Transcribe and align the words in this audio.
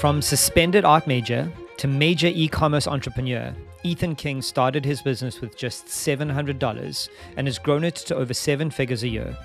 From 0.00 0.22
suspended 0.22 0.86
art 0.86 1.06
major 1.06 1.52
to 1.76 1.86
major 1.86 2.28
e 2.28 2.48
commerce 2.48 2.88
entrepreneur, 2.88 3.54
Ethan 3.82 4.14
King 4.14 4.40
started 4.40 4.82
his 4.82 5.02
business 5.02 5.42
with 5.42 5.58
just 5.58 5.88
$700 5.88 7.08
and 7.36 7.46
has 7.46 7.58
grown 7.58 7.84
it 7.84 7.96
to 7.96 8.16
over 8.16 8.32
seven 8.32 8.70
figures 8.70 9.02
a 9.02 9.08
year. 9.08 9.36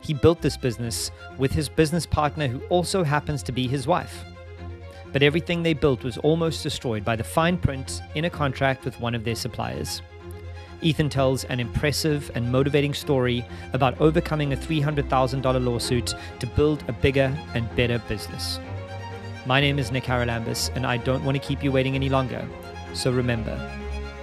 He 0.00 0.14
built 0.14 0.42
this 0.42 0.56
business 0.56 1.10
with 1.38 1.50
his 1.50 1.68
business 1.68 2.06
partner, 2.06 2.46
who 2.46 2.60
also 2.68 3.02
happens 3.02 3.42
to 3.42 3.50
be 3.50 3.66
his 3.66 3.88
wife. 3.88 4.24
But 5.12 5.24
everything 5.24 5.64
they 5.64 5.74
built 5.74 6.04
was 6.04 6.18
almost 6.18 6.62
destroyed 6.62 7.04
by 7.04 7.16
the 7.16 7.24
fine 7.24 7.58
print 7.58 8.00
in 8.14 8.26
a 8.26 8.30
contract 8.30 8.84
with 8.84 9.00
one 9.00 9.16
of 9.16 9.24
their 9.24 9.34
suppliers. 9.34 10.02
Ethan 10.82 11.08
tells 11.08 11.42
an 11.46 11.58
impressive 11.58 12.30
and 12.36 12.52
motivating 12.52 12.94
story 12.94 13.44
about 13.72 14.00
overcoming 14.00 14.52
a 14.52 14.56
$300,000 14.56 15.64
lawsuit 15.64 16.14
to 16.38 16.46
build 16.46 16.84
a 16.86 16.92
bigger 16.92 17.36
and 17.54 17.74
better 17.74 17.98
business. 18.06 18.60
My 19.46 19.58
name 19.58 19.78
is 19.78 19.90
Nick 19.90 20.04
Haralambis, 20.04 20.70
and 20.76 20.86
I 20.86 20.98
don't 20.98 21.24
want 21.24 21.40
to 21.40 21.46
keep 21.46 21.64
you 21.64 21.72
waiting 21.72 21.94
any 21.94 22.10
longer. 22.10 22.46
So 22.92 23.10
remember, 23.10 23.58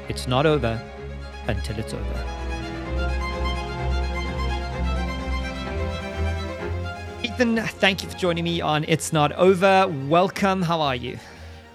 it's 0.08 0.28
not 0.28 0.46
over 0.46 0.80
until 1.48 1.80
it's 1.80 1.94
over. 1.94 2.24
Ethan, 7.24 7.58
thank 7.58 8.04
you 8.04 8.10
for 8.10 8.18
joining 8.18 8.44
me 8.44 8.62
on 8.62 8.86
It's 8.88 9.12
Not 9.12 9.32
Over. 9.34 9.88
Welcome. 10.08 10.62
How 10.62 10.82
are 10.82 10.96
you? 10.96 11.18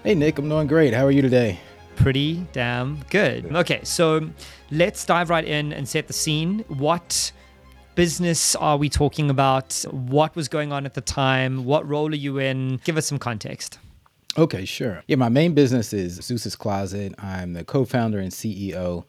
Hey, 0.03 0.15
Nick, 0.15 0.39
I'm 0.39 0.47
doing 0.47 0.67
great. 0.67 0.93
How 0.93 1.05
are 1.05 1.11
you 1.11 1.21
today? 1.21 1.59
Pretty 1.97 2.47
damn 2.53 3.03
good. 3.09 3.53
Okay, 3.53 3.81
so 3.83 4.29
let's 4.71 5.05
dive 5.05 5.29
right 5.29 5.45
in 5.45 5.73
and 5.73 5.87
set 5.87 6.07
the 6.07 6.13
scene. 6.13 6.63
What 6.69 7.33
business 7.95 8.55
are 8.55 8.77
we 8.77 8.89
talking 8.89 9.29
about? 9.29 9.83
What 9.91 10.35
was 10.35 10.47
going 10.47 10.71
on 10.71 10.85
at 10.85 10.93
the 10.93 11.01
time? 11.01 11.65
What 11.65 11.87
role 11.87 12.11
are 12.11 12.15
you 12.15 12.37
in? 12.37 12.77
Give 12.83 12.97
us 12.97 13.05
some 13.05 13.19
context. 13.19 13.79
Okay, 14.37 14.65
sure. 14.65 15.03
Yeah, 15.07 15.17
my 15.17 15.29
main 15.29 15.53
business 15.53 15.93
is 15.93 16.15
Zeus's 16.15 16.55
Closet. 16.55 17.13
I'm 17.19 17.53
the 17.53 17.63
co 17.63 17.85
founder 17.85 18.19
and 18.19 18.31
CEO. 18.31 19.05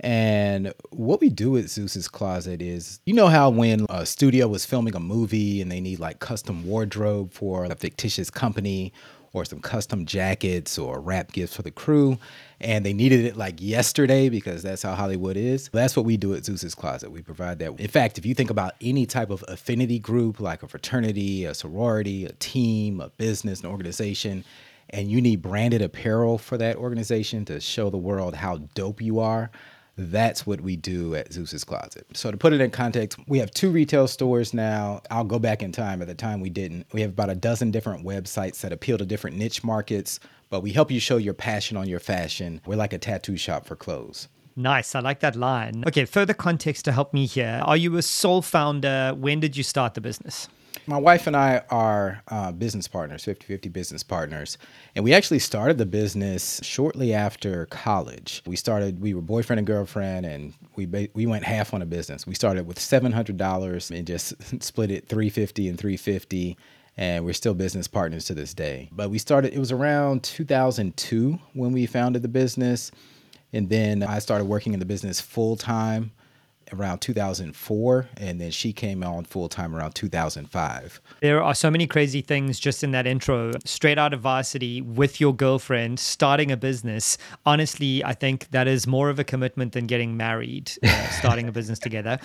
And 0.00 0.72
what 0.90 1.20
we 1.20 1.28
do 1.28 1.56
at 1.56 1.68
Zeus's 1.68 2.06
Closet 2.06 2.62
is, 2.62 3.00
you 3.04 3.14
know 3.14 3.26
how 3.26 3.50
when 3.50 3.86
a 3.90 4.06
studio 4.06 4.46
was 4.46 4.64
filming 4.64 4.94
a 4.94 5.00
movie 5.00 5.60
and 5.60 5.72
they 5.72 5.80
need 5.80 5.98
like 5.98 6.20
custom 6.20 6.64
wardrobe 6.64 7.32
for 7.32 7.64
a 7.64 7.74
fictitious 7.74 8.30
company 8.30 8.92
or 9.32 9.44
some 9.44 9.60
custom 9.60 10.06
jackets 10.06 10.78
or 10.78 11.00
wrap 11.00 11.32
gifts 11.32 11.56
for 11.56 11.62
the 11.62 11.70
crew, 11.72 12.16
and 12.60 12.84
they 12.84 12.92
needed 12.92 13.24
it 13.24 13.36
like 13.36 13.60
yesterday 13.60 14.28
because 14.28 14.62
that's 14.62 14.82
how 14.82 14.94
Hollywood 14.94 15.36
is. 15.36 15.68
That's 15.68 15.96
what 15.96 16.04
we 16.04 16.16
do 16.16 16.34
at 16.34 16.44
Zeus's 16.44 16.74
Closet. 16.74 17.10
We 17.10 17.22
provide 17.22 17.58
that. 17.60 17.78
In 17.78 17.88
fact, 17.88 18.18
if 18.18 18.26
you 18.26 18.34
think 18.34 18.50
about 18.50 18.74
any 18.80 19.06
type 19.06 19.30
of 19.30 19.44
affinity 19.46 19.98
group, 19.98 20.40
like 20.40 20.62
a 20.62 20.68
fraternity, 20.68 21.44
a 21.44 21.54
sorority, 21.54 22.24
a 22.24 22.32
team, 22.32 23.00
a 23.00 23.10
business, 23.10 23.60
an 23.60 23.66
organization, 23.66 24.44
and 24.90 25.10
you 25.10 25.20
need 25.20 25.42
branded 25.42 25.82
apparel 25.82 26.38
for 26.38 26.56
that 26.58 26.76
organization 26.76 27.44
to 27.44 27.60
show 27.60 27.90
the 27.90 27.98
world 27.98 28.34
how 28.34 28.56
dope 28.74 29.00
you 29.00 29.20
are, 29.20 29.50
that's 29.98 30.46
what 30.46 30.60
we 30.60 30.76
do 30.76 31.16
at 31.16 31.32
Zeus's 31.32 31.64
Closet. 31.64 32.06
So 32.14 32.30
to 32.30 32.36
put 32.36 32.52
it 32.52 32.60
in 32.60 32.70
context, 32.70 33.18
we 33.26 33.38
have 33.38 33.50
two 33.50 33.70
retail 33.70 34.06
stores 34.06 34.54
now. 34.54 35.02
I'll 35.10 35.24
go 35.24 35.40
back 35.40 35.62
in 35.62 35.72
time. 35.72 36.00
At 36.00 36.06
the 36.08 36.14
time, 36.14 36.40
we 36.40 36.50
didn't. 36.50 36.86
We 36.92 37.00
have 37.00 37.10
about 37.10 37.30
a 37.30 37.34
dozen 37.34 37.72
different 37.72 38.04
websites 38.04 38.60
that 38.60 38.72
appeal 38.72 38.96
to 38.98 39.04
different 39.04 39.36
niche 39.36 39.64
markets, 39.64 40.20
but 40.50 40.62
we 40.62 40.72
help 40.72 40.90
you 40.90 41.00
show 41.00 41.16
your 41.16 41.34
passion 41.34 41.76
on 41.76 41.88
your 41.88 42.00
fashion. 42.00 42.60
We're 42.64 42.76
like 42.76 42.92
a 42.92 42.98
tattoo 42.98 43.36
shop 43.36 43.66
for 43.66 43.74
clothes. 43.74 44.28
Nice. 44.54 44.94
I 44.94 45.00
like 45.00 45.20
that 45.20 45.36
line. 45.36 45.84
Okay, 45.86 46.04
further 46.04 46.34
context 46.34 46.84
to 46.86 46.92
help 46.92 47.12
me 47.12 47.26
here. 47.26 47.60
Are 47.64 47.76
you 47.76 47.96
a 47.96 48.02
sole 48.02 48.42
founder? 48.42 49.14
When 49.16 49.40
did 49.40 49.56
you 49.56 49.62
start 49.62 49.94
the 49.94 50.00
business? 50.00 50.48
My 50.88 50.96
wife 50.96 51.26
and 51.26 51.36
I 51.36 51.60
are 51.68 52.22
uh, 52.28 52.50
business 52.50 52.88
partners, 52.88 53.22
50 53.22 53.44
50 53.44 53.68
business 53.68 54.02
partners. 54.02 54.56
And 54.96 55.04
we 55.04 55.12
actually 55.12 55.38
started 55.38 55.76
the 55.76 55.84
business 55.84 56.60
shortly 56.62 57.12
after 57.12 57.66
college. 57.66 58.42
We 58.46 58.56
started, 58.56 58.98
we 58.98 59.12
were 59.12 59.20
boyfriend 59.20 59.58
and 59.58 59.66
girlfriend, 59.66 60.24
and 60.24 60.54
we, 60.76 60.86
ba- 60.86 61.08
we 61.12 61.26
went 61.26 61.44
half 61.44 61.74
on 61.74 61.82
a 61.82 61.86
business. 61.86 62.26
We 62.26 62.34
started 62.34 62.66
with 62.66 62.78
$700 62.78 63.90
and 63.90 64.06
just 64.06 64.32
split 64.62 64.90
it 64.90 65.06
350 65.06 65.68
and 65.68 65.78
350 65.78 66.56
and 66.96 67.24
we're 67.24 67.34
still 67.34 67.54
business 67.54 67.86
partners 67.86 68.24
to 68.24 68.34
this 68.34 68.54
day. 68.54 68.88
But 68.90 69.10
we 69.10 69.18
started, 69.18 69.52
it 69.52 69.58
was 69.58 69.70
around 69.70 70.24
2002 70.24 71.38
when 71.52 71.70
we 71.70 71.84
founded 71.84 72.22
the 72.22 72.28
business. 72.28 72.90
And 73.52 73.68
then 73.68 74.02
I 74.02 74.20
started 74.20 74.46
working 74.46 74.72
in 74.72 74.80
the 74.80 74.86
business 74.86 75.20
full 75.20 75.54
time 75.54 76.12
around 76.72 76.98
2004 77.00 78.08
and 78.16 78.40
then 78.40 78.50
she 78.50 78.72
came 78.72 79.02
on 79.02 79.24
full 79.24 79.48
time 79.48 79.74
around 79.74 79.94
2005 79.94 81.00
there 81.20 81.42
are 81.42 81.54
so 81.54 81.70
many 81.70 81.86
crazy 81.86 82.20
things 82.20 82.60
just 82.60 82.84
in 82.84 82.92
that 82.92 83.06
intro. 83.06 83.52
Straight 83.64 83.98
out 83.98 84.12
of 84.12 84.20
varsity 84.20 84.80
with 84.80 85.20
your 85.20 85.34
girlfriend 85.34 85.98
starting 85.98 86.50
a 86.50 86.56
business. 86.56 87.18
Honestly 87.44 88.04
i 88.04 88.14
think 88.14 88.48
that 88.50 88.68
is 88.68 88.86
more 88.86 89.10
of 89.10 89.18
a 89.18 89.24
commitment 89.24 89.72
than 89.72 89.86
getting 89.86 90.16
married 90.16 90.70
uh, 90.82 91.08
starting 91.18 91.48
a 91.48 91.52
business 91.52 91.78
together. 91.78 92.18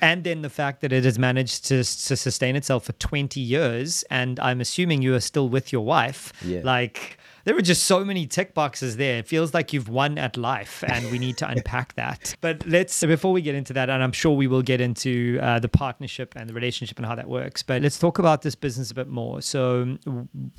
And 0.00 0.24
then 0.24 0.42
the 0.42 0.50
fact 0.50 0.80
that 0.80 0.92
it 0.92 1.04
has 1.04 1.18
managed 1.18 1.66
to, 1.66 1.78
to 1.78 2.16
sustain 2.16 2.56
itself 2.56 2.84
for 2.84 2.92
20 2.92 3.40
years 3.40 4.02
and 4.10 4.40
i'm 4.40 4.60
assuming 4.60 5.02
you 5.02 5.14
are 5.14 5.20
still 5.20 5.48
with 5.48 5.72
your 5.72 5.84
wife. 5.84 6.32
Yeah. 6.42 6.60
like 6.64 7.18
there 7.50 7.56
were 7.56 7.62
just 7.62 7.82
so 7.82 8.04
many 8.04 8.28
tick 8.28 8.54
boxes 8.54 8.96
there. 8.96 9.18
It 9.18 9.26
feels 9.26 9.52
like 9.52 9.72
you've 9.72 9.88
won 9.88 10.18
at 10.18 10.36
life, 10.36 10.84
and 10.86 11.10
we 11.10 11.18
need 11.18 11.36
to 11.38 11.48
unpack 11.50 11.94
that. 11.94 12.36
But 12.40 12.64
let's, 12.64 13.00
before 13.00 13.32
we 13.32 13.42
get 13.42 13.56
into 13.56 13.72
that, 13.72 13.90
and 13.90 14.04
I'm 14.04 14.12
sure 14.12 14.36
we 14.36 14.46
will 14.46 14.62
get 14.62 14.80
into 14.80 15.36
uh, 15.42 15.58
the 15.58 15.68
partnership 15.68 16.34
and 16.36 16.48
the 16.48 16.54
relationship 16.54 16.96
and 16.98 17.06
how 17.06 17.16
that 17.16 17.28
works, 17.28 17.64
but 17.64 17.82
let's 17.82 17.98
talk 17.98 18.20
about 18.20 18.42
this 18.42 18.54
business 18.54 18.92
a 18.92 18.94
bit 18.94 19.08
more. 19.08 19.42
So, 19.42 19.98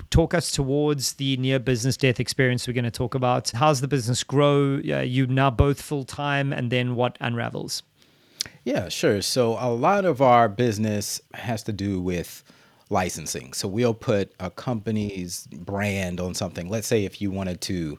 talk 0.09 0.33
us 0.33 0.51
towards 0.51 1.13
the 1.13 1.37
near 1.37 1.59
business 1.59 1.95
death 1.95 2.19
experience 2.19 2.67
we're 2.67 2.73
going 2.73 2.83
to 2.83 2.91
talk 2.91 3.15
about. 3.15 3.51
How's 3.51 3.79
the 3.79 3.87
business 3.87 4.21
grow? 4.25 4.81
Uh, 4.85 4.99
you 4.99 5.27
now 5.27 5.49
both 5.49 5.81
full 5.81 6.03
time, 6.03 6.51
and 6.51 6.73
then 6.73 6.95
what 6.95 7.17
unravels? 7.21 7.83
Yeah, 8.65 8.89
sure. 8.89 9.21
So, 9.21 9.55
a 9.57 9.71
lot 9.71 10.03
of 10.03 10.21
our 10.21 10.49
business 10.49 11.21
has 11.35 11.63
to 11.63 11.71
do 11.71 12.01
with 12.01 12.43
licensing. 12.91 13.53
So 13.53 13.67
we'll 13.67 13.93
put 13.93 14.33
a 14.39 14.49
company's 14.49 15.47
brand 15.47 16.19
on 16.19 16.33
something. 16.33 16.69
Let's 16.69 16.87
say 16.87 17.05
if 17.05 17.21
you 17.21 17.31
wanted 17.31 17.61
to 17.61 17.97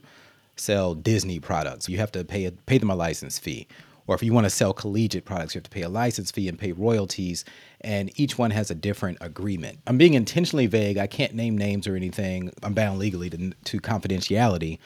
sell 0.55 0.93
Disney 0.93 1.39
products, 1.39 1.89
you 1.89 1.97
have 1.97 2.11
to 2.13 2.23
pay 2.23 2.45
a, 2.45 2.51
pay 2.51 2.77
them 2.77 2.89
a 2.89 2.95
license 2.95 3.39
fee. 3.39 3.67
Or 4.05 4.15
if 4.15 4.21
you 4.21 4.33
want 4.33 4.45
to 4.45 4.49
sell 4.49 4.73
collegiate 4.73 5.23
products, 5.23 5.55
you 5.55 5.59
have 5.59 5.63
to 5.63 5.69
pay 5.69 5.81
a 5.81 5.89
license 5.89 6.29
fee 6.29 6.49
and 6.49 6.59
pay 6.59 6.73
royalties, 6.73 7.45
and 7.81 8.11
each 8.19 8.37
one 8.37 8.51
has 8.51 8.69
a 8.69 8.75
different 8.75 9.17
agreement. 9.21 9.79
I'm 9.87 9.97
being 9.97 10.13
intentionally 10.13 10.67
vague. 10.67 10.97
I 10.97 11.07
can't 11.07 11.33
name 11.33 11.57
names 11.57 11.87
or 11.87 11.95
anything. 11.95 12.51
I'm 12.63 12.73
bound 12.73 12.99
legally 12.99 13.29
to, 13.29 13.51
to 13.51 13.79
confidentiality. 13.79 14.79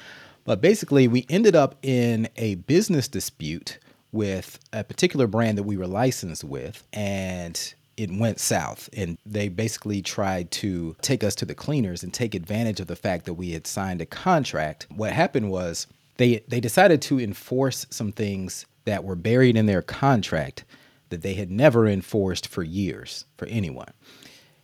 But 0.46 0.62
basically, 0.62 1.08
we 1.08 1.26
ended 1.30 1.56
up 1.56 1.76
in 1.82 2.30
a 2.38 2.56
business 2.56 3.08
dispute 3.08 3.80
with 4.12 4.60
a 4.72 4.84
particular 4.84 5.26
brand 5.26 5.58
that 5.58 5.64
we 5.64 5.78
were 5.78 5.88
licensed 5.88 6.44
with, 6.44 6.88
and 6.94 7.74
it 7.98 8.12
went 8.12 8.40
south 8.40 8.90
and 8.96 9.18
they 9.26 9.50
basically 9.50 10.02
tried 10.02 10.52
to 10.52 10.96
take 11.02 11.24
us 11.24 11.34
to 11.36 11.46
the 11.46 11.56
cleaners 11.56 12.04
and 12.04 12.14
take 12.14 12.36
advantage 12.36 12.80
of 12.80 12.88
the 12.88 12.96
fact 12.96 13.26
that 13.26 13.34
we 13.34 13.52
had 13.52 13.66
signed 13.66 14.02
a 14.02 14.06
contract. 14.06 14.86
What 14.96 15.12
happened 15.12 15.50
was 15.50 15.88
they 16.18 16.44
they 16.48 16.60
decided 16.60 17.02
to 17.04 17.20
enforce 17.20 17.88
some 17.90 18.12
things 18.12 18.66
that 18.86 19.04
were 19.04 19.16
buried 19.16 19.58
in 19.58 19.66
their 19.66 19.82
contract 19.82 20.64
that 21.10 21.24
they 21.24 21.34
had 21.34 21.50
never 21.50 21.88
enforced 21.88 22.48
for 22.48 22.64
years 22.64 23.26
for 23.38 23.48
anyone. 23.48 23.92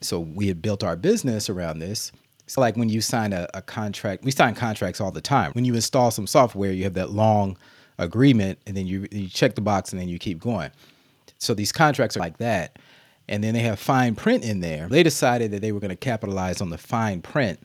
So 0.01 0.19
we 0.19 0.47
had 0.47 0.61
built 0.61 0.83
our 0.83 0.95
business 0.95 1.49
around 1.49 1.79
this. 1.79 2.11
So 2.45 2.61
like 2.61 2.75
when 2.75 2.89
you 2.89 3.01
sign 3.01 3.33
a, 3.33 3.47
a 3.53 3.61
contract, 3.61 4.23
we 4.23 4.31
sign 4.31 4.53
contracts 4.53 5.01
all 5.01 5.11
the 5.11 5.21
time. 5.21 5.53
When 5.53 5.65
you 5.65 5.73
install 5.73 6.11
some 6.11 6.27
software, 6.27 6.71
you 6.71 6.83
have 6.83 6.93
that 6.95 7.11
long 7.11 7.57
agreement 7.97 8.59
and 8.67 8.77
then 8.77 8.85
you 8.85 9.07
you 9.11 9.27
check 9.27 9.55
the 9.55 9.61
box 9.61 9.91
and 9.91 9.99
then 9.99 10.07
you 10.07 10.19
keep 10.19 10.39
going. 10.39 10.69
So 11.39 11.55
these 11.55 11.71
contracts 11.71 12.15
are 12.15 12.19
like 12.19 12.37
that 12.37 12.77
and 13.27 13.43
then 13.43 13.53
they 13.53 13.61
have 13.61 13.79
fine 13.79 14.15
print 14.15 14.43
in 14.43 14.59
there. 14.59 14.87
They 14.87 15.03
decided 15.03 15.51
that 15.51 15.61
they 15.61 15.71
were 15.71 15.79
going 15.79 15.89
to 15.89 15.95
capitalize 15.95 16.61
on 16.61 16.69
the 16.69 16.77
fine 16.77 17.21
print, 17.21 17.59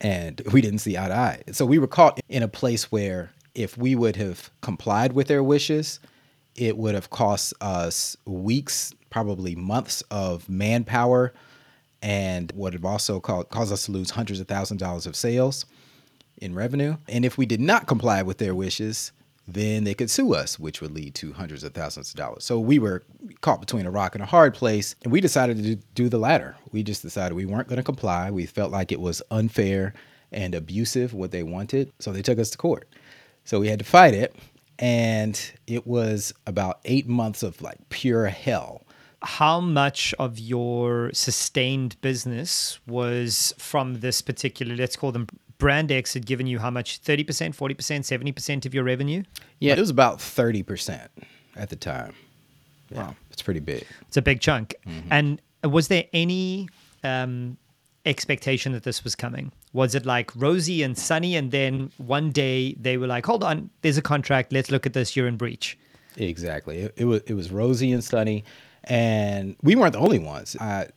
and 0.00 0.40
we 0.52 0.60
didn't 0.60 0.80
see 0.80 0.96
eye 0.96 1.08
to 1.08 1.14
eye. 1.14 1.42
So 1.52 1.66
we 1.66 1.78
were 1.78 1.86
caught 1.86 2.20
in 2.28 2.42
a 2.42 2.48
place 2.48 2.90
where 2.92 3.30
if 3.54 3.76
we 3.76 3.94
would 3.94 4.16
have 4.16 4.50
complied 4.60 5.12
with 5.12 5.26
their 5.28 5.42
wishes, 5.42 6.00
it 6.56 6.76
would 6.76 6.94
have 6.94 7.10
cost 7.10 7.54
us 7.60 8.16
weeks, 8.24 8.92
probably 9.10 9.54
months 9.54 10.02
of 10.10 10.48
manpower, 10.48 11.32
and 12.02 12.50
would 12.54 12.72
have 12.72 12.84
also 12.84 13.20
caused 13.20 13.72
us 13.72 13.86
to 13.86 13.92
lose 13.92 14.10
hundreds 14.10 14.40
of 14.40 14.48
thousands 14.48 14.82
of 14.82 14.86
dollars 14.86 15.06
of 15.06 15.14
sales 15.14 15.66
in 16.38 16.54
revenue. 16.54 16.96
And 17.08 17.24
if 17.24 17.38
we 17.38 17.46
did 17.46 17.60
not 17.60 17.86
comply 17.86 18.22
with 18.22 18.38
their 18.38 18.54
wishes, 18.54 19.12
then 19.46 19.84
they 19.84 19.94
could 19.94 20.10
sue 20.10 20.34
us, 20.34 20.58
which 20.58 20.80
would 20.80 20.92
lead 20.92 21.14
to 21.16 21.32
hundreds 21.32 21.64
of 21.64 21.74
thousands 21.74 22.10
of 22.10 22.16
dollars. 22.16 22.44
So 22.44 22.60
we 22.60 22.78
were 22.78 23.02
caught 23.40 23.60
between 23.60 23.86
a 23.86 23.90
rock 23.90 24.14
and 24.14 24.22
a 24.22 24.26
hard 24.26 24.54
place, 24.54 24.94
and 25.02 25.12
we 25.12 25.20
decided 25.20 25.62
to 25.62 25.76
do 25.94 26.08
the 26.08 26.18
latter. 26.18 26.56
We 26.70 26.82
just 26.82 27.02
decided 27.02 27.34
we 27.34 27.46
weren't 27.46 27.68
going 27.68 27.78
to 27.78 27.82
comply. 27.82 28.30
We 28.30 28.46
felt 28.46 28.70
like 28.70 28.92
it 28.92 29.00
was 29.00 29.22
unfair 29.30 29.94
and 30.30 30.54
abusive 30.54 31.12
what 31.12 31.30
they 31.30 31.42
wanted, 31.42 31.92
so 31.98 32.12
they 32.12 32.22
took 32.22 32.38
us 32.38 32.50
to 32.50 32.58
court. 32.58 32.88
So 33.44 33.60
we 33.60 33.68
had 33.68 33.80
to 33.80 33.84
fight 33.84 34.14
it, 34.14 34.34
and 34.78 35.38
it 35.66 35.86
was 35.86 36.32
about 36.46 36.80
eight 36.84 37.08
months 37.08 37.42
of 37.42 37.60
like 37.60 37.78
pure 37.88 38.26
hell 38.26 38.82
how 39.24 39.60
much 39.60 40.14
of 40.18 40.38
your 40.38 41.10
sustained 41.12 42.00
business 42.00 42.80
was 42.86 43.54
from 43.58 44.00
this 44.00 44.20
particular, 44.20 44.74
let's 44.74 44.96
call 44.96 45.12
them 45.12 45.26
Brand 45.62 45.92
X 45.92 46.12
had 46.12 46.26
given 46.26 46.48
you 46.48 46.58
how 46.58 46.70
much? 46.70 47.00
30%, 47.02 47.24
40%, 47.54 47.76
70% 47.76 48.66
of 48.66 48.74
your 48.74 48.82
revenue? 48.82 49.22
Yeah, 49.60 49.74
it 49.74 49.78
was 49.78 49.90
about 49.90 50.18
30% 50.18 51.06
at 51.54 51.70
the 51.70 51.76
time. 51.76 52.14
Yeah, 52.90 52.98
wow. 52.98 53.16
it's 53.30 53.42
pretty 53.42 53.60
big. 53.60 53.86
It's 54.08 54.16
a 54.16 54.22
big 54.22 54.40
chunk. 54.40 54.74
Mm-hmm. 54.84 55.08
And 55.12 55.40
was 55.62 55.86
there 55.86 56.06
any 56.12 56.68
um, 57.04 57.56
expectation 58.04 58.72
that 58.72 58.82
this 58.82 59.04
was 59.04 59.14
coming? 59.14 59.52
Was 59.72 59.94
it 59.94 60.04
like 60.04 60.34
rosy 60.34 60.82
and 60.82 60.98
sunny, 60.98 61.36
and 61.36 61.52
then 61.52 61.92
one 61.96 62.32
day 62.32 62.74
they 62.74 62.96
were 62.96 63.06
like, 63.06 63.24
"Hold 63.24 63.44
on, 63.44 63.70
there's 63.82 63.96
a 63.96 64.02
contract. 64.02 64.52
Let's 64.52 64.68
look 64.68 64.84
at 64.84 64.94
this. 64.94 65.14
You're 65.14 65.28
in 65.28 65.36
breach." 65.36 65.78
Exactly. 66.16 66.78
It, 66.78 66.94
it 66.96 67.04
was 67.04 67.22
it 67.28 67.34
was 67.34 67.52
rosy 67.52 67.92
and 67.92 68.02
sunny, 68.02 68.44
and 68.82 69.54
we 69.62 69.76
weren't 69.76 69.92
the 69.92 70.00
only 70.00 70.18
ones. 70.18 70.56
I, 70.60 70.88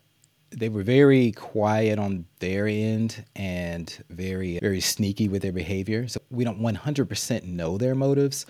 they 0.56 0.69
were 0.69 0.84
very 0.84 1.31
quiet 1.34 2.00
on 2.00 2.25
their 2.40 2.68
end 2.68 3.25
and 3.36 4.04
very 4.10 4.57
very 4.60 4.80
sneaky 4.80 5.28
with 5.28 5.42
their 5.42 5.52
behavior. 5.52 6.07
So 6.07 6.22
we 6.31 6.44
don't 6.44 6.62
100% 6.62 7.44
know 7.44 7.78
their 7.78 7.96
motives, 7.96 8.46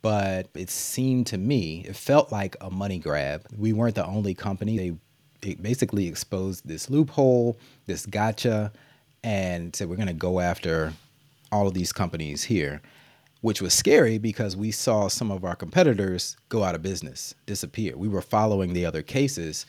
but 0.00 0.48
it 0.54 0.70
seemed 0.70 1.26
to 1.28 1.38
me 1.38 1.84
it 1.86 1.96
felt 1.96 2.32
like 2.32 2.56
a 2.60 2.70
money 2.70 2.98
grab. 2.98 3.46
We 3.56 3.72
weren't 3.72 3.94
the 3.94 4.06
only 4.06 4.34
company. 4.34 4.76
They 4.78 4.96
it 5.42 5.62
basically 5.62 6.06
exposed 6.06 6.66
this 6.66 6.88
loophole, 6.88 7.58
this 7.86 8.06
gotcha, 8.06 8.72
and 9.24 9.74
said 9.74 9.88
we're 9.88 9.96
going 9.96 10.06
to 10.06 10.14
go 10.14 10.40
after 10.40 10.92
all 11.50 11.66
of 11.66 11.74
these 11.74 11.92
companies 11.92 12.44
here, 12.44 12.80
which 13.40 13.60
was 13.60 13.74
scary 13.74 14.18
because 14.18 14.56
we 14.56 14.70
saw 14.70 15.08
some 15.08 15.30
of 15.30 15.44
our 15.44 15.56
competitors 15.56 16.36
go 16.48 16.62
out 16.62 16.76
of 16.76 16.82
business, 16.82 17.34
disappear. 17.44 17.96
We 17.96 18.08
were 18.08 18.22
following 18.22 18.72
the 18.72 18.86
other 18.86 19.02
cases 19.02 19.66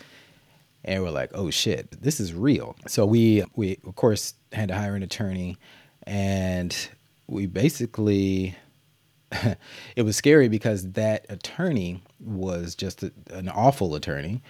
and 0.86 1.04
we're 1.04 1.10
like, 1.10 1.32
"Oh 1.34 1.50
shit, 1.50 2.02
this 2.02 2.20
is 2.20 2.34
real." 2.34 2.76
So 2.88 3.06
we 3.06 3.44
we 3.56 3.78
of 3.86 3.96
course 3.96 4.34
had 4.52 4.70
to 4.70 4.76
hire 4.76 4.96
an 4.96 5.04
attorney 5.04 5.58
and 6.06 6.76
we 7.28 7.46
basically 7.46 8.56
it 9.96 10.04
was 10.04 10.16
scary 10.16 10.48
because 10.48 10.92
that 10.92 11.26
attorney 11.30 12.02
was 12.20 12.76
just 12.76 13.04
a, 13.04 13.12
an 13.32 13.50
awful 13.50 13.96
attorney 13.96 14.42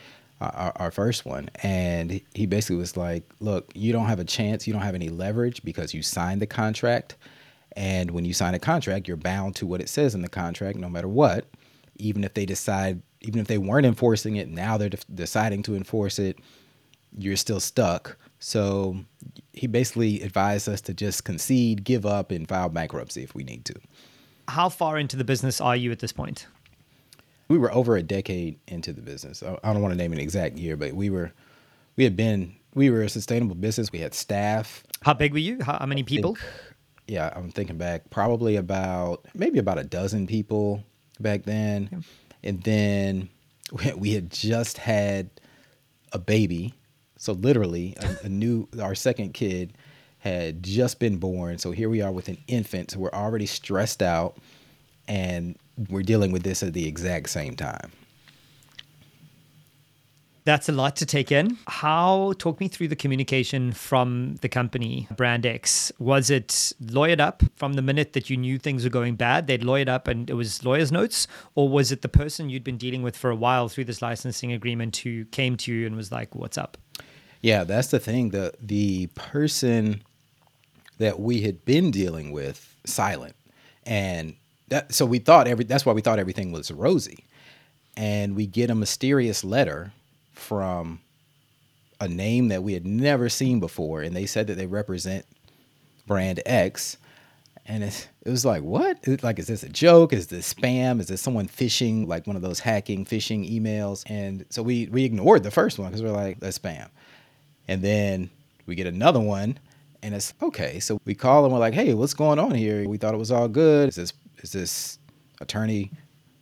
uh, 0.42 0.52
our, 0.56 0.74
our, 0.76 0.92
first 0.92 1.26
one, 1.26 1.50
and 1.62 2.20
he 2.34 2.46
basically 2.46 2.76
was 2.76 2.98
like, 2.98 3.24
"Look, 3.40 3.72
you 3.76 3.94
don't 3.94 4.08
have 4.08 4.20
a 4.20 4.26
chance. 4.26 4.68
You 4.68 4.74
don't 4.74 4.82
have 4.82 4.96
any 4.96 5.08
leverage 5.08 5.64
because 5.64 5.94
you 5.94 6.02
signed 6.02 6.42
the 6.42 6.48
contract, 6.48 7.16
and 7.78 8.12
when 8.12 8.26
you 8.26 8.34
sign 8.34 8.54
a 8.54 8.60
contract, 8.60 9.08
you're 9.08 9.16
bound 9.16 9.56
to 9.58 9.66
what 9.66 9.80
it 9.80 9.88
says 9.88 10.16
in 10.16 10.22
the 10.22 10.28
contract, 10.28 10.78
no 10.78 10.90
matter 10.90 11.08
what. 11.08 11.46
Even 11.95 12.24
if 12.24 12.34
they 12.34 12.45
decide, 12.45 13.01
even 13.22 13.40
if 13.40 13.48
they 13.48 13.57
weren't 13.57 13.86
enforcing 13.86 14.36
it, 14.36 14.50
now 14.50 14.78
they're 14.78 14.90
de- 14.90 14.98
deciding 15.13 15.63
to 15.63 15.75
enforce 15.75 16.19
it, 16.19 16.38
you're 17.18 17.38
still 17.38 17.60
stuck." 17.60 18.18
So 18.40 18.98
he 19.54 19.68
basically 19.68 20.22
advised 20.22 20.68
us 20.68 20.81
to 20.81 20.94
just 20.94 21.24
concede, 21.24 21.84
give 21.84 22.06
up, 22.06 22.31
and 22.31 22.48
file 22.48 22.69
bankruptcy 22.69 23.24
if 23.24 23.34
we 23.34 23.44
need 23.44 23.66
to. 23.66 23.75
How 24.50 24.68
far 24.68 24.98
into 24.98 25.16
the 25.16 25.24
business 25.24 25.62
are 25.62 25.75
you 25.75 25.92
at 25.92 26.00
this 26.00 26.12
point? 26.12 26.48
we 27.54 27.57
were 27.57 27.74
over 27.74 27.96
a 27.96 28.04
decade 28.04 28.60
into 28.68 28.94
the 28.94 29.01
business. 29.01 29.44
I 29.44 29.74
don't 29.74 29.81
want 29.81 29.92
to 29.92 29.98
name 29.98 30.13
an 30.13 30.19
exact 30.19 30.57
year, 30.57 30.78
but 30.78 30.94
we 30.94 31.10
were, 31.10 31.31
we 31.96 32.04
had 32.04 32.16
been, 32.16 32.56
we 32.74 32.89
were 32.89 33.04
a 33.04 33.10
sustainable 33.10 33.56
business. 33.56 33.92
We 33.92 34.00
had 34.00 34.13
staff. 34.13 34.84
How 35.04 35.13
big 35.13 35.34
were 35.34 35.39
you? 35.39 35.60
How, 35.62 35.78
how 35.78 35.86
many 35.86 36.04
people? 36.04 36.36
Think, 36.36 36.50
yeah, 37.07 37.31
I'm 37.36 37.51
thinking 37.51 37.78
back, 37.78 38.10
probably 38.10 38.56
about 38.56 39.25
maybe 39.36 39.60
about 39.60 39.78
a 39.78 39.84
dozen 39.84 40.25
people 40.25 40.84
back 41.24 41.44
then, 41.44 41.90
yeah. 41.92 42.00
and 42.44 42.62
then 42.64 43.30
we, 43.72 43.94
we 43.98 44.14
had 44.14 44.30
just 44.30 44.78
had 44.78 45.30
a 46.12 46.20
baby, 46.20 46.74
so 47.18 47.34
literally 47.34 47.96
a, 48.00 48.25
a 48.25 48.30
new 48.30 48.68
our 48.81 48.96
second 48.96 49.34
kid 49.34 49.74
had 50.24 50.64
just 50.64 51.00
been 51.00 51.18
born. 51.18 51.58
So 51.58 51.72
here 51.72 51.90
we 51.90 52.02
are 52.02 52.12
with 52.12 52.30
an 52.30 52.38
infant. 52.48 52.92
So 52.92 53.00
we're 53.00 53.10
already 53.10 53.46
stressed 53.46 54.02
out 54.02 54.38
and 55.06 55.58
we're 55.90 56.04
dealing 56.04 56.31
with 56.31 56.44
this 56.44 56.64
at 56.64 56.72
the 56.72 56.88
exact 56.88 57.30
same 57.30 57.58
time. 57.58 57.92
That's 60.45 60.68
a 60.68 60.74
lot 60.74 60.98
to 60.98 61.06
take 61.06 61.31
in. 61.31 61.57
How, 61.68 62.34
talk 62.38 62.60
me 62.60 62.68
through 62.68 62.90
the 62.90 62.98
communication 62.98 63.72
from 63.72 64.36
the 64.42 64.50
company, 64.50 65.07
Brand 65.16 65.45
X. 65.45 65.92
Was 66.00 66.30
it 66.30 66.74
lawyered 66.84 67.22
up 67.22 67.44
from 67.56 67.74
the 67.74 67.81
minute 67.81 68.12
that 68.13 68.30
you 68.30 68.36
knew 68.36 68.57
things 68.57 68.84
were 68.84 68.90
going 68.90 69.16
bad? 69.16 69.48
They'd 69.48 69.62
lawyered 69.62 69.88
up 69.88 70.07
and 70.07 70.30
it 70.30 70.34
was 70.34 70.66
lawyer's 70.66 70.92
notes? 70.92 71.28
Or 71.56 71.69
was 71.69 71.94
it 71.94 72.01
the 72.01 72.10
person 72.10 72.50
you'd 72.50 72.63
been 72.63 72.78
dealing 72.78 73.04
with 73.04 73.16
for 73.16 73.30
a 73.30 73.36
while 73.36 73.69
through 73.69 73.86
this 73.86 74.01
licensing 74.01 74.51
agreement 74.51 74.98
who 74.98 75.24
came 75.25 75.56
to 75.57 75.74
you 75.74 75.88
and 75.88 75.95
was 75.95 76.12
like, 76.12 76.36
what's 76.36 76.57
up? 76.57 76.78
Yeah, 77.39 77.63
that's 77.63 77.88
the 77.88 78.00
thing. 78.00 78.30
The, 78.30 78.54
the 78.62 79.07
person 79.16 80.04
that 80.98 81.19
we 81.19 81.42
had 81.42 81.63
been 81.63 81.89
dealing 81.89 82.31
with, 82.31 82.75
silent. 82.86 83.36
And 83.86 84.36
that 84.69 84.94
so 84.94 85.06
we 85.06 85.19
thought 85.19 85.48
every 85.48 85.66
that's 85.66 85.86
why 85.86 85.94
we 85.94 86.01
thought 86.01 86.19
everything 86.19 86.51
was 86.51 86.72
rosy. 86.72 87.25
And 87.96 88.36
we 88.36 88.48
get 88.48 88.69
a 88.69 88.75
mysterious 88.75 89.44
letter 89.44 89.94
from 90.44 91.00
a 92.00 92.07
name 92.07 92.50
that 92.50 92.63
we 92.63 92.74
had 92.74 92.86
never 92.86 93.30
seen 93.30 93.60
before 93.60 94.01
and 94.01 94.16
they 94.16 94.25
said 94.25 94.48
that 94.48 94.56
they 94.56 94.68
represent 94.68 95.25
brand 96.06 96.42
X 96.45 96.98
and 97.66 97.81
it, 97.84 98.10
it 98.24 98.30
was 98.30 98.44
like 98.44 98.62
what? 98.62 98.98
Like 99.24 99.40
is 99.40 99.48
this 99.48 99.63
a 99.63 99.69
joke? 99.69 100.12
Is 100.12 100.28
this 100.28 100.54
spam? 100.54 101.00
Is 101.00 101.07
this 101.07 101.22
someone 101.22 101.48
phishing 101.48 102.06
like 102.07 102.28
one 102.28 102.36
of 102.36 102.42
those 102.42 102.60
hacking 102.60 103.06
phishing 103.06 103.50
emails? 103.50 104.04
And 104.07 104.45
so 104.50 104.62
we 104.62 104.88
we 104.88 105.06
ignored 105.06 105.44
the 105.44 105.51
first 105.51 105.80
one 105.80 105.88
because 105.88 106.04
we're 106.04 106.12
like 106.12 106.40
that's 106.42 106.60
spam. 106.60 106.89
And 107.69 107.81
then 107.81 108.30
we 108.66 108.75
get 108.75 108.88
another 108.88 109.22
one 109.22 109.57
and 110.01 110.13
it's 110.13 110.34
okay 110.42 110.81
so 110.81 111.00
we 111.06 111.16
call 111.16 111.46
and 111.46 111.54
we're 111.54 111.60
like 111.60 111.74
hey 111.74 111.94
what's 111.94 112.13
going 112.13 112.38
on 112.39 112.54
here? 112.54 112.88
We 112.88 112.98
thought 112.98 113.13
it 113.13 113.18
was 113.18 113.31
all 113.31 113.48
good. 113.48 113.89
Is 113.89 113.96
this 113.96 114.13
is 114.39 114.51
this 114.51 115.00
attorney 115.39 115.92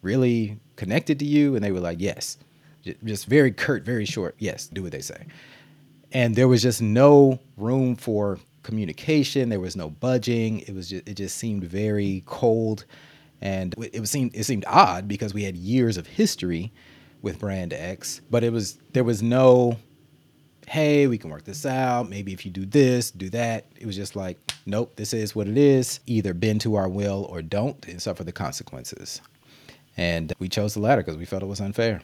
really 0.01 0.57
connected 0.75 1.19
to 1.19 1.25
you? 1.25 1.55
And 1.55 1.63
they 1.63 1.71
were 1.71 1.79
like, 1.79 1.99
yes. 1.99 2.37
Just 2.83 3.27
very 3.27 3.51
curt, 3.51 3.83
very 3.83 4.05
short. 4.05 4.35
Yes, 4.39 4.67
do 4.67 4.83
what 4.83 4.91
they 4.91 5.01
say. 5.01 5.25
And 6.11 6.35
there 6.35 6.47
was 6.47 6.61
just 6.61 6.81
no 6.81 7.39
room 7.57 7.95
for 7.95 8.39
communication. 8.63 9.49
There 9.49 9.59
was 9.59 9.75
no 9.75 9.89
budging. 9.89 10.59
It 10.61 10.73
was 10.73 10.89
just, 10.89 11.07
it 11.07 11.13
just 11.15 11.37
seemed 11.37 11.63
very 11.63 12.23
cold. 12.25 12.85
And 13.39 13.73
it 13.93 13.99
was 13.99 14.11
seemed, 14.11 14.35
it 14.35 14.43
seemed 14.43 14.65
odd 14.67 15.07
because 15.07 15.33
we 15.33 15.43
had 15.43 15.55
years 15.55 15.97
of 15.97 16.05
history 16.05 16.71
with 17.21 17.39
Brand 17.39 17.73
X, 17.73 18.21
but 18.29 18.43
it 18.43 18.51
was, 18.51 18.77
there 18.93 19.03
was 19.03 19.23
no 19.23 19.77
hey, 20.71 21.05
we 21.05 21.17
can 21.17 21.29
work 21.29 21.43
this 21.43 21.65
out. 21.65 22.09
Maybe 22.09 22.31
if 22.31 22.45
you 22.45 22.51
do 22.51 22.65
this, 22.65 23.11
do 23.11 23.29
that. 23.31 23.65
It 23.75 23.85
was 23.85 23.97
just 23.97 24.15
like, 24.15 24.37
nope, 24.65 24.95
this 24.95 25.13
is 25.13 25.35
what 25.35 25.49
it 25.49 25.57
is. 25.57 25.99
Either 26.05 26.33
bend 26.33 26.61
to 26.61 26.75
our 26.75 26.87
will 26.87 27.27
or 27.29 27.41
don't 27.41 27.85
and 27.89 28.01
suffer 28.01 28.23
the 28.23 28.31
consequences. 28.31 29.21
And 29.97 30.31
we 30.39 30.47
chose 30.47 30.73
the 30.73 30.79
latter 30.79 31.01
because 31.01 31.17
we 31.17 31.25
felt 31.25 31.43
it 31.43 31.47
was 31.47 31.59
unfair. 31.59 32.01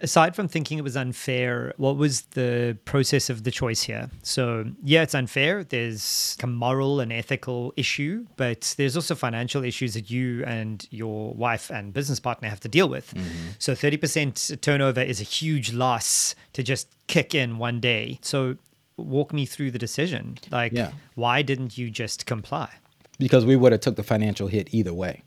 Aside 0.00 0.34
from 0.34 0.48
thinking 0.48 0.78
it 0.78 0.84
was 0.84 0.96
unfair, 0.96 1.74
what 1.76 1.96
was 1.96 2.22
the 2.22 2.78
process 2.84 3.28
of 3.28 3.44
the 3.44 3.50
choice 3.50 3.82
here? 3.82 4.10
So, 4.22 4.64
yeah, 4.82 5.02
it's 5.02 5.14
unfair. 5.14 5.64
There's 5.64 6.36
a 6.42 6.46
moral 6.46 7.00
and 7.00 7.12
ethical 7.12 7.74
issue, 7.76 8.26
but 8.36 8.74
there's 8.78 8.96
also 8.96 9.14
financial 9.14 9.64
issues 9.64 9.94
that 9.94 10.10
you 10.10 10.44
and 10.44 10.86
your 10.90 11.34
wife 11.34 11.70
and 11.70 11.92
business 11.92 12.20
partner 12.20 12.48
have 12.48 12.60
to 12.60 12.68
deal 12.68 12.88
with. 12.88 13.12
Mm-hmm. 13.14 13.48
So, 13.58 13.72
30% 13.74 14.60
turnover 14.60 15.02
is 15.02 15.20
a 15.20 15.24
huge 15.24 15.72
loss 15.72 16.34
to 16.54 16.62
just 16.62 16.88
kick 17.08 17.34
in 17.34 17.58
one 17.58 17.80
day. 17.80 18.18
So, 18.22 18.56
walk 18.96 19.32
me 19.32 19.46
through 19.46 19.72
the 19.72 19.78
decision. 19.78 20.38
Like, 20.50 20.72
yeah. 20.72 20.92
why 21.14 21.42
didn't 21.42 21.76
you 21.76 21.90
just 21.90 22.26
comply? 22.26 22.70
Because 23.18 23.44
we 23.44 23.56
would 23.56 23.72
have 23.72 23.80
took 23.80 23.96
the 23.96 24.02
financial 24.02 24.48
hit 24.48 24.72
either 24.72 24.94
way. 24.94 25.22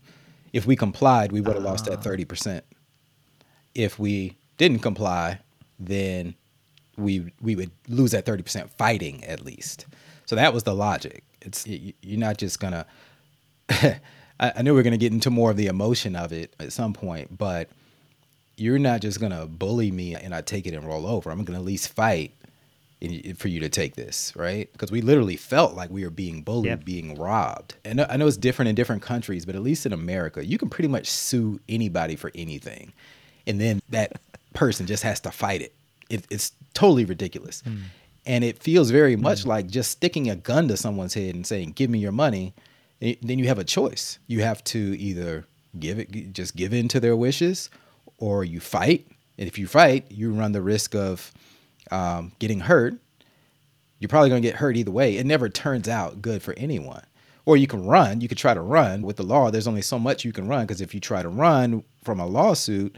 If 0.53 0.65
we 0.65 0.75
complied, 0.75 1.31
we 1.31 1.41
would 1.41 1.55
have 1.55 1.65
uh. 1.65 1.69
lost 1.69 1.85
that 1.85 2.01
30%. 2.01 2.61
If 3.73 3.99
we 3.99 4.37
didn't 4.57 4.79
comply, 4.79 5.39
then 5.79 6.35
we 6.97 7.31
we 7.41 7.55
would 7.55 7.71
lose 7.87 8.11
that 8.11 8.25
30% 8.25 8.69
fighting 8.71 9.23
at 9.25 9.43
least. 9.43 9.85
So 10.25 10.35
that 10.35 10.53
was 10.53 10.63
the 10.63 10.73
logic. 10.73 11.23
It's 11.41 11.65
you're 11.67 12.19
not 12.19 12.37
just 12.37 12.59
gonna. 12.59 12.85
I, 14.37 14.61
knew 14.61 14.73
we 14.73 14.79
are 14.81 14.83
gonna 14.83 14.97
get 14.97 15.13
into 15.13 15.29
more 15.29 15.51
of 15.51 15.57
the 15.57 15.67
emotion 15.67 16.15
of 16.15 16.33
it 16.33 16.53
at 16.59 16.73
some 16.73 16.93
point, 16.93 17.37
but 17.37 17.69
you're 18.57 18.79
not 18.79 19.01
just 19.01 19.19
gonna 19.19 19.45
bully 19.45 19.91
me 19.91 20.15
and 20.15 20.33
I 20.35 20.41
take 20.41 20.65
it 20.67 20.73
and 20.73 20.85
roll 20.85 21.05
over. 21.07 21.29
I'm 21.29 21.43
gonna 21.43 21.59
at 21.59 21.65
least 21.65 21.93
fight 21.93 22.33
in, 23.01 23.35
for 23.35 23.47
you 23.47 23.59
to 23.61 23.69
take 23.69 23.95
this, 23.95 24.33
right? 24.35 24.71
Because 24.71 24.91
we 24.91 25.01
literally 25.01 25.35
felt 25.35 25.75
like 25.75 25.89
we 25.89 26.03
were 26.03 26.09
being 26.09 26.41
bullied, 26.41 26.65
yep. 26.65 26.85
being 26.85 27.15
robbed. 27.15 27.75
And 27.85 28.01
I 28.01 28.17
know 28.17 28.27
it's 28.27 28.37
different 28.37 28.69
in 28.69 28.75
different 28.75 29.01
countries, 29.01 29.45
but 29.45 29.55
at 29.55 29.61
least 29.61 29.85
in 29.85 29.93
America, 29.93 30.45
you 30.45 30.57
can 30.57 30.69
pretty 30.69 30.89
much 30.89 31.09
sue 31.09 31.59
anybody 31.69 32.15
for 32.15 32.31
anything, 32.35 32.93
and 33.47 33.59
then 33.61 33.81
that 33.89 34.19
person 34.55 34.87
just 34.87 35.03
has 35.03 35.19
to 35.21 35.31
fight 35.31 35.61
it. 35.61 35.75
it 36.09 36.25
it's 36.31 36.53
totally 36.73 37.05
ridiculous. 37.05 37.61
Mm. 37.61 37.81
And 38.25 38.43
it 38.43 38.57
feels 38.63 38.89
very 38.89 39.15
much 39.15 39.43
mm. 39.43 39.47
like 39.47 39.67
just 39.67 39.91
sticking 39.91 40.29
a 40.29 40.35
gun 40.35 40.67
to 40.69 40.77
someone's 40.77 41.13
head 41.13 41.35
and 41.35 41.45
saying, 41.45 41.73
"Give 41.73 41.89
me 41.89 41.99
your 41.99 42.11
money." 42.11 42.53
then 42.99 43.39
you 43.39 43.47
have 43.47 43.59
a 43.59 43.63
choice. 43.63 44.19
You 44.27 44.41
have 44.41 44.63
to 44.65 44.79
either 44.99 45.45
give 45.77 45.99
it, 45.99 46.33
just 46.33 46.55
give 46.55 46.73
in 46.73 46.87
to 46.89 46.99
their 46.99 47.15
wishes, 47.15 47.69
or 48.17 48.43
you 48.43 48.59
fight 48.59 49.07
And 49.37 49.47
if 49.47 49.59
you 49.59 49.67
fight, 49.67 50.09
you 50.09 50.31
run 50.31 50.53
the 50.53 50.61
risk 50.61 50.95
of 50.95 51.33
um, 51.91 52.31
getting 52.39 52.61
hurt. 52.61 52.95
You're 53.99 54.09
probably 54.09 54.29
going 54.29 54.41
to 54.41 54.47
get 54.47 54.57
hurt 54.57 54.77
either 54.77 54.91
way. 54.91 55.17
It 55.17 55.25
never 55.25 55.49
turns 55.49 55.89
out 55.89 56.21
good 56.21 56.41
for 56.41 56.53
anyone. 56.55 57.03
Or 57.45 57.57
you 57.57 57.67
can 57.67 57.85
run. 57.85 58.21
You 58.21 58.29
could 58.29 58.37
try 58.37 58.53
to 58.53 58.61
run 58.61 59.01
with 59.01 59.17
the 59.17 59.23
law. 59.23 59.51
There's 59.51 59.67
only 59.67 59.81
so 59.81 59.99
much 59.99 60.23
you 60.23 60.31
can 60.31 60.47
run 60.47 60.65
because 60.65 60.81
if 60.81 60.93
you 60.93 60.99
try 61.01 61.21
to 61.21 61.29
run 61.29 61.83
from 62.03 62.19
a 62.19 62.25
lawsuit, 62.25 62.95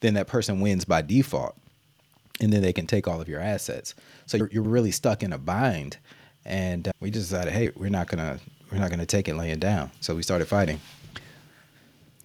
then 0.00 0.14
that 0.14 0.26
person 0.26 0.60
wins 0.60 0.84
by 0.84 1.02
default. 1.02 1.56
And 2.40 2.52
then 2.52 2.62
they 2.62 2.72
can 2.72 2.86
take 2.86 3.08
all 3.08 3.20
of 3.20 3.28
your 3.28 3.40
assets. 3.40 3.94
So 4.26 4.36
you're, 4.36 4.48
you're 4.52 4.62
really 4.62 4.92
stuck 4.92 5.24
in 5.24 5.32
a 5.32 5.38
bind. 5.38 5.96
And 6.44 6.86
uh, 6.86 6.92
we 7.00 7.10
just 7.10 7.30
decided, 7.30 7.52
hey, 7.52 7.70
we're 7.74 7.90
not 7.90 8.06
gonna 8.06 8.38
we're 8.70 8.78
not 8.78 8.90
gonna 8.90 9.06
take 9.06 9.28
it 9.28 9.34
laying 9.34 9.58
down. 9.58 9.90
So 10.00 10.14
we 10.14 10.22
started 10.22 10.46
fighting. 10.46 10.80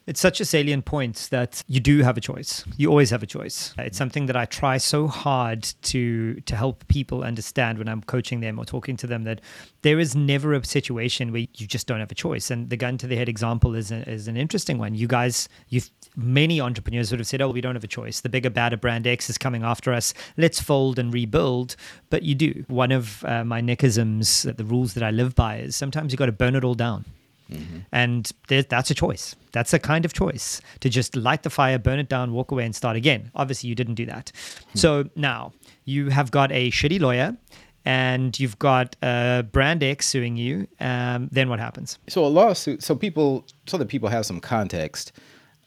It's 0.05 0.19
such 0.19 0.41
a 0.41 0.45
salient 0.45 0.83
point 0.83 1.29
that 1.31 1.63
you 1.67 1.79
do 1.79 1.99
have 1.99 2.17
a 2.17 2.21
choice. 2.21 2.65
You 2.75 2.89
always 2.89 3.09
have 3.11 3.23
a 3.23 3.25
choice. 3.25 3.73
It's 3.77 3.97
something 3.97 4.25
that 4.25 4.35
I 4.35 4.45
try 4.45 4.77
so 4.77 5.07
hard 5.07 5.63
to 5.83 6.41
to 6.41 6.55
help 6.57 6.85
people 6.89 7.23
understand 7.23 7.77
when 7.77 7.87
I'm 7.87 8.01
coaching 8.01 8.41
them 8.41 8.59
or 8.59 8.65
talking 8.65 8.97
to 8.97 9.07
them 9.07 9.23
that 9.23 9.39
there 9.81 9.99
is 9.99 10.13
never 10.13 10.53
a 10.53 10.65
situation 10.65 11.31
where 11.31 11.47
you 11.55 11.67
just 11.67 11.87
don't 11.87 12.01
have 12.01 12.11
a 12.11 12.15
choice. 12.15 12.51
And 12.51 12.69
the 12.69 12.75
gun 12.75 12.97
to 12.97 13.07
the 13.07 13.15
head 13.15 13.29
example 13.29 13.75
is 13.75 13.91
a, 13.91 14.07
is 14.09 14.27
an 14.27 14.35
interesting 14.35 14.77
one. 14.77 14.93
You 14.93 15.07
guys, 15.07 15.47
you 15.69 15.81
many 16.17 16.59
entrepreneurs 16.59 17.11
would 17.11 17.21
have 17.21 17.27
said, 17.27 17.41
"Oh, 17.41 17.51
we 17.51 17.61
don't 17.61 17.75
have 17.75 17.83
a 17.83 17.87
choice. 17.87 18.19
The 18.19 18.29
bigger, 18.29 18.49
badder 18.49 18.77
brand 18.77 19.07
X 19.07 19.29
is 19.29 19.37
coming 19.37 19.63
after 19.63 19.93
us. 19.93 20.13
Let's 20.35 20.59
fold 20.59 20.99
and 20.99 21.13
rebuild." 21.13 21.77
But 22.09 22.23
you 22.23 22.35
do. 22.35 22.65
One 22.67 22.91
of 22.91 23.23
uh, 23.23 23.45
my 23.45 23.61
nickisms, 23.61 24.53
the 24.55 24.65
rules 24.65 24.95
that 24.95 25.03
I 25.03 25.11
live 25.11 25.33
by, 25.33 25.59
is 25.59 25.77
sometimes 25.77 26.11
you 26.11 26.17
got 26.17 26.25
to 26.25 26.33
burn 26.33 26.55
it 26.55 26.65
all 26.65 26.75
down. 26.75 27.05
Mm-hmm. 27.51 27.79
And 27.91 28.31
that's 28.47 28.91
a 28.91 28.93
choice. 28.93 29.35
That's 29.51 29.73
a 29.73 29.79
kind 29.79 30.05
of 30.05 30.13
choice 30.13 30.61
to 30.79 30.89
just 30.89 31.15
light 31.15 31.43
the 31.43 31.49
fire, 31.49 31.77
burn 31.77 31.99
it 31.99 32.09
down, 32.09 32.33
walk 32.33 32.51
away, 32.51 32.65
and 32.65 32.75
start 32.75 32.95
again. 32.95 33.31
Obviously, 33.35 33.69
you 33.69 33.75
didn't 33.75 33.95
do 33.95 34.05
that. 34.07 34.31
Hmm. 34.71 34.77
So 34.77 35.09
now 35.15 35.53
you 35.85 36.09
have 36.09 36.31
got 36.31 36.51
a 36.51 36.71
shitty 36.71 36.99
lawyer 36.99 37.37
and 37.85 38.39
you've 38.39 38.57
got 38.59 38.95
a 39.03 39.45
brand 39.51 39.83
X 39.83 40.07
suing 40.07 40.37
you. 40.37 40.67
Um, 40.79 41.29
then 41.31 41.49
what 41.49 41.59
happens? 41.59 41.99
So 42.07 42.25
a 42.25 42.27
lawsuit, 42.27 42.81
so 42.81 42.95
people, 42.95 43.45
so 43.67 43.77
that 43.77 43.87
people 43.87 44.09
have 44.09 44.25
some 44.25 44.39
context, 44.39 45.11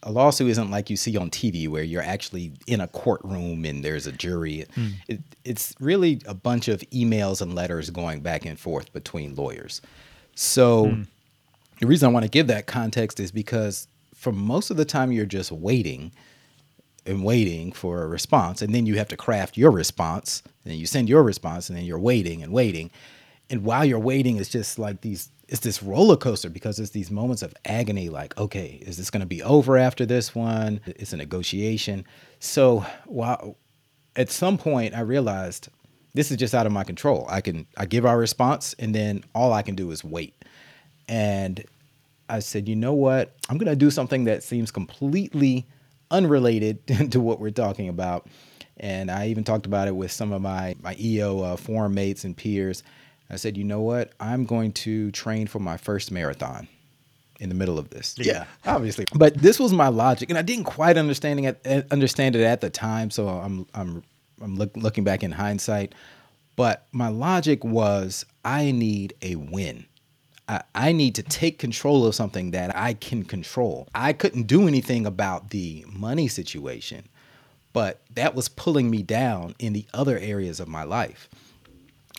a 0.03 0.11
lawsuit 0.11 0.49
isn't 0.49 0.71
like 0.71 0.89
you 0.89 0.97
see 0.97 1.15
on 1.17 1.29
TV 1.29 1.67
where 1.67 1.83
you're 1.83 2.03
actually 2.03 2.53
in 2.65 2.81
a 2.81 2.87
courtroom 2.87 3.65
and 3.65 3.83
there's 3.83 4.07
a 4.07 4.11
jury. 4.11 4.65
Mm. 4.75 4.93
It, 5.07 5.19
it's 5.43 5.75
really 5.79 6.21
a 6.25 6.33
bunch 6.33 6.67
of 6.67 6.81
emails 6.91 7.41
and 7.41 7.55
letters 7.55 7.89
going 7.89 8.21
back 8.21 8.45
and 8.45 8.59
forth 8.59 8.91
between 8.93 9.35
lawyers. 9.35 9.81
So 10.35 10.87
mm 10.87 11.07
the 11.79 11.87
reason 11.87 12.09
I 12.09 12.11
want 12.11 12.23
to 12.23 12.29
give 12.29 12.47
that 12.47 12.67
context 12.67 13.19
is 13.19 13.31
because 13.31 13.87
for 14.15 14.31
most 14.31 14.71
of 14.71 14.77
the 14.77 14.85
time 14.85 15.11
you're 15.11 15.25
just 15.25 15.51
waiting 15.51 16.11
and 17.05 17.23
waiting 17.23 17.71
for 17.71 18.03
a 18.03 18.07
response 18.07 18.61
and 18.61 18.73
then 18.73 18.85
you 18.85 18.97
have 18.97 19.07
to 19.09 19.17
craft 19.17 19.57
your 19.57 19.71
response 19.71 20.41
and 20.45 20.71
then 20.71 20.79
you 20.79 20.85
send 20.85 21.07
your 21.07 21.23
response 21.23 21.69
and 21.69 21.77
then 21.77 21.85
you're 21.85 21.99
waiting 21.99 22.41
and 22.41 22.51
waiting. 22.51 22.91
And 23.49 23.63
while 23.63 23.85
you're 23.85 23.99
waiting 23.99 24.37
it's 24.37 24.49
just 24.49 24.79
like 24.79 25.01
these 25.01 25.29
it's 25.47 25.61
this 25.61 25.81
roller 25.81 26.17
coaster 26.17 26.49
because 26.49 26.77
it's 26.77 26.89
these 26.89 27.09
moments 27.09 27.41
of 27.41 27.53
agony 27.63 28.09
like 28.09 28.37
okay 28.37 28.79
is 28.81 28.97
this 28.97 29.09
going 29.09 29.21
to 29.21 29.27
be 29.27 29.43
over 29.43 29.77
after 29.77 30.05
this 30.05 30.33
one? 30.35 30.81
It's 30.85 31.13
a 31.13 31.17
negotiation. 31.17 32.05
So 32.39 32.85
while 33.05 33.55
at 34.15 34.31
some 34.31 34.57
point 34.57 34.95
i 34.95 34.99
realized 35.01 35.69
this 36.15 36.31
is 36.31 36.37
just 36.37 36.55
out 36.55 36.65
of 36.65 36.71
my 36.71 36.83
control. 36.83 37.27
I 37.29 37.41
can 37.41 37.67
i 37.77 37.85
give 37.85 38.05
our 38.05 38.17
response 38.17 38.73
and 38.79 38.95
then 38.95 39.23
all 39.35 39.53
i 39.53 39.61
can 39.61 39.75
do 39.75 39.91
is 39.91 40.03
wait 40.03 40.33
and 41.07 41.63
I 42.29 42.39
said, 42.39 42.67
you 42.67 42.75
know 42.75 42.93
what? 42.93 43.33
I'm 43.49 43.57
going 43.57 43.69
to 43.69 43.75
do 43.75 43.89
something 43.89 44.25
that 44.25 44.43
seems 44.43 44.71
completely 44.71 45.65
unrelated 46.11 46.85
to 47.11 47.19
what 47.19 47.39
we're 47.39 47.51
talking 47.51 47.89
about. 47.89 48.27
And 48.79 49.09
I 49.09 49.27
even 49.27 49.43
talked 49.43 49.65
about 49.65 49.87
it 49.87 49.95
with 49.95 50.11
some 50.11 50.31
of 50.31 50.41
my, 50.41 50.75
my 50.81 50.95
EO 50.99 51.39
uh, 51.41 51.55
forum 51.57 51.95
mates 51.95 52.23
and 52.23 52.35
peers. 52.35 52.83
I 53.29 53.35
said, 53.35 53.57
you 53.57 53.63
know 53.63 53.81
what? 53.81 54.11
I'm 54.19 54.45
going 54.45 54.71
to 54.73 55.11
train 55.11 55.47
for 55.47 55.59
my 55.59 55.77
first 55.77 56.11
marathon 56.11 56.67
in 57.39 57.49
the 57.49 57.55
middle 57.55 57.79
of 57.79 57.89
this. 57.89 58.15
Yeah, 58.17 58.45
obviously. 58.65 59.05
But 59.13 59.35
this 59.35 59.59
was 59.59 59.73
my 59.73 59.87
logic, 59.87 60.29
and 60.29 60.37
I 60.37 60.41
didn't 60.41 60.65
quite 60.65 60.97
understanding 60.97 61.45
it, 61.45 61.59
eh, 61.65 61.81
understand 61.91 62.35
it 62.35 62.43
at 62.43 62.61
the 62.61 62.69
time. 62.69 63.09
So 63.11 63.27
I'm 63.27 63.65
I'm 63.73 64.03
I'm 64.41 64.55
look, 64.55 64.77
looking 64.77 65.03
back 65.03 65.23
in 65.23 65.31
hindsight. 65.31 65.93
But 66.55 66.87
my 66.91 67.09
logic 67.09 67.63
was, 67.63 68.25
I 68.45 68.71
need 68.71 69.13
a 69.21 69.35
win. 69.35 69.85
I, 70.47 70.63
I 70.73 70.91
need 70.91 71.15
to 71.15 71.23
take 71.23 71.59
control 71.59 72.05
of 72.05 72.15
something 72.15 72.51
that 72.51 72.75
I 72.75 72.93
can 72.93 73.23
control. 73.23 73.87
I 73.93 74.13
couldn't 74.13 74.43
do 74.43 74.67
anything 74.67 75.05
about 75.05 75.49
the 75.49 75.85
money 75.87 76.27
situation, 76.27 77.07
but 77.73 78.01
that 78.15 78.35
was 78.35 78.49
pulling 78.49 78.89
me 78.89 79.03
down 79.03 79.55
in 79.59 79.73
the 79.73 79.85
other 79.93 80.17
areas 80.17 80.59
of 80.59 80.67
my 80.67 80.83
life. 80.83 81.29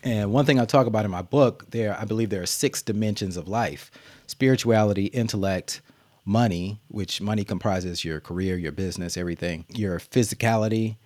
And 0.05 0.33
one 0.33 0.45
thing 0.45 0.61
I 0.61 0.65
talk 0.65 0.87
about 0.87 1.05
in 1.05 1.11
my 1.11 1.23
book, 1.23 1.71
there 1.71 1.97
I 1.99 2.05
believe 2.05 2.31
there 2.31 2.43
are 2.43 2.47
six 2.47 2.83
dimensions 2.83 3.37
of 3.37 3.49
life: 3.49 3.91
spirituality, 4.27 5.07
intellect, 5.07 5.81
money, 6.25 6.79
which 6.89 7.21
money 7.21 7.43
comprises 7.43 8.05
your 8.05 8.21
career, 8.21 8.57
your 8.57 8.71
business, 8.73 9.17
everything, 9.17 9.65
your 9.71 9.99
physicality, 9.99 10.97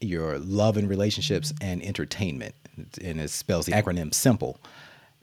your 0.00 0.38
love 0.38 0.76
and 0.76 0.88
relationships, 0.88 1.52
and 1.60 1.82
entertainment. 1.82 2.54
And 3.02 3.20
it 3.20 3.30
spells 3.30 3.66
the 3.66 3.72
acronym 3.72 4.14
simple. 4.14 4.60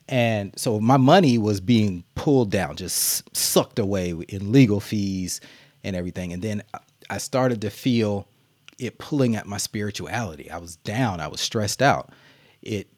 And 0.08 0.52
so 0.56 0.78
my 0.78 0.96
money 0.96 1.36
was 1.36 1.60
being 1.60 2.04
pulled 2.14 2.50
down, 2.50 2.76
just 2.76 3.36
sucked 3.36 3.78
away 3.78 4.10
in 4.28 4.52
legal 4.52 4.80
fees 4.80 5.40
and 5.82 5.96
everything. 5.96 6.32
And 6.32 6.42
then 6.42 6.62
I 7.10 7.18
started 7.18 7.60
to 7.62 7.70
feel 7.70 8.28
it 8.78 8.98
pulling 8.98 9.36
at 9.36 9.46
my 9.46 9.56
spirituality. 9.56 10.50
I 10.50 10.58
was 10.58 10.76
down, 10.76 11.20
I 11.20 11.28
was 11.28 11.40
stressed 11.40 11.82
out. 11.82 12.10
It 12.62 12.88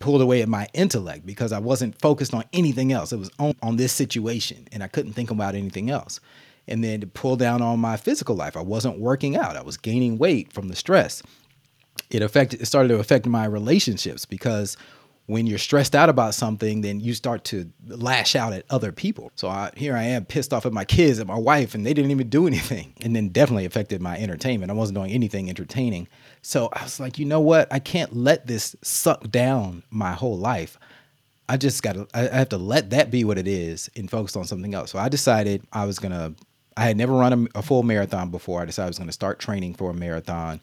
pulled 0.00 0.20
away 0.20 0.42
at 0.42 0.48
my 0.48 0.68
intellect 0.74 1.26
because 1.26 1.52
I 1.52 1.58
wasn't 1.58 2.00
focused 2.00 2.34
on 2.34 2.44
anything 2.52 2.92
else. 2.92 3.12
It 3.12 3.18
was 3.18 3.30
on, 3.38 3.54
on 3.62 3.76
this 3.76 3.92
situation 3.92 4.68
and 4.72 4.82
I 4.82 4.88
couldn't 4.88 5.14
think 5.14 5.30
about 5.30 5.54
anything 5.54 5.90
else. 5.90 6.20
And 6.66 6.84
then 6.84 7.02
it 7.02 7.14
pulled 7.14 7.38
down 7.38 7.62
on 7.62 7.80
my 7.80 7.96
physical 7.96 8.36
life. 8.36 8.56
I 8.56 8.62
wasn't 8.62 9.00
working 9.00 9.36
out. 9.36 9.56
I 9.56 9.62
was 9.62 9.78
gaining 9.78 10.18
weight 10.18 10.52
from 10.52 10.68
the 10.68 10.76
stress. 10.76 11.22
It 12.10 12.22
affected 12.22 12.60
it 12.60 12.66
started 12.66 12.88
to 12.88 12.98
affect 12.98 13.26
my 13.26 13.44
relationships 13.44 14.24
because 14.24 14.76
when 15.28 15.46
you're 15.46 15.58
stressed 15.58 15.94
out 15.94 16.08
about 16.08 16.32
something, 16.32 16.80
then 16.80 17.00
you 17.00 17.12
start 17.12 17.44
to 17.44 17.70
lash 17.86 18.34
out 18.34 18.54
at 18.54 18.64
other 18.70 18.92
people. 18.92 19.30
So 19.34 19.46
I, 19.46 19.70
here 19.76 19.94
I 19.94 20.04
am 20.04 20.24
pissed 20.24 20.54
off 20.54 20.64
at 20.64 20.72
my 20.72 20.86
kids, 20.86 21.20
at 21.20 21.26
my 21.26 21.36
wife, 21.36 21.74
and 21.74 21.84
they 21.84 21.92
didn't 21.92 22.10
even 22.10 22.30
do 22.30 22.46
anything. 22.46 22.94
And 23.02 23.14
then 23.14 23.28
definitely 23.28 23.66
affected 23.66 24.00
my 24.00 24.16
entertainment. 24.16 24.70
I 24.70 24.74
wasn't 24.74 24.96
doing 24.96 25.10
anything 25.10 25.50
entertaining. 25.50 26.08
So 26.40 26.70
I 26.72 26.82
was 26.82 26.98
like, 26.98 27.18
you 27.18 27.26
know 27.26 27.40
what? 27.40 27.70
I 27.70 27.78
can't 27.78 28.16
let 28.16 28.46
this 28.46 28.74
suck 28.80 29.30
down 29.30 29.82
my 29.90 30.12
whole 30.12 30.38
life. 30.38 30.78
I 31.46 31.58
just 31.58 31.82
got 31.82 31.92
to, 31.96 32.08
I 32.14 32.34
have 32.34 32.48
to 32.48 32.58
let 32.58 32.88
that 32.90 33.10
be 33.10 33.22
what 33.24 33.36
it 33.36 33.46
is 33.46 33.90
and 33.94 34.10
focus 34.10 34.34
on 34.34 34.46
something 34.46 34.74
else. 34.74 34.92
So 34.92 34.98
I 34.98 35.10
decided 35.10 35.62
I 35.74 35.84
was 35.84 35.98
going 35.98 36.12
to, 36.12 36.34
I 36.74 36.84
had 36.84 36.96
never 36.96 37.12
run 37.12 37.48
a, 37.54 37.58
a 37.58 37.62
full 37.62 37.82
marathon 37.82 38.30
before. 38.30 38.62
I 38.62 38.64
decided 38.64 38.86
I 38.86 38.90
was 38.90 38.98
going 38.98 39.08
to 39.08 39.12
start 39.12 39.40
training 39.40 39.74
for 39.74 39.90
a 39.90 39.94
marathon. 39.94 40.62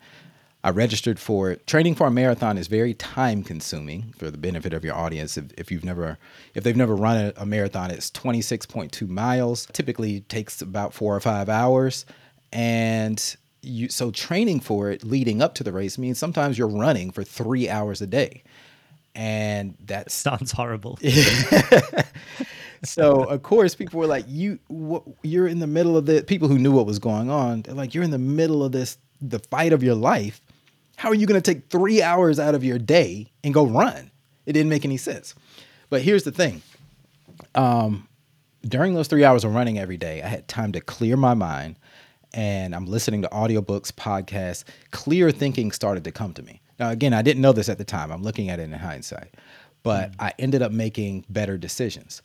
I 0.65 0.71
registered 0.71 1.19
for 1.19 1.51
it. 1.51 1.67
Training 1.67 1.93
for 1.93 2.07
a 2.07 2.11
marathon 2.11 2.57
is 2.57 2.65
very 2.65 2.95
time 2.95 3.43
consuming 3.43 4.15
for 4.17 4.31
the 4.31 4.37
benefit 4.39 4.73
of 4.73 4.83
your 4.83 4.95
audience. 4.95 5.37
If, 5.37 5.53
if 5.59 5.71
you've 5.71 5.85
never, 5.85 6.17
if 6.55 6.63
they've 6.63 6.75
never 6.75 6.95
run 6.95 7.17
a, 7.17 7.33
a 7.37 7.45
marathon, 7.45 7.91
it's 7.91 8.09
26.2 8.09 9.07
miles. 9.07 9.67
Typically 9.73 10.21
takes 10.21 10.63
about 10.63 10.95
four 10.95 11.15
or 11.15 11.19
five 11.19 11.49
hours. 11.49 12.07
And 12.51 13.23
you, 13.61 13.89
so 13.89 14.09
training 14.09 14.59
for 14.59 14.89
it 14.89 15.03
leading 15.03 15.39
up 15.39 15.53
to 15.53 15.63
the 15.63 15.71
race 15.71 15.99
means 15.99 16.17
sometimes 16.17 16.57
you're 16.57 16.67
running 16.67 17.11
for 17.11 17.23
three 17.23 17.69
hours 17.69 18.01
a 18.01 18.07
day. 18.07 18.41
And 19.13 19.77
that 19.85 20.11
sounds 20.11 20.51
horrible. 20.51 20.97
so 22.83 23.23
of 23.25 23.43
course 23.43 23.75
people 23.75 23.99
were 23.99 24.07
like, 24.07 24.25
"You, 24.27 24.57
you're 25.21 25.47
in 25.47 25.59
the 25.59 25.67
middle 25.67 25.95
of 25.95 26.07
the." 26.07 26.23
People 26.23 26.47
who 26.47 26.57
knew 26.57 26.71
what 26.71 26.87
was 26.87 26.97
going 26.97 27.29
on, 27.29 27.61
they're 27.61 27.75
like, 27.75 27.93
"You're 27.93 28.03
in 28.03 28.09
the 28.09 28.17
middle 28.17 28.63
of 28.63 28.71
this, 28.71 28.97
the 29.21 29.39
fight 29.39 29.71
of 29.71 29.83
your 29.83 29.95
life, 29.95 30.41
how 30.95 31.09
are 31.09 31.15
you 31.15 31.27
going 31.27 31.41
to 31.41 31.53
take 31.53 31.69
three 31.69 32.01
hours 32.01 32.39
out 32.39 32.55
of 32.55 32.63
your 32.63 32.79
day 32.79 33.31
and 33.43 33.53
go 33.53 33.65
run? 33.65 34.11
It 34.45 34.53
didn't 34.53 34.69
make 34.69 34.85
any 34.85 34.97
sense. 34.97 35.35
But 35.89 36.01
here's 36.01 36.23
the 36.23 36.31
thing. 36.31 36.61
Um, 37.53 38.07
during 38.63 38.93
those 38.93 39.07
three 39.07 39.23
hours 39.23 39.43
of 39.43 39.53
running 39.53 39.77
every 39.77 39.97
day, 39.97 40.21
I 40.21 40.27
had 40.27 40.47
time 40.47 40.71
to 40.73 40.81
clear 40.81 41.17
my 41.17 41.33
mind 41.33 41.77
and 42.33 42.75
I'm 42.75 42.85
listening 42.85 43.21
to 43.21 43.29
audiobooks, 43.29 43.91
podcasts. 43.91 44.65
Clear 44.91 45.31
thinking 45.31 45.71
started 45.71 46.03
to 46.03 46.11
come 46.11 46.33
to 46.33 46.43
me. 46.43 46.61
Now, 46.79 46.89
again, 46.89 47.13
I 47.13 47.21
didn't 47.21 47.41
know 47.41 47.53
this 47.53 47.69
at 47.69 47.77
the 47.77 47.85
time. 47.85 48.11
I'm 48.11 48.23
looking 48.23 48.49
at 48.49 48.59
it 48.59 48.63
in 48.63 48.73
hindsight, 48.73 49.35
but 49.83 50.11
mm. 50.11 50.15
I 50.19 50.33
ended 50.37 50.61
up 50.61 50.73
making 50.73 51.25
better 51.29 51.57
decisions. 51.57 52.21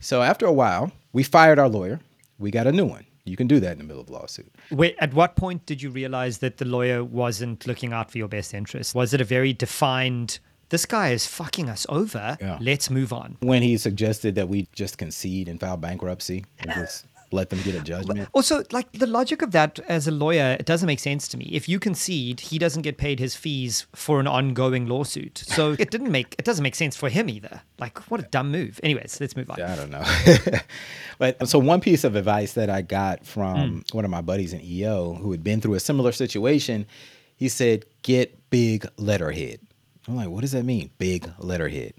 So 0.00 0.22
after 0.22 0.46
a 0.46 0.52
while, 0.52 0.90
we 1.12 1.22
fired 1.22 1.58
our 1.58 1.68
lawyer. 1.68 2.00
We 2.38 2.50
got 2.50 2.66
a 2.66 2.72
new 2.72 2.84
one. 2.84 3.06
You 3.24 3.36
can 3.36 3.46
do 3.46 3.58
that 3.60 3.72
in 3.72 3.78
the 3.78 3.84
middle 3.84 4.02
of 4.02 4.08
a 4.08 4.12
lawsuit. 4.12 4.54
Wait, 4.70 4.96
at 4.98 5.14
what 5.14 5.34
point 5.34 5.64
did 5.66 5.80
you 5.80 5.90
realize 5.90 6.38
that 6.38 6.58
the 6.58 6.64
lawyer 6.64 7.02
wasn't 7.02 7.66
looking 7.66 7.92
out 7.92 8.10
for 8.10 8.18
your 8.18 8.28
best 8.28 8.52
interest? 8.52 8.94
Was 8.94 9.14
it 9.14 9.20
a 9.20 9.24
very 9.24 9.52
defined 9.52 10.38
this 10.70 10.86
guy 10.86 11.10
is 11.10 11.26
fucking 11.26 11.68
us 11.68 11.86
over. 11.88 12.36
Yeah. 12.40 12.58
Let's 12.60 12.90
move 12.90 13.12
on. 13.12 13.36
When 13.40 13.62
he 13.62 13.76
suggested 13.76 14.34
that 14.34 14.48
we 14.48 14.66
just 14.72 14.98
concede 14.98 15.48
and 15.48 15.60
file 15.60 15.76
bankruptcy, 15.76 16.46
just 16.64 17.06
let 17.34 17.50
them 17.50 17.60
get 17.62 17.74
a 17.74 17.80
judgment. 17.80 18.28
Also, 18.32 18.62
like 18.70 18.90
the 18.92 19.06
logic 19.06 19.42
of 19.42 19.50
that 19.50 19.78
as 19.88 20.06
a 20.06 20.10
lawyer, 20.10 20.56
it 20.58 20.66
doesn't 20.66 20.86
make 20.86 21.00
sense 21.00 21.28
to 21.28 21.36
me. 21.36 21.50
If 21.52 21.68
you 21.68 21.78
concede, 21.78 22.40
he 22.40 22.58
doesn't 22.58 22.82
get 22.82 22.96
paid 22.96 23.18
his 23.18 23.34
fees 23.34 23.86
for 23.94 24.20
an 24.20 24.26
ongoing 24.26 24.86
lawsuit. 24.86 25.38
So 25.38 25.72
it 25.78 25.90
didn't 25.90 26.10
make 26.10 26.34
it 26.38 26.44
doesn't 26.44 26.62
make 26.62 26.74
sense 26.74 26.96
for 26.96 27.08
him 27.08 27.28
either. 27.28 27.60
Like 27.78 27.98
what 28.10 28.20
a 28.20 28.24
dumb 28.24 28.50
move. 28.50 28.80
Anyways, 28.82 29.20
let's 29.20 29.36
move 29.36 29.50
on. 29.50 29.60
I 29.60 29.76
don't 29.76 29.90
know. 29.90 30.04
but 31.18 31.48
so 31.48 31.58
one 31.58 31.80
piece 31.80 32.04
of 32.04 32.16
advice 32.16 32.54
that 32.54 32.70
I 32.70 32.82
got 32.82 33.26
from 33.26 33.82
mm. 33.82 33.94
one 33.94 34.04
of 34.04 34.10
my 34.10 34.20
buddies 34.20 34.52
in 34.52 34.62
EO 34.62 35.14
who 35.14 35.32
had 35.32 35.42
been 35.42 35.60
through 35.60 35.74
a 35.74 35.80
similar 35.80 36.12
situation, 36.12 36.86
he 37.36 37.48
said, 37.48 37.84
"Get 38.02 38.50
big 38.50 38.86
letterhead." 38.96 39.60
I'm 40.06 40.16
like, 40.16 40.28
"What 40.28 40.42
does 40.42 40.52
that 40.52 40.64
mean? 40.64 40.90
Big 40.98 41.28
letterhead?" 41.38 41.94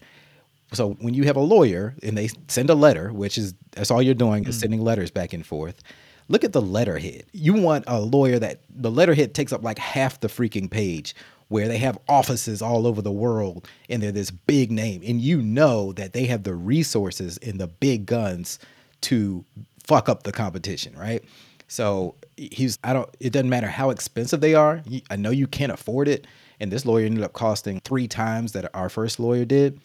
So 0.74 0.94
when 1.00 1.14
you 1.14 1.24
have 1.24 1.36
a 1.36 1.42
lawyer 1.42 1.96
and 2.04 2.18
they 2.18 2.30
send 2.48 2.70
a 2.70 2.76
letter, 2.76 3.14
which 3.14 3.38
is 3.38 3.54
that's 3.72 3.92
all 3.92 4.02
you're 4.02 4.14
doing 4.14 4.46
mm. 4.46 4.48
is 4.48 4.60
sending 4.60 4.82
letters 4.82 5.12
back 5.12 5.34
and 5.34 5.46
forth. 5.46 5.82
Look 6.28 6.44
at 6.44 6.54
the 6.54 6.62
letterhead. 6.62 7.26
You 7.34 7.54
want 7.54 7.84
a 7.88 8.00
lawyer 8.00 8.40
that 8.40 8.62
the 8.70 8.90
letterhead 8.90 9.36
takes 9.36 9.54
up 9.54 9.64
like 9.64 9.78
half 9.78 10.20
the 10.20 10.28
freaking 10.28 10.70
page 10.70 11.14
where 11.50 11.68
they 11.68 11.78
have 11.78 12.00
offices 12.10 12.62
all 12.62 12.88
over 12.88 13.02
the 13.02 13.12
world 13.12 13.68
and 13.90 14.02
they're 14.02 14.12
this 14.12 14.32
big 14.32 14.72
name 14.72 15.04
and 15.06 15.22
you 15.22 15.42
know 15.42 15.94
that 15.94 16.14
they 16.14 16.26
have 16.26 16.44
the 16.44 16.56
resources 16.56 17.38
and 17.38 17.60
the 17.60 17.68
big 17.68 18.08
guns 18.08 18.58
to 19.02 19.46
fuck 19.84 20.10
up 20.10 20.24
the 20.24 20.32
competition, 20.32 20.98
right? 20.98 21.24
So 21.68 22.16
he's 22.38 22.80
I 22.84 22.94
don't 22.94 23.10
it 23.20 23.32
doesn't 23.32 23.50
matter 23.50 23.68
how 23.68 23.92
expensive 23.92 24.42
they 24.42 24.56
are. 24.56 24.82
I 25.10 25.16
know 25.16 25.30
you 25.30 25.48
can't 25.48 25.72
afford 25.72 26.08
it 26.08 26.26
and 26.60 26.72
this 26.72 26.86
lawyer 26.86 27.06
ended 27.06 27.24
up 27.24 27.34
costing 27.34 27.80
3 27.82 28.08
times 28.08 28.54
that 28.54 28.70
our 28.74 28.90
first 28.90 29.20
lawyer 29.20 29.46
did. 29.46 29.80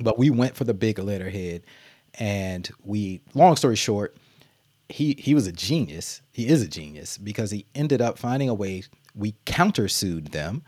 But 0.00 0.18
we 0.18 0.30
went 0.30 0.56
for 0.56 0.64
the 0.64 0.74
big 0.74 0.98
letterhead, 0.98 1.62
and 2.14 2.68
we. 2.84 3.20
Long 3.34 3.56
story 3.56 3.76
short, 3.76 4.16
he 4.88 5.14
he 5.18 5.34
was 5.34 5.46
a 5.46 5.52
genius. 5.52 6.22
He 6.32 6.48
is 6.48 6.62
a 6.62 6.68
genius 6.68 7.18
because 7.18 7.50
he 7.50 7.66
ended 7.74 8.00
up 8.00 8.18
finding 8.18 8.48
a 8.48 8.54
way. 8.54 8.84
We 9.14 9.34
countersued 9.46 10.30
them, 10.30 10.62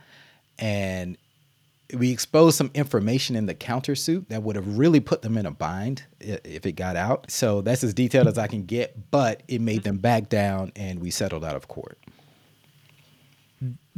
and 0.59 1.17
we 1.95 2.11
exposed 2.11 2.57
some 2.57 2.71
information 2.75 3.37
in 3.37 3.47
the 3.47 3.55
countersuit 3.55 4.29
that 4.29 4.43
would 4.43 4.57
have 4.57 4.79
really 4.79 5.01
put 5.01 5.23
them 5.23 5.39
in 5.39 5.47
a 5.47 5.51
bind 5.51 6.03
if 6.21 6.67
it 6.67 6.73
got 6.73 6.97
out. 6.97 7.31
So 7.31 7.61
that's 7.61 7.85
as 7.85 7.95
detailed 7.95 8.27
as 8.27 8.39
I 8.39 8.49
can 8.49 8.65
get, 8.65 9.11
but 9.11 9.43
it 9.49 9.61
made 9.61 9.79
mm-hmm. 9.79 9.83
them 9.83 9.99
back 9.99 10.29
down, 10.29 10.73
and 10.75 11.01
we 11.01 11.11
settled 11.11 11.45
out 11.45 11.55
of 11.55 11.69
court 11.69 11.99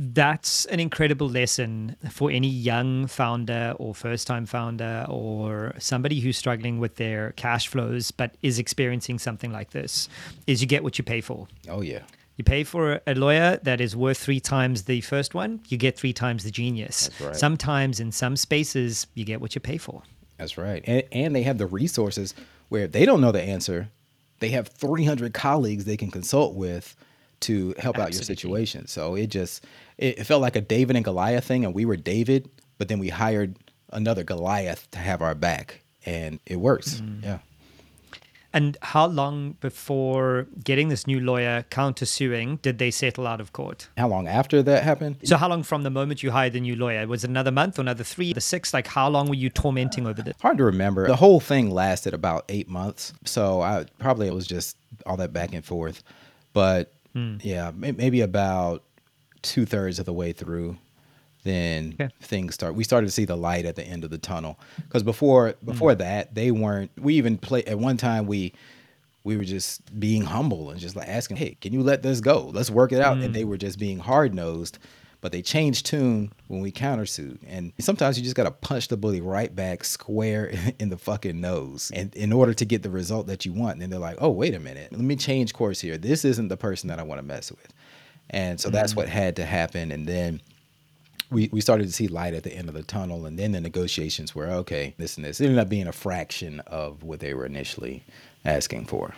that's 0.01 0.65
an 0.67 0.79
incredible 0.79 1.29
lesson 1.29 1.97
for 2.09 2.31
any 2.31 2.49
young 2.49 3.09
founder 3.09 3.75
or 3.79 3.93
first 3.93 4.29
time 4.29 4.47
founder 4.47 5.05
or 5.09 5.75
somebody 5.79 6.21
who's 6.21 6.39
struggling 6.39 6.79
with 6.79 6.95
their 6.97 7.33
cash 7.33 7.67
flows 7.67 8.13
but 8.13 8.37
is 8.41 8.61
experiencing 8.61 9.19
something 9.19 9.51
like 9.51 9.71
this 9.71 10.09
is 10.47 10.61
you 10.63 10.69
get 10.69 10.85
what 10.85 10.99
you 10.99 11.05
pay 11.05 11.21
for 11.21 11.49
oh 11.69 11.81
yeah 11.81 12.03
you 12.37 12.45
pay 12.45 12.63
for 12.63 13.01
a 13.09 13.15
lawyer 13.15 13.59
that 13.65 13.81
is 13.81 13.97
worth 13.97 14.19
three 14.19 14.39
times 14.39 14.85
the 14.85 15.01
first 15.01 15.35
one 15.35 15.61
you 15.67 15.77
get 15.77 15.99
three 15.99 16.13
times 16.13 16.45
the 16.45 16.51
genius 16.53 17.11
right. 17.21 17.35
sometimes 17.35 17.99
in 17.99 18.13
some 18.13 18.37
spaces 18.37 19.09
you 19.15 19.25
get 19.25 19.41
what 19.41 19.57
you 19.57 19.61
pay 19.61 19.79
for 19.79 20.05
that's 20.37 20.57
right 20.57 20.85
and, 20.87 21.03
and 21.11 21.35
they 21.35 21.43
have 21.43 21.59
the 21.59 21.67
resources 21.67 22.37
where 22.69 22.85
if 22.85 22.93
they 22.93 23.05
don't 23.05 23.21
know 23.21 23.33
the 23.33 23.43
answer 23.43 23.89
they 24.39 24.51
have 24.51 24.69
300 24.69 25.35
colleagues 25.35 25.87
they 25.87 25.97
can 25.97 26.13
consult 26.13 26.55
with 26.55 26.95
to 27.41 27.75
help 27.79 27.97
Absolutely. 27.97 28.03
out 28.03 28.15
your 28.15 28.23
situation. 28.23 28.87
So 28.87 29.15
it 29.15 29.29
just 29.29 29.65
it, 29.99 30.27
felt 30.27 30.41
like 30.41 30.57
a 30.57 30.61
David 30.61 30.97
and 30.97 31.05
Goliath 31.05 31.45
thing, 31.45 31.65
and 31.65 31.75
we 31.75 31.85
were 31.85 31.97
David, 31.97 32.49
but 32.79 32.89
then 32.89 32.99
we 32.99 33.09
hired 33.09 33.57
another 33.93 34.23
Goliath 34.23 34.91
to 34.93 34.99
have 34.99 35.21
our 35.23 35.35
back, 35.35 35.83
and 36.07 36.41
it 36.47 36.57
works. 36.57 37.01
Mm. 37.01 37.25
Yeah. 37.25 37.39
And 38.51 38.79
how 38.81 39.07
long 39.07 39.57
before 39.61 40.47
getting 40.65 40.89
this 40.89 41.07
new 41.07 41.21
lawyer 41.21 41.67
countersuing 41.71 42.63
did 42.63 42.79
they 42.79 42.91
settle 42.91 43.27
out 43.27 43.43
of 43.43 43.53
court? 43.53 43.89
How 43.99 44.09
long 44.09 44.27
after 44.27 44.63
that 44.63 44.85
happened? 44.85 45.17
So 45.25 45.37
how 45.37 45.51
long 45.51 45.63
from 45.63 45.83
the 45.83 45.91
moment 45.91 46.23
you 46.23 46.31
hired 46.31 46.55
the 46.55 46.61
new 46.61 46.75
lawyer? 46.75 47.07
Was 47.07 47.25
it 47.25 47.31
another 47.31 47.51
month 47.51 47.79
or 47.79 47.83
another 47.83 48.05
three, 48.05 48.33
the 48.33 48.41
six? 48.41 48.73
Like 48.73 48.87
how 48.87 49.11
long 49.11 49.29
were 49.29 49.35
you 49.35 49.51
tormenting 49.51 50.07
over 50.07 50.23
this? 50.23 50.35
Hard 50.41 50.57
to 50.59 50.65
remember. 50.65 51.07
The 51.07 51.17
whole 51.17 51.41
thing 51.41 51.71
lasted 51.71 52.15
about 52.15 52.47
eight 52.49 52.71
months. 52.71 53.13
So 53.27 53.61
I 53.61 53.85
probably 53.99 54.29
it 54.29 54.35
was 54.35 54.47
just 54.47 54.79
all 55.05 55.19
that 55.19 55.35
back 55.35 55.53
and 55.53 55.65
forth. 55.65 56.03
But 56.55 56.95
Mm. 57.15 57.43
Yeah, 57.43 57.73
maybe 57.75 58.21
about 58.21 58.85
two 59.43 59.67
thirds 59.67 59.99
of 59.99 60.07
the 60.07 60.13
way 60.13 60.33
through, 60.33 60.77
then 61.45 62.11
things 62.21 62.55
start. 62.55 62.75
We 62.75 62.85
started 62.85 63.07
to 63.07 63.13
see 63.13 63.25
the 63.25 63.37
light 63.37 63.65
at 63.65 63.77
the 63.77 63.85
end 63.85 64.05
of 64.05 64.11
the 64.11 64.19
tunnel 64.19 64.59
because 64.77 65.03
before 65.03 65.55
before 65.65 65.95
mm. 65.95 65.99
that 65.99 66.35
they 66.35 66.51
weren't. 66.51 66.91
We 66.99 67.15
even 67.15 67.39
play 67.39 67.65
at 67.65 67.79
one 67.79 67.97
time 67.97 68.27
we 68.27 68.53
we 69.25 69.37
were 69.37 69.45
just 69.45 69.99
being 69.99 70.23
humble 70.23 70.71
and 70.71 70.81
just 70.81 70.97
like 70.97 71.09
asking, 71.09 71.37
"Hey, 71.37 71.57
can 71.61 71.73
you 71.73 71.83
let 71.83 72.03
this 72.03 72.21
go? 72.21 72.51
Let's 72.53 72.71
work 72.71 72.93
it 72.93 73.01
out." 73.01 73.19
Mm. 73.19 73.27
And 73.27 73.35
they 73.35 73.45
were 73.45 73.59
just 73.59 73.79
being 73.79 73.99
hard 73.99 74.35
nosed 74.35 74.79
but 75.21 75.33
they 75.33 75.43
changed 75.43 75.87
tune 75.87 76.33
when 76.47 76.61
we 76.61 76.71
countersued. 76.71 77.39
And 77.47 77.73
sometimes 77.81 78.17
you 78.17 78.25
just 78.25 78.37
got 78.37 78.45
to 78.45 78.51
punch 78.51 78.89
the 78.89 78.97
bully 78.97 79.21
right 79.21 79.55
back 79.55 79.85
square 79.85 80.53
in 80.79 80.91
the 80.91 80.99
fucking 80.99 81.41
nose 81.41 81.91
and 81.95 82.15
in 82.15 82.33
order 82.33 82.55
to 82.55 82.65
get 82.65 82.83
the 82.83 82.91
result 82.91 83.27
that 83.27 83.45
you 83.45 83.53
want. 83.53 83.75
And 83.75 83.83
then 83.83 83.91
they're 83.91 83.99
like, 83.99 84.19
oh, 84.21 84.31
wait 84.31 84.55
a 84.55 84.61
minute. 84.61 84.93
Let 84.93 85.01
me 85.01 85.17
change 85.17 85.55
course 85.55 85.81
here. 85.81 85.99
This 85.99 86.25
isn't 86.25 86.49
the 86.49 86.57
person 86.57 86.89
that 86.89 87.01
I 87.01 87.03
want 87.03 87.19
to 87.19 87.27
mess 87.27 87.51
with. 87.51 87.73
And 88.31 88.61
so 88.61 88.71
that's 88.71 88.93
mm-hmm. 88.93 89.01
what 89.01 89.09
had 89.09 89.37
to 89.37 89.45
happen. 89.45 89.91
And 89.91 90.07
then 90.07 90.41
we, 91.31 91.49
we 91.53 91.61
started 91.61 91.87
to 91.87 91.93
see 91.93 92.09
light 92.09 92.35
at 92.35 92.43
the 92.43 92.53
end 92.53 92.69
of 92.69 92.75
the 92.75 92.83
tunnel. 92.83 93.27
And 93.27 93.39
then 93.39 93.53
the 93.53 93.61
negotiations 93.61 94.35
were 94.35 94.47
okay, 94.47 94.95
this 94.99 95.17
and 95.17 95.25
this. 95.25 95.41
It 95.41 95.47
ended 95.47 95.59
up 95.59 95.69
being 95.69 95.87
a 95.87 95.93
fraction 95.93 96.61
of 96.61 97.03
what 97.03 97.21
they 97.21 97.35
were 97.35 97.47
initially 97.47 98.05
asking 98.45 98.87
for. 98.87 99.15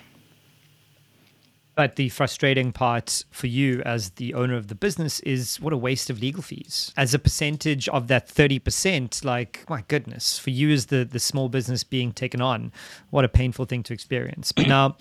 But 1.76 1.96
the 1.96 2.10
frustrating 2.10 2.72
part 2.72 3.24
for 3.30 3.46
you 3.46 3.80
as 3.86 4.10
the 4.10 4.34
owner 4.34 4.54
of 4.54 4.68
the 4.68 4.74
business 4.74 5.20
is 5.20 5.58
what 5.60 5.72
a 5.72 5.78
waste 5.78 6.10
of 6.10 6.20
legal 6.20 6.42
fees. 6.42 6.92
As 6.96 7.14
a 7.14 7.18
percentage 7.18 7.88
of 7.88 8.08
that 8.08 8.28
30%, 8.28 9.24
like, 9.24 9.64
my 9.66 9.82
goodness, 9.88 10.38
for 10.38 10.50
you 10.50 10.70
as 10.72 10.86
the, 10.86 11.04
the 11.04 11.18
small 11.18 11.48
business 11.48 11.82
being 11.82 12.12
taken 12.12 12.42
on, 12.42 12.70
what 13.08 13.24
a 13.24 13.30
painful 13.30 13.64
thing 13.64 13.82
to 13.84 13.94
experience. 13.94 14.52
But 14.52 14.66
now, 14.66 14.96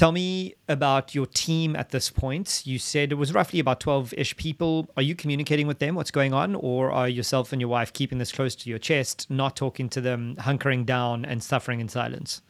Tell 0.00 0.12
me 0.12 0.54
about 0.66 1.14
your 1.14 1.26
team 1.26 1.76
at 1.76 1.90
this 1.90 2.08
point. 2.08 2.62
You 2.64 2.78
said 2.78 3.12
it 3.12 3.16
was 3.16 3.34
roughly 3.34 3.60
about 3.60 3.80
12 3.80 4.14
ish 4.16 4.34
people. 4.34 4.88
Are 4.96 5.02
you 5.02 5.14
communicating 5.14 5.66
with 5.66 5.78
them 5.78 5.94
what's 5.94 6.10
going 6.10 6.32
on, 6.32 6.54
or 6.54 6.90
are 6.90 7.06
yourself 7.06 7.52
and 7.52 7.60
your 7.60 7.68
wife 7.68 7.92
keeping 7.92 8.16
this 8.16 8.32
close 8.32 8.54
to 8.54 8.70
your 8.70 8.78
chest, 8.78 9.26
not 9.28 9.56
talking 9.56 9.90
to 9.90 10.00
them, 10.00 10.36
hunkering 10.36 10.86
down, 10.86 11.26
and 11.26 11.42
suffering 11.42 11.80
in 11.80 11.90
silence? 11.90 12.40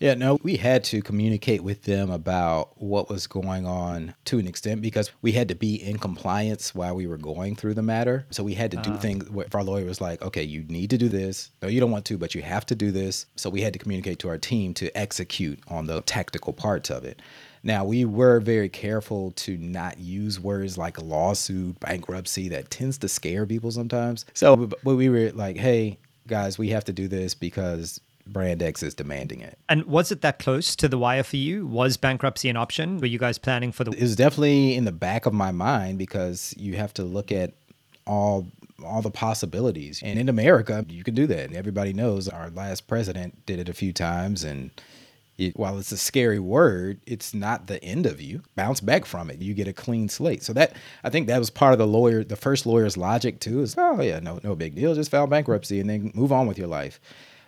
Yeah, 0.00 0.14
no, 0.14 0.38
we 0.42 0.56
had 0.56 0.84
to 0.84 1.02
communicate 1.02 1.62
with 1.64 1.82
them 1.82 2.10
about 2.10 2.80
what 2.80 3.10
was 3.10 3.26
going 3.26 3.66
on 3.66 4.14
to 4.26 4.38
an 4.38 4.46
extent 4.46 4.80
because 4.80 5.10
we 5.22 5.32
had 5.32 5.48
to 5.48 5.56
be 5.56 5.74
in 5.74 5.98
compliance 5.98 6.72
while 6.74 6.94
we 6.94 7.08
were 7.08 7.18
going 7.18 7.56
through 7.56 7.74
the 7.74 7.82
matter. 7.82 8.24
So 8.30 8.44
we 8.44 8.54
had 8.54 8.70
to 8.70 8.76
do 8.78 8.92
uh. 8.92 8.98
things 8.98 9.28
where 9.28 9.46
our 9.52 9.64
lawyer 9.64 9.84
was 9.84 10.00
like, 10.00 10.22
okay, 10.22 10.44
you 10.44 10.64
need 10.68 10.90
to 10.90 10.98
do 10.98 11.08
this. 11.08 11.50
No, 11.62 11.68
you 11.68 11.80
don't 11.80 11.90
want 11.90 12.04
to, 12.06 12.18
but 12.18 12.34
you 12.34 12.42
have 12.42 12.64
to 12.66 12.76
do 12.76 12.92
this. 12.92 13.26
So 13.34 13.50
we 13.50 13.62
had 13.62 13.72
to 13.72 13.78
communicate 13.78 14.20
to 14.20 14.28
our 14.28 14.38
team 14.38 14.72
to 14.74 14.96
execute 14.96 15.58
on 15.68 15.86
the 15.86 16.00
tactical 16.02 16.52
parts 16.52 16.90
of 16.90 17.04
it. 17.04 17.20
Now, 17.64 17.84
we 17.84 18.04
were 18.04 18.38
very 18.38 18.68
careful 18.68 19.32
to 19.32 19.56
not 19.56 19.98
use 19.98 20.38
words 20.38 20.78
like 20.78 21.02
lawsuit, 21.02 21.80
bankruptcy, 21.80 22.48
that 22.50 22.70
tends 22.70 22.98
to 22.98 23.08
scare 23.08 23.46
people 23.46 23.72
sometimes. 23.72 24.26
So, 24.32 24.54
but 24.56 24.84
we 24.84 25.08
were 25.08 25.32
like, 25.32 25.56
hey, 25.56 25.98
guys, 26.28 26.56
we 26.56 26.68
have 26.68 26.84
to 26.84 26.92
do 26.92 27.08
this 27.08 27.34
because 27.34 28.00
Brand 28.28 28.62
X 28.62 28.82
is 28.82 28.94
demanding 28.94 29.40
it. 29.40 29.58
And 29.68 29.84
was 29.84 30.12
it 30.12 30.20
that 30.22 30.38
close 30.38 30.76
to 30.76 30.88
the 30.88 30.98
wire 30.98 31.22
for 31.22 31.36
you? 31.36 31.66
Was 31.66 31.96
bankruptcy 31.96 32.48
an 32.48 32.56
option? 32.56 32.98
Were 32.98 33.06
you 33.06 33.18
guys 33.18 33.38
planning 33.38 33.72
for 33.72 33.84
the? 33.84 33.92
It 33.92 34.00
was 34.00 34.16
definitely 34.16 34.74
in 34.74 34.84
the 34.84 34.92
back 34.92 35.26
of 35.26 35.32
my 35.32 35.50
mind 35.50 35.98
because 35.98 36.54
you 36.56 36.76
have 36.76 36.94
to 36.94 37.02
look 37.04 37.32
at 37.32 37.54
all 38.06 38.46
all 38.84 39.02
the 39.02 39.10
possibilities. 39.10 40.00
And 40.04 40.18
in 40.18 40.28
America, 40.28 40.84
you 40.88 41.02
can 41.02 41.14
do 41.14 41.26
that. 41.26 41.46
And 41.46 41.56
everybody 41.56 41.92
knows 41.92 42.28
our 42.28 42.50
last 42.50 42.86
president 42.86 43.44
did 43.44 43.58
it 43.58 43.68
a 43.68 43.74
few 43.74 43.92
times 43.92 44.44
and 44.44 44.70
it, 45.36 45.56
while 45.56 45.78
it's 45.78 45.92
a 45.92 45.96
scary 45.96 46.40
word, 46.40 47.00
it's 47.06 47.32
not 47.32 47.68
the 47.68 47.82
end 47.82 48.06
of 48.06 48.20
you. 48.20 48.42
Bounce 48.56 48.80
back 48.80 49.06
from 49.06 49.30
it. 49.30 49.40
You 49.40 49.54
get 49.54 49.68
a 49.68 49.72
clean 49.72 50.08
slate. 50.08 50.42
So 50.42 50.52
that 50.52 50.74
I 51.04 51.10
think 51.10 51.28
that 51.28 51.38
was 51.38 51.48
part 51.48 51.72
of 51.72 51.78
the 51.78 51.86
lawyer, 51.86 52.24
the 52.24 52.36
first 52.36 52.66
lawyer's 52.66 52.96
logic 52.96 53.38
too. 53.38 53.62
Is 53.62 53.76
oh 53.78 54.00
yeah, 54.02 54.18
no 54.18 54.40
no 54.42 54.56
big 54.56 54.74
deal. 54.74 54.94
Just 54.94 55.10
file 55.10 55.28
bankruptcy 55.28 55.80
and 55.80 55.88
then 55.88 56.10
move 56.14 56.32
on 56.32 56.46
with 56.48 56.58
your 56.58 56.66
life. 56.66 57.00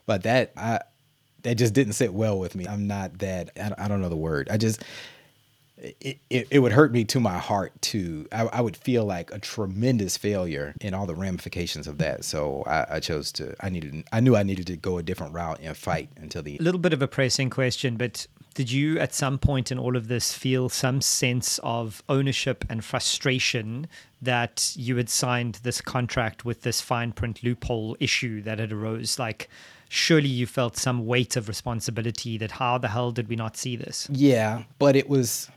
But 0.06 0.22
that 0.24 0.52
I 0.56 0.80
that 1.42 1.54
just 1.54 1.74
didn't 1.74 1.94
sit 1.94 2.12
well 2.12 2.38
with 2.38 2.54
me. 2.54 2.66
I'm 2.66 2.86
not 2.86 3.18
that 3.18 3.50
I, 3.78 3.88
don't 3.88 4.00
know 4.00 4.08
the 4.08 4.16
word. 4.16 4.48
I 4.50 4.56
just 4.56 4.82
it, 5.78 6.18
it, 6.28 6.48
it, 6.50 6.58
would 6.58 6.72
hurt 6.72 6.92
me 6.92 7.04
to 7.06 7.20
my 7.20 7.38
heart 7.38 7.72
to 7.80 8.26
I, 8.30 8.42
I, 8.42 8.60
would 8.60 8.76
feel 8.76 9.04
like 9.06 9.30
a 9.32 9.38
tremendous 9.38 10.16
failure 10.16 10.74
in 10.80 10.92
all 10.92 11.06
the 11.06 11.14
ramifications 11.14 11.86
of 11.86 11.96
that 11.98 12.22
so 12.22 12.62
I, 12.66 12.96
I, 12.96 13.00
chose 13.00 13.32
to 13.32 13.54
i 13.60 13.70
needed 13.70 14.04
i 14.12 14.20
knew 14.20 14.36
i 14.36 14.42
needed 14.42 14.66
to 14.66 14.76
go 14.76 14.98
a 14.98 15.02
different 15.02 15.32
route 15.32 15.58
and 15.62 15.74
fight 15.74 16.10
until 16.16 16.42
the 16.42 16.58
a 16.58 16.62
little 16.62 16.80
bit 16.80 16.92
of 16.92 17.00
a 17.00 17.08
pressing 17.08 17.48
question 17.48 17.96
but 17.96 18.26
did 18.52 18.70
you 18.70 18.98
at 18.98 19.14
some 19.14 19.38
point 19.38 19.72
in 19.72 19.78
all 19.78 19.96
of 19.96 20.08
this 20.08 20.34
feel 20.34 20.68
some 20.68 21.00
sense 21.00 21.58
of 21.62 22.02
ownership 22.10 22.64
and 22.68 22.84
frustration 22.84 23.86
that 24.20 24.74
you 24.76 24.96
had 24.96 25.08
signed 25.08 25.60
this 25.62 25.80
contract 25.80 26.44
with 26.44 26.60
this 26.60 26.82
fine 26.82 27.12
print 27.12 27.42
loophole 27.42 27.96
issue 28.00 28.42
that 28.42 28.58
had 28.58 28.70
arose 28.70 29.18
like 29.18 29.48
surely 29.92 30.28
you 30.28 30.46
felt 30.46 30.76
some 30.76 31.04
weight 31.04 31.34
of 31.36 31.48
responsibility 31.48 32.38
that 32.38 32.52
how 32.52 32.78
the 32.78 32.86
hell 32.86 33.10
did 33.10 33.28
we 33.28 33.34
not 33.34 33.56
see 33.56 33.74
this? 33.74 34.08
Yeah, 34.10 34.62
but 34.78 34.94
it 34.94 35.08
was 35.08 35.50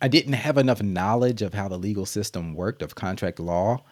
I 0.00 0.08
didn't 0.08 0.34
have 0.34 0.56
enough 0.56 0.80
knowledge 0.80 1.42
of 1.42 1.52
how 1.52 1.68
the 1.68 1.76
legal 1.76 2.06
system 2.06 2.54
worked 2.54 2.80
of 2.80 2.94
contract 2.94 3.40
law 3.40 3.82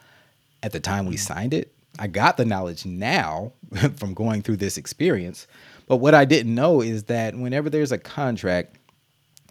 at 0.63 0.73
the 0.73 0.81
time 0.81 1.07
we 1.07 1.17
mm. 1.17 1.19
signed 1.19 1.53
it. 1.53 1.75
I 1.99 2.07
got 2.07 2.37
the 2.37 2.45
knowledge 2.45 2.87
now 2.87 3.53
from 3.97 4.15
going 4.15 4.43
through 4.43 4.59
this 4.59 4.79
experience. 4.79 5.49
But 5.89 5.97
what 5.97 6.15
I 6.15 6.25
didn't 6.25 6.55
know 6.55 6.81
is 6.81 7.05
that 7.05 7.35
whenever 7.35 7.69
there's 7.69 7.93
a 7.93 7.99
contract, 7.99 8.77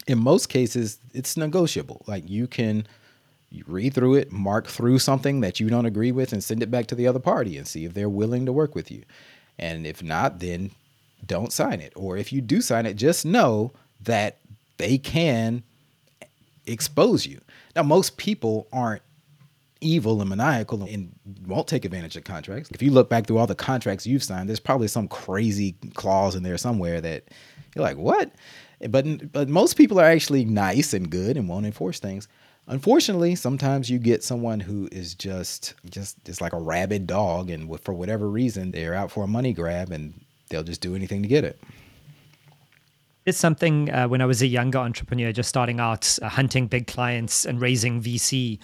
in 0.08 0.20
most 0.20 0.48
cases, 0.48 1.00
it's 1.14 1.36
negotiable. 1.36 2.06
Like 2.08 2.30
you 2.30 2.48
can 2.48 2.88
read 3.66 3.94
through 3.94 4.16
it, 4.16 4.32
mark 4.32 4.68
through 4.68 5.00
something 5.00 5.42
that 5.42 5.60
you 5.60 5.70
don't 5.70 5.86
agree 5.86 6.12
with, 6.12 6.34
and 6.34 6.44
send 6.44 6.62
it 6.62 6.72
back 6.72 6.88
to 6.88 6.96
the 6.96 7.08
other 7.08 7.20
party 7.20 7.58
and 7.58 7.68
see 7.68 7.86
if 7.86 7.94
they're 7.94 8.10
willing 8.10 8.46
to 8.46 8.52
work 8.52 8.76
with 8.76 8.92
you. 8.92 9.04
And 9.58 9.88
if 9.88 10.04
not, 10.04 10.40
then 10.40 10.72
don't 11.26 11.52
sign 11.52 11.80
it. 11.80 11.94
Or 11.96 12.18
if 12.18 12.32
you 12.32 12.42
do 12.42 12.62
sign 12.62 12.86
it, 12.86 12.96
just 12.96 13.26
know 13.26 13.72
that 14.02 14.38
they 14.78 14.98
can 14.98 15.64
expose 16.66 17.26
you. 17.26 17.42
Now, 17.76 17.84
most 17.84 18.18
people 18.18 18.68
aren't 18.72 19.02
evil 19.80 20.22
and 20.22 20.30
maniacal 20.30 20.84
and 20.84 21.12
won't 21.46 21.68
take 21.68 21.86
advantage 21.86 22.16
of 22.16 22.24
contracts. 22.24 22.70
If 22.72 22.82
you 22.82 22.92
look 22.92 23.10
back 23.10 23.28
through 23.28 23.38
all 23.38 23.48
the 23.48 23.56
contracts 23.56 24.08
you've 24.08 24.24
signed, 24.24 24.50
there's 24.50 24.60
probably 24.60 24.88
some 24.88 25.08
crazy 25.08 25.76
clause 25.94 26.36
in 26.36 26.44
there 26.44 26.58
somewhere 26.58 27.00
that 27.02 27.26
you're 27.76 27.84
like, 27.84 27.98
what? 27.98 28.32
But 28.90 29.32
but 29.32 29.50
most 29.50 29.76
people 29.76 30.00
are 30.00 30.06
actually 30.06 30.46
nice 30.46 30.94
and 30.94 31.10
good 31.10 31.38
and 31.38 31.50
won't 31.50 31.66
enforce 31.66 32.00
things. 32.00 32.28
Unfortunately, 32.70 33.34
sometimes 33.36 33.90
you 33.90 33.98
get 33.98 34.24
someone 34.24 34.60
who 34.60 34.90
is 34.92 35.16
just 35.16 35.74
just 35.90 36.24
just 36.26 36.42
like 36.42 36.54
a 36.54 36.60
rabid 36.60 37.08
dog, 37.08 37.50
and 37.50 37.80
for 37.82 37.94
whatever 37.94 38.30
reason, 38.30 38.72
they're 38.72 38.94
out 38.94 39.10
for 39.10 39.24
a 39.24 39.28
money 39.28 39.54
grab, 39.54 39.92
and 39.92 40.20
they'll 40.50 40.64
just 40.64 40.82
do 40.82 40.94
anything 40.94 41.22
to 41.22 41.30
get 41.30 41.46
it. 41.46 41.60
It's 43.26 43.38
something 43.38 43.92
uh, 43.92 44.08
when 44.08 44.22
I 44.22 44.26
was 44.26 44.42
a 44.42 44.48
younger 44.48 44.80
entrepreneur, 44.80 45.32
just 45.32 45.50
starting 45.50 45.80
out, 45.80 46.18
uh, 46.22 46.30
hunting 46.30 46.68
big 46.68 46.88
clients 46.88 47.46
and 47.46 47.60
raising 47.60 48.02
VC, 48.02 48.60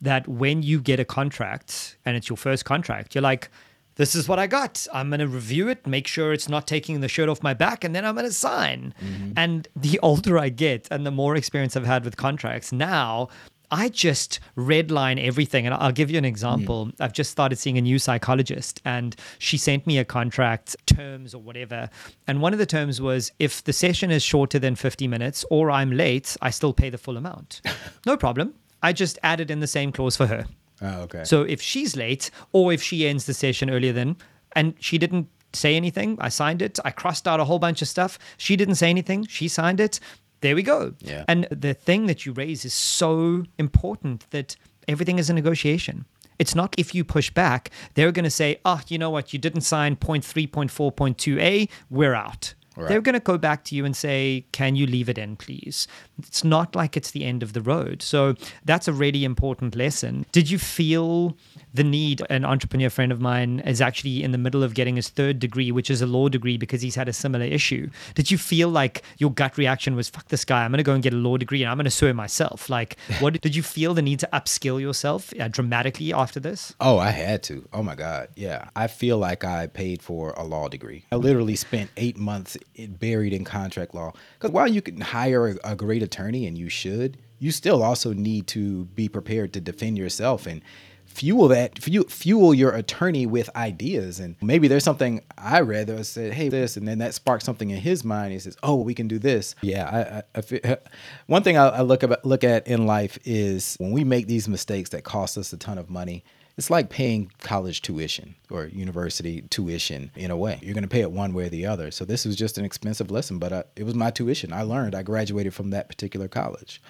that 0.00 0.26
when 0.28 0.62
you 0.62 0.80
get 0.80 1.00
a 1.00 1.04
contract 1.04 1.96
and 2.04 2.16
it's 2.16 2.28
your 2.28 2.36
first 2.36 2.64
contract, 2.64 3.14
you're 3.14 3.22
like, 3.22 3.50
this 3.96 4.14
is 4.14 4.28
what 4.28 4.38
I 4.38 4.46
got. 4.46 4.86
I'm 4.92 5.10
going 5.10 5.20
to 5.20 5.28
review 5.28 5.68
it, 5.68 5.86
make 5.86 6.06
sure 6.06 6.32
it's 6.32 6.48
not 6.48 6.66
taking 6.66 7.00
the 7.00 7.08
shirt 7.08 7.28
off 7.28 7.42
my 7.42 7.54
back, 7.54 7.84
and 7.84 7.94
then 7.94 8.04
I'm 8.04 8.14
going 8.14 8.26
to 8.26 8.32
sign. 8.32 8.94
Mm-hmm. 9.02 9.32
And 9.36 9.68
the 9.76 9.98
older 10.02 10.38
I 10.38 10.48
get 10.48 10.88
and 10.90 11.06
the 11.06 11.10
more 11.10 11.36
experience 11.36 11.76
I've 11.76 11.86
had 11.86 12.04
with 12.04 12.16
contracts, 12.16 12.72
now 12.72 13.28
I 13.70 13.88
just 13.88 14.40
redline 14.56 15.22
everything. 15.22 15.66
And 15.66 15.74
I'll 15.74 15.92
give 15.92 16.10
you 16.10 16.18
an 16.18 16.24
example. 16.24 16.86
Mm. 16.86 16.94
I've 17.00 17.12
just 17.12 17.30
started 17.30 17.56
seeing 17.56 17.78
a 17.78 17.80
new 17.80 17.98
psychologist, 17.98 18.80
and 18.84 19.16
she 19.38 19.56
sent 19.56 19.86
me 19.86 19.98
a 19.98 20.04
contract 20.04 20.76
terms 20.86 21.34
or 21.34 21.42
whatever. 21.42 21.90
And 22.26 22.40
one 22.40 22.52
of 22.52 22.58
the 22.58 22.66
terms 22.66 23.00
was 23.00 23.32
if 23.38 23.64
the 23.64 23.72
session 23.72 24.10
is 24.10 24.22
shorter 24.22 24.58
than 24.58 24.74
50 24.74 25.08
minutes 25.08 25.44
or 25.50 25.70
I'm 25.70 25.90
late, 25.90 26.36
I 26.42 26.50
still 26.50 26.72
pay 26.72 26.90
the 26.90 26.98
full 26.98 27.16
amount. 27.16 27.62
no 28.06 28.16
problem. 28.16 28.54
I 28.82 28.92
just 28.92 29.18
added 29.22 29.50
in 29.50 29.60
the 29.60 29.66
same 29.66 29.92
clause 29.92 30.16
for 30.16 30.26
her. 30.26 30.46
Oh, 30.82 31.02
okay. 31.02 31.24
So 31.24 31.42
if 31.42 31.60
she's 31.62 31.96
late 31.96 32.30
or 32.52 32.72
if 32.72 32.82
she 32.82 33.06
ends 33.06 33.26
the 33.26 33.34
session 33.34 33.70
earlier 33.70 33.92
than, 33.92 34.16
and 34.56 34.74
she 34.78 34.98
didn't 34.98 35.28
say 35.52 35.76
anything, 35.76 36.16
I 36.20 36.28
signed 36.28 36.62
it. 36.62 36.78
I 36.84 36.90
crossed 36.90 37.28
out 37.28 37.40
a 37.40 37.44
whole 37.44 37.58
bunch 37.58 37.82
of 37.82 37.88
stuff. 37.88 38.18
She 38.36 38.56
didn't 38.56 38.74
say 38.76 38.90
anything. 38.90 39.26
She 39.26 39.48
signed 39.48 39.80
it 39.80 40.00
there 40.44 40.54
we 40.54 40.62
go. 40.62 40.92
Yeah. 41.00 41.24
And 41.26 41.48
the 41.50 41.72
thing 41.72 42.04
that 42.04 42.26
you 42.26 42.32
raise 42.32 42.66
is 42.66 42.74
so 42.74 43.44
important 43.58 44.26
that 44.30 44.56
everything 44.86 45.18
is 45.18 45.30
a 45.30 45.32
negotiation. 45.32 46.04
It's 46.38 46.54
not 46.54 46.74
if 46.76 46.94
you 46.94 47.02
push 47.02 47.30
back, 47.30 47.70
they're 47.94 48.12
going 48.12 48.24
to 48.24 48.30
say, 48.30 48.60
oh, 48.62 48.82
you 48.88 48.98
know 48.98 49.08
what, 49.08 49.32
you 49.32 49.38
didn't 49.38 49.62
sign 49.62 49.96
point 49.96 50.22
3.4.2a, 50.22 51.70
we're 51.88 52.12
out. 52.12 52.52
Right. 52.76 52.88
They're 52.88 53.00
going 53.00 53.14
to 53.14 53.20
go 53.20 53.38
back 53.38 53.64
to 53.64 53.74
you 53.74 53.84
and 53.84 53.96
say, 53.96 54.46
Can 54.52 54.76
you 54.76 54.86
leave 54.86 55.08
it 55.08 55.18
in, 55.18 55.36
please? 55.36 55.86
It's 56.18 56.44
not 56.44 56.74
like 56.74 56.96
it's 56.96 57.12
the 57.12 57.24
end 57.24 57.42
of 57.42 57.52
the 57.52 57.60
road. 57.60 58.02
So 58.02 58.34
that's 58.64 58.88
a 58.88 58.92
really 58.92 59.24
important 59.24 59.76
lesson. 59.76 60.26
Did 60.32 60.50
you 60.50 60.58
feel 60.58 61.36
the 61.74 61.84
need? 61.84 62.22
An 62.30 62.44
entrepreneur 62.44 62.88
friend 62.88 63.12
of 63.12 63.20
mine 63.20 63.60
is 63.60 63.80
actually 63.80 64.22
in 64.22 64.32
the 64.32 64.38
middle 64.38 64.62
of 64.62 64.74
getting 64.74 64.96
his 64.96 65.08
third 65.08 65.38
degree, 65.38 65.70
which 65.70 65.90
is 65.90 66.00
a 66.00 66.06
law 66.06 66.28
degree, 66.28 66.56
because 66.56 66.80
he's 66.80 66.94
had 66.94 67.08
a 67.08 67.12
similar 67.12 67.44
issue. 67.44 67.90
Did 68.14 68.30
you 68.30 68.38
feel 68.38 68.68
like 68.68 69.02
your 69.18 69.32
gut 69.32 69.58
reaction 69.58 69.96
was, 69.96 70.08
Fuck 70.08 70.28
this 70.28 70.44
guy, 70.44 70.64
I'm 70.64 70.70
going 70.70 70.78
to 70.78 70.84
go 70.84 70.94
and 70.94 71.02
get 71.02 71.12
a 71.12 71.16
law 71.16 71.36
degree 71.36 71.62
and 71.62 71.70
I'm 71.70 71.76
going 71.76 71.84
to 71.84 71.90
sue 71.90 72.06
him 72.06 72.16
myself? 72.16 72.70
Like, 72.70 72.96
what 73.20 73.40
did 73.40 73.56
you 73.56 73.62
feel 73.62 73.94
the 73.94 74.02
need 74.02 74.20
to 74.20 74.28
upskill 74.32 74.80
yourself 74.80 75.32
uh, 75.38 75.48
dramatically 75.48 76.12
after 76.12 76.40
this? 76.40 76.74
Oh, 76.80 76.98
I 76.98 77.10
had 77.10 77.42
to. 77.44 77.68
Oh 77.72 77.82
my 77.82 77.94
God. 77.94 78.28
Yeah. 78.36 78.68
I 78.76 78.86
feel 78.86 79.18
like 79.18 79.44
I 79.44 79.66
paid 79.66 80.02
for 80.02 80.32
a 80.36 80.44
law 80.44 80.68
degree. 80.68 81.04
I 81.10 81.16
literally 81.16 81.56
spent 81.56 81.90
eight 81.96 82.16
months 82.16 82.56
buried 82.78 83.32
in 83.32 83.44
contract 83.44 83.94
law. 83.94 84.12
Because 84.38 84.52
while 84.52 84.68
you 84.68 84.82
can 84.82 85.00
hire 85.00 85.56
a 85.64 85.74
great 85.74 86.02
attorney, 86.02 86.46
and 86.46 86.56
you 86.58 86.68
should, 86.68 87.18
you 87.38 87.50
still 87.50 87.82
also 87.82 88.12
need 88.12 88.46
to 88.48 88.84
be 88.86 89.08
prepared 89.08 89.52
to 89.52 89.60
defend 89.60 89.98
yourself 89.98 90.46
and 90.46 90.62
fuel 91.06 91.48
that 91.48 91.78
fuel, 91.78 92.54
your 92.54 92.72
attorney 92.72 93.26
with 93.26 93.54
ideas 93.56 94.20
and 94.20 94.36
maybe 94.42 94.68
there's 94.68 94.84
something 94.84 95.22
i 95.38 95.60
read 95.60 95.86
that 95.86 96.04
said 96.04 96.32
hey 96.32 96.48
this 96.48 96.76
and 96.76 96.88
then 96.88 96.98
that 96.98 97.14
sparked 97.14 97.44
something 97.44 97.70
in 97.70 97.78
his 97.78 98.04
mind 98.04 98.32
he 98.32 98.38
says 98.38 98.56
oh 98.62 98.74
we 98.74 98.94
can 98.94 99.06
do 99.06 99.18
this 99.18 99.54
yeah 99.62 100.22
I, 100.34 100.38
I, 100.40 100.60
I 100.64 100.78
one 101.26 101.42
thing 101.42 101.56
I, 101.56 101.68
I 101.68 101.80
look 101.82 102.02
at 102.02 102.24
look 102.24 102.42
at 102.42 102.66
in 102.66 102.86
life 102.86 103.18
is 103.24 103.76
when 103.78 103.92
we 103.92 104.04
make 104.04 104.26
these 104.26 104.48
mistakes 104.48 104.90
that 104.90 105.04
cost 105.04 105.38
us 105.38 105.52
a 105.52 105.56
ton 105.56 105.78
of 105.78 105.88
money 105.88 106.24
it's 106.56 106.70
like 106.70 106.88
paying 106.88 107.32
college 107.40 107.82
tuition 107.82 108.36
or 108.50 108.66
university 108.66 109.42
tuition 109.42 110.10
in 110.14 110.30
a 110.30 110.36
way. 110.36 110.60
You're 110.62 110.74
going 110.74 110.82
to 110.82 110.88
pay 110.88 111.00
it 111.00 111.10
one 111.10 111.34
way 111.34 111.46
or 111.46 111.48
the 111.48 111.66
other. 111.66 111.90
So 111.90 112.04
this 112.04 112.24
was 112.24 112.36
just 112.36 112.58
an 112.58 112.64
expensive 112.64 113.10
lesson, 113.10 113.38
but 113.38 113.52
uh, 113.52 113.62
it 113.74 113.84
was 113.84 113.94
my 113.94 114.10
tuition. 114.10 114.52
I 114.52 114.62
learned. 114.62 114.94
I 114.94 115.02
graduated 115.02 115.52
from 115.52 115.70
that 115.70 115.88
particular 115.88 116.28
college. 116.28 116.80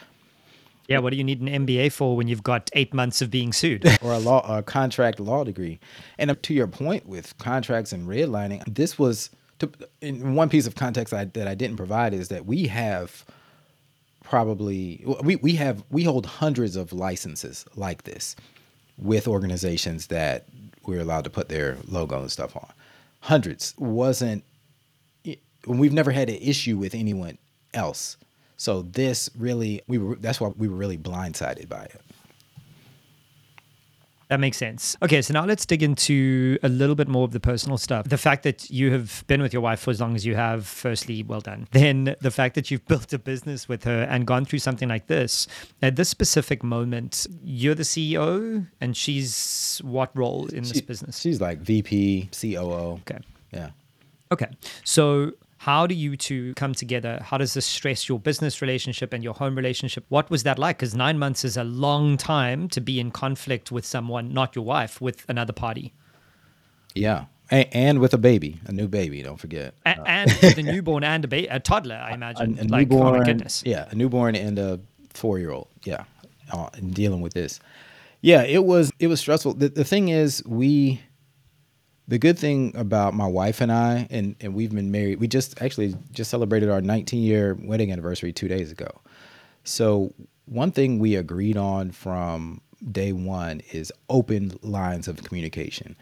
Yeah, 0.88 0.98
what 0.98 1.10
do 1.10 1.16
you 1.16 1.24
need 1.24 1.40
an 1.40 1.66
MBA 1.66 1.92
for 1.92 2.16
when 2.16 2.28
you've 2.28 2.42
got 2.42 2.70
eight 2.74 2.92
months 2.92 3.22
of 3.22 3.30
being 3.30 3.52
sued? 3.52 3.86
or 4.02 4.12
a 4.12 4.18
law, 4.18 4.58
a 4.58 4.62
contract 4.62 5.18
law 5.18 5.44
degree. 5.44 5.80
And 6.18 6.30
um, 6.30 6.36
to 6.42 6.54
your 6.54 6.66
point 6.66 7.06
with 7.06 7.36
contracts 7.38 7.92
and 7.92 8.06
redlining, 8.06 8.62
this 8.72 8.98
was 8.98 9.30
to, 9.60 9.70
in 10.00 10.34
one 10.34 10.48
piece 10.48 10.66
of 10.66 10.74
context 10.74 11.14
I, 11.14 11.24
that 11.24 11.48
I 11.48 11.54
didn't 11.54 11.76
provide 11.76 12.12
is 12.12 12.28
that 12.28 12.44
we 12.46 12.66
have 12.66 13.24
probably 14.22 15.04
we, 15.22 15.36
we 15.36 15.52
have 15.54 15.84
we 15.90 16.04
hold 16.04 16.26
hundreds 16.26 16.76
of 16.76 16.92
licenses 16.92 17.64
like 17.76 18.02
this 18.04 18.34
with 18.98 19.28
organizations 19.28 20.08
that 20.08 20.46
we're 20.86 21.00
allowed 21.00 21.24
to 21.24 21.30
put 21.30 21.48
their 21.48 21.78
logo 21.88 22.20
and 22.20 22.30
stuff 22.30 22.56
on. 22.56 22.70
Hundreds 23.20 23.74
wasn't. 23.78 24.44
We've 25.66 25.94
never 25.94 26.10
had 26.10 26.28
an 26.28 26.36
issue 26.36 26.76
with 26.76 26.94
anyone 26.94 27.38
else. 27.72 28.18
So 28.56 28.82
this 28.82 29.30
really, 29.36 29.82
we 29.86 29.98
were. 29.98 30.16
That's 30.16 30.40
why 30.40 30.52
we 30.56 30.68
were 30.68 30.76
really 30.76 30.98
blindsided 30.98 31.68
by 31.68 31.84
it. 31.84 32.00
That 34.28 34.40
makes 34.40 34.56
sense. 34.56 34.96
Okay, 35.02 35.20
so 35.20 35.34
now 35.34 35.44
let's 35.44 35.66
dig 35.66 35.82
into 35.82 36.58
a 36.62 36.68
little 36.68 36.94
bit 36.94 37.08
more 37.08 37.24
of 37.24 37.32
the 37.32 37.40
personal 37.40 37.76
stuff. 37.76 38.08
The 38.08 38.18
fact 38.18 38.42
that 38.44 38.70
you 38.70 38.90
have 38.90 39.22
been 39.26 39.42
with 39.42 39.52
your 39.52 39.60
wife 39.62 39.80
for 39.80 39.90
as 39.90 40.00
long 40.00 40.16
as 40.16 40.24
you 40.24 40.34
have, 40.34 40.66
firstly, 40.66 41.22
well 41.22 41.40
done. 41.40 41.68
Then 41.72 42.16
the 42.20 42.30
fact 42.30 42.54
that 42.54 42.70
you've 42.70 42.86
built 42.86 43.12
a 43.12 43.18
business 43.18 43.68
with 43.68 43.84
her 43.84 44.02
and 44.04 44.26
gone 44.26 44.44
through 44.44 44.60
something 44.60 44.88
like 44.88 45.06
this. 45.08 45.46
At 45.82 45.96
this 45.96 46.08
specific 46.08 46.62
moment, 46.64 47.26
you're 47.44 47.74
the 47.74 47.82
CEO 47.82 48.66
and 48.80 48.96
she's 48.96 49.80
what 49.84 50.10
role 50.16 50.46
in 50.46 50.62
this 50.62 50.80
business? 50.80 51.20
She's 51.20 51.40
like 51.40 51.58
VP, 51.58 52.30
COO. 52.32 53.00
Okay. 53.02 53.18
Yeah. 53.52 53.70
Okay. 54.32 54.48
So 54.84 55.32
how 55.64 55.86
do 55.86 55.94
you 55.94 56.14
two 56.14 56.52
come 56.56 56.74
together? 56.74 57.20
How 57.22 57.38
does 57.38 57.54
this 57.54 57.64
stress 57.64 58.06
your 58.06 58.18
business 58.18 58.60
relationship 58.60 59.14
and 59.14 59.24
your 59.24 59.32
home 59.32 59.56
relationship? 59.56 60.04
What 60.10 60.28
was 60.28 60.42
that 60.42 60.58
like? 60.58 60.76
Because 60.76 60.94
nine 60.94 61.18
months 61.18 61.42
is 61.42 61.56
a 61.56 61.64
long 61.64 62.18
time 62.18 62.68
to 62.68 62.82
be 62.82 63.00
in 63.00 63.10
conflict 63.10 63.72
with 63.72 63.86
someone, 63.86 64.34
not 64.34 64.54
your 64.54 64.66
wife, 64.66 65.00
with 65.00 65.24
another 65.26 65.54
party. 65.54 65.94
Yeah. 66.94 67.24
and 67.50 67.98
with 67.98 68.12
a 68.12 68.18
baby, 68.18 68.60
a 68.66 68.72
new 68.72 68.88
baby, 68.88 69.22
don't 69.22 69.40
forget. 69.40 69.72
A- 69.86 70.06
and 70.06 70.30
with 70.42 70.58
a 70.58 70.62
newborn 70.74 71.02
and 71.02 71.24
a, 71.24 71.28
ba- 71.28 71.46
a 71.48 71.60
toddler, 71.60 71.96
I 71.96 72.12
imagine. 72.12 72.58
A, 72.58 72.62
a 72.62 72.64
like, 72.64 72.90
newborn, 72.90 73.14
oh 73.14 73.18
my 73.20 73.24
goodness. 73.24 73.62
Yeah, 73.64 73.88
a 73.90 73.94
newborn 73.94 74.36
and 74.36 74.58
a 74.58 74.80
four 75.14 75.38
year 75.38 75.50
old. 75.50 75.68
Yeah, 75.84 76.04
uh, 76.52 76.68
dealing 76.90 77.22
with 77.22 77.32
this. 77.32 77.58
Yeah, 78.20 78.42
it 78.42 78.64
was 78.64 78.92
it 78.98 79.06
was 79.06 79.18
stressful. 79.18 79.54
The, 79.54 79.70
the 79.70 79.84
thing 79.84 80.10
is, 80.10 80.42
we 80.44 81.00
the 82.06 82.18
good 82.18 82.38
thing 82.38 82.72
about 82.76 83.14
my 83.14 83.26
wife 83.26 83.60
and 83.60 83.72
I, 83.72 84.06
and, 84.10 84.36
and 84.40 84.54
we've 84.54 84.74
been 84.74 84.90
married, 84.90 85.20
we 85.20 85.28
just 85.28 85.60
actually 85.62 85.94
just 86.12 86.30
celebrated 86.30 86.68
our 86.68 86.80
19 86.80 87.22
year 87.22 87.56
wedding 87.62 87.90
anniversary 87.90 88.32
two 88.32 88.48
days 88.48 88.70
ago. 88.70 89.00
So, 89.64 90.12
one 90.46 90.72
thing 90.72 90.98
we 90.98 91.16
agreed 91.16 91.56
on 91.56 91.90
from 91.90 92.60
day 92.92 93.12
one 93.12 93.62
is 93.72 93.90
open 94.10 94.52
lines 94.60 95.08
of 95.08 95.22
communication. 95.22 95.96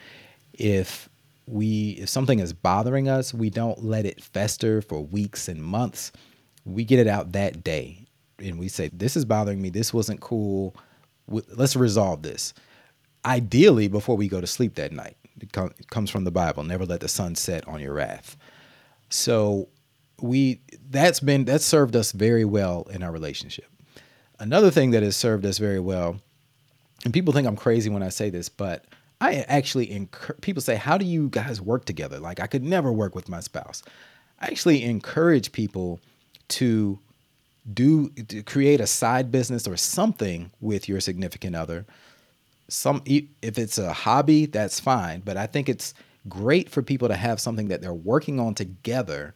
If 0.53 1.09
we 1.47 1.91
if 2.01 2.09
something 2.09 2.41
is 2.41 2.53
bothering 2.53 3.09
us, 3.09 3.33
we 3.33 3.51
don't 3.51 3.85
let 3.85 4.05
it 4.05 4.21
fester 4.21 4.83
for 4.83 5.01
weeks 5.01 5.47
and 5.47 5.63
months. 5.63 6.11
We 6.65 6.85
get 6.85 6.99
it 6.99 7.07
out 7.07 7.33
that 7.33 7.63
day 7.63 8.07
and 8.41 8.59
we 8.59 8.67
say, 8.67 8.91
This 8.93 9.17
is 9.17 9.25
bothering 9.25 9.63
me. 9.63 9.71
This 9.71 9.95
wasn't 9.95 10.21
cool. 10.21 10.75
Let's 11.29 11.77
resolve 11.77 12.23
this. 12.23 12.53
Ideally, 13.25 13.87
before 13.87 14.17
we 14.17 14.27
go 14.27 14.41
to 14.41 14.47
sleep 14.49 14.75
that 14.75 14.91
night 14.91 15.17
It, 15.43 15.53
com- 15.53 15.75
it 15.79 15.89
comes 15.91 16.11
from 16.11 16.25
the 16.25 16.31
Bible. 16.31 16.63
Never 16.63 16.87
let 16.87 17.01
the 17.01 17.09
sun 17.09 17.35
set 17.35 17.67
on 17.69 17.81
your 17.81 17.95
wrath. 17.95 18.37
So 19.11 19.69
we 20.21 20.61
that's 20.89 21.21
been 21.21 21.45
that's 21.45 21.65
served 21.65 21.97
us 21.97 22.13
very 22.13 22.45
well 22.45 22.87
in 22.91 23.03
our 23.03 23.13
relationship. 23.13 23.67
Another 24.39 24.71
thing 24.71 24.93
that 24.93 25.03
has 25.03 25.17
served 25.17 25.45
us 25.45 25.59
very 25.59 25.81
well, 25.81 26.17
and 27.05 27.13
people 27.13 27.33
think 27.33 27.47
I'm 27.47 27.57
crazy 27.57 27.91
when 27.91 28.03
I 28.03 28.09
say 28.09 28.31
this, 28.31 28.49
but 28.49 28.87
I 29.21 29.45
actually 29.47 29.91
encourage 29.93 30.41
people 30.41 30.63
say, 30.63 30.75
How 30.75 30.99
do 30.99 31.05
you 31.05 31.29
guys 31.29 31.61
work 31.61 31.85
together? 31.85 32.19
Like, 32.19 32.41
I 32.41 32.49
could 32.49 32.65
never 32.65 32.93
work 32.93 33.15
with 33.15 33.29
my 33.29 33.39
spouse. 33.39 33.83
I 34.41 34.47
actually 34.47 34.83
encourage 34.83 35.53
people 35.53 36.01
to 36.49 36.99
do 37.73 38.09
to 38.09 38.43
create 38.43 38.81
a 38.81 38.87
side 38.87 39.31
business 39.31 39.69
or 39.69 39.77
something 39.77 40.51
with 40.61 40.89
your 40.89 41.01
significant 41.01 41.55
other. 41.55 41.87
Some 42.69 43.03
if 43.07 43.59
it's 43.59 43.79
a 43.79 43.93
hobby, 43.93 44.47
that's 44.47 44.81
fine, 44.81 45.21
but 45.21 45.37
I 45.37 45.47
think 45.47 45.69
it's 45.69 45.95
great 46.29 46.71
for 46.71 46.83
people 46.83 47.09
to 47.09 47.17
have 47.17 47.41
something 47.41 47.69
that 47.69 47.83
they're 47.83 47.93
working 47.93 48.39
on 48.39 48.55
together 48.55 49.35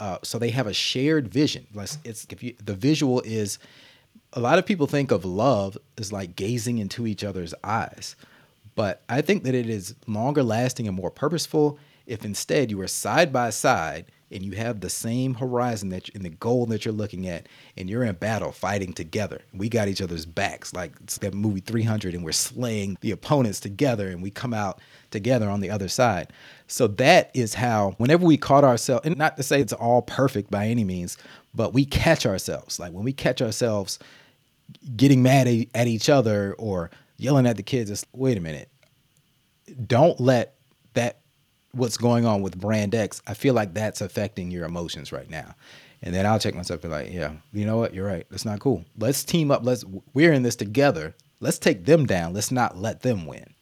uh, 0.00 0.18
so 0.22 0.38
they 0.38 0.50
have 0.50 0.66
a 0.66 0.74
shared 0.74 1.28
vision. 1.28 1.66
It's 2.04 2.26
if 2.30 2.42
you 2.42 2.54
the 2.62 2.74
visual 2.74 3.20
is 3.22 3.58
a 4.32 4.40
lot 4.40 4.58
of 4.58 4.66
people 4.66 4.86
think 4.86 5.10
of 5.10 5.24
love 5.24 5.78
as 5.96 6.12
like 6.12 6.36
gazing 6.36 6.78
into 6.78 7.06
each 7.06 7.24
other's 7.24 7.54
eyes, 7.64 8.16
but 8.74 9.02
I 9.08 9.22
think 9.22 9.44
that 9.44 9.54
it 9.54 9.68
is 9.68 9.94
longer 10.06 10.42
lasting 10.42 10.86
and 10.86 10.96
more 10.96 11.10
purposeful 11.10 11.78
if 12.06 12.24
instead 12.24 12.70
you 12.70 12.80
are 12.80 12.88
side 12.88 13.32
by 13.32 13.50
side 13.50 14.06
and 14.30 14.42
you 14.42 14.52
have 14.52 14.80
the 14.80 14.90
same 14.90 15.34
horizon 15.34 15.90
that 15.90 16.08
in 16.10 16.22
the 16.22 16.30
goal 16.30 16.66
that 16.66 16.84
you're 16.84 16.94
looking 16.94 17.28
at 17.28 17.46
and 17.76 17.88
you're 17.88 18.02
in 18.02 18.14
battle 18.16 18.50
fighting 18.50 18.92
together. 18.92 19.42
We 19.54 19.68
got 19.68 19.88
each 19.88 20.02
other's 20.02 20.26
backs 20.26 20.72
like 20.72 20.92
it's 21.02 21.18
that 21.18 21.34
movie 21.34 21.60
300 21.60 22.14
and 22.14 22.24
we're 22.24 22.32
slaying 22.32 22.98
the 23.00 23.12
opponents 23.12 23.60
together 23.60 24.08
and 24.08 24.22
we 24.22 24.30
come 24.30 24.52
out 24.52 24.80
together 25.10 25.48
on 25.48 25.60
the 25.60 25.70
other 25.70 25.88
side. 25.88 26.32
So 26.66 26.88
that 26.88 27.30
is 27.34 27.54
how 27.54 27.94
whenever 27.98 28.26
we 28.26 28.36
caught 28.36 28.64
ourselves 28.64 29.06
and 29.06 29.16
not 29.16 29.36
to 29.36 29.42
say 29.42 29.60
it's 29.60 29.72
all 29.72 30.02
perfect 30.02 30.50
by 30.50 30.66
any 30.66 30.84
means 30.84 31.16
but 31.54 31.72
we 31.72 31.84
catch 31.84 32.26
ourselves. 32.26 32.80
Like 32.80 32.92
when 32.92 33.04
we 33.04 33.12
catch 33.12 33.40
ourselves 33.40 33.98
getting 34.96 35.22
mad 35.22 35.68
at 35.74 35.86
each 35.86 36.08
other 36.08 36.54
or 36.58 36.90
yelling 37.16 37.46
at 37.46 37.56
the 37.56 37.62
kids 37.62 37.90
it's 37.90 38.04
wait 38.12 38.36
a 38.36 38.40
minute. 38.40 38.70
Don't 39.86 40.18
let 40.20 40.54
that 40.94 41.20
what's 41.76 41.96
going 41.96 42.24
on 42.26 42.42
with 42.42 42.58
brand 42.58 42.94
X, 42.94 43.22
I 43.26 43.34
feel 43.34 43.54
like 43.54 43.74
that's 43.74 44.00
affecting 44.00 44.50
your 44.50 44.64
emotions 44.64 45.12
right 45.12 45.28
now. 45.28 45.54
And 46.02 46.14
then 46.14 46.26
I'll 46.26 46.38
check 46.38 46.54
myself 46.54 46.84
and 46.84 46.92
be 46.92 46.96
like, 46.96 47.12
yeah, 47.12 47.32
you 47.52 47.64
know 47.64 47.78
what? 47.78 47.94
You're 47.94 48.06
right. 48.06 48.26
That's 48.30 48.44
not 48.44 48.60
cool. 48.60 48.84
Let's 48.98 49.24
team 49.24 49.50
up. 49.50 49.64
Let's 49.64 49.84
we're 50.12 50.32
in 50.32 50.42
this 50.42 50.56
together. 50.56 51.14
Let's 51.40 51.58
take 51.58 51.84
them 51.84 52.06
down. 52.06 52.32
Let's 52.32 52.50
not 52.50 52.76
let 52.76 53.02
them 53.02 53.26
win. 53.26 53.54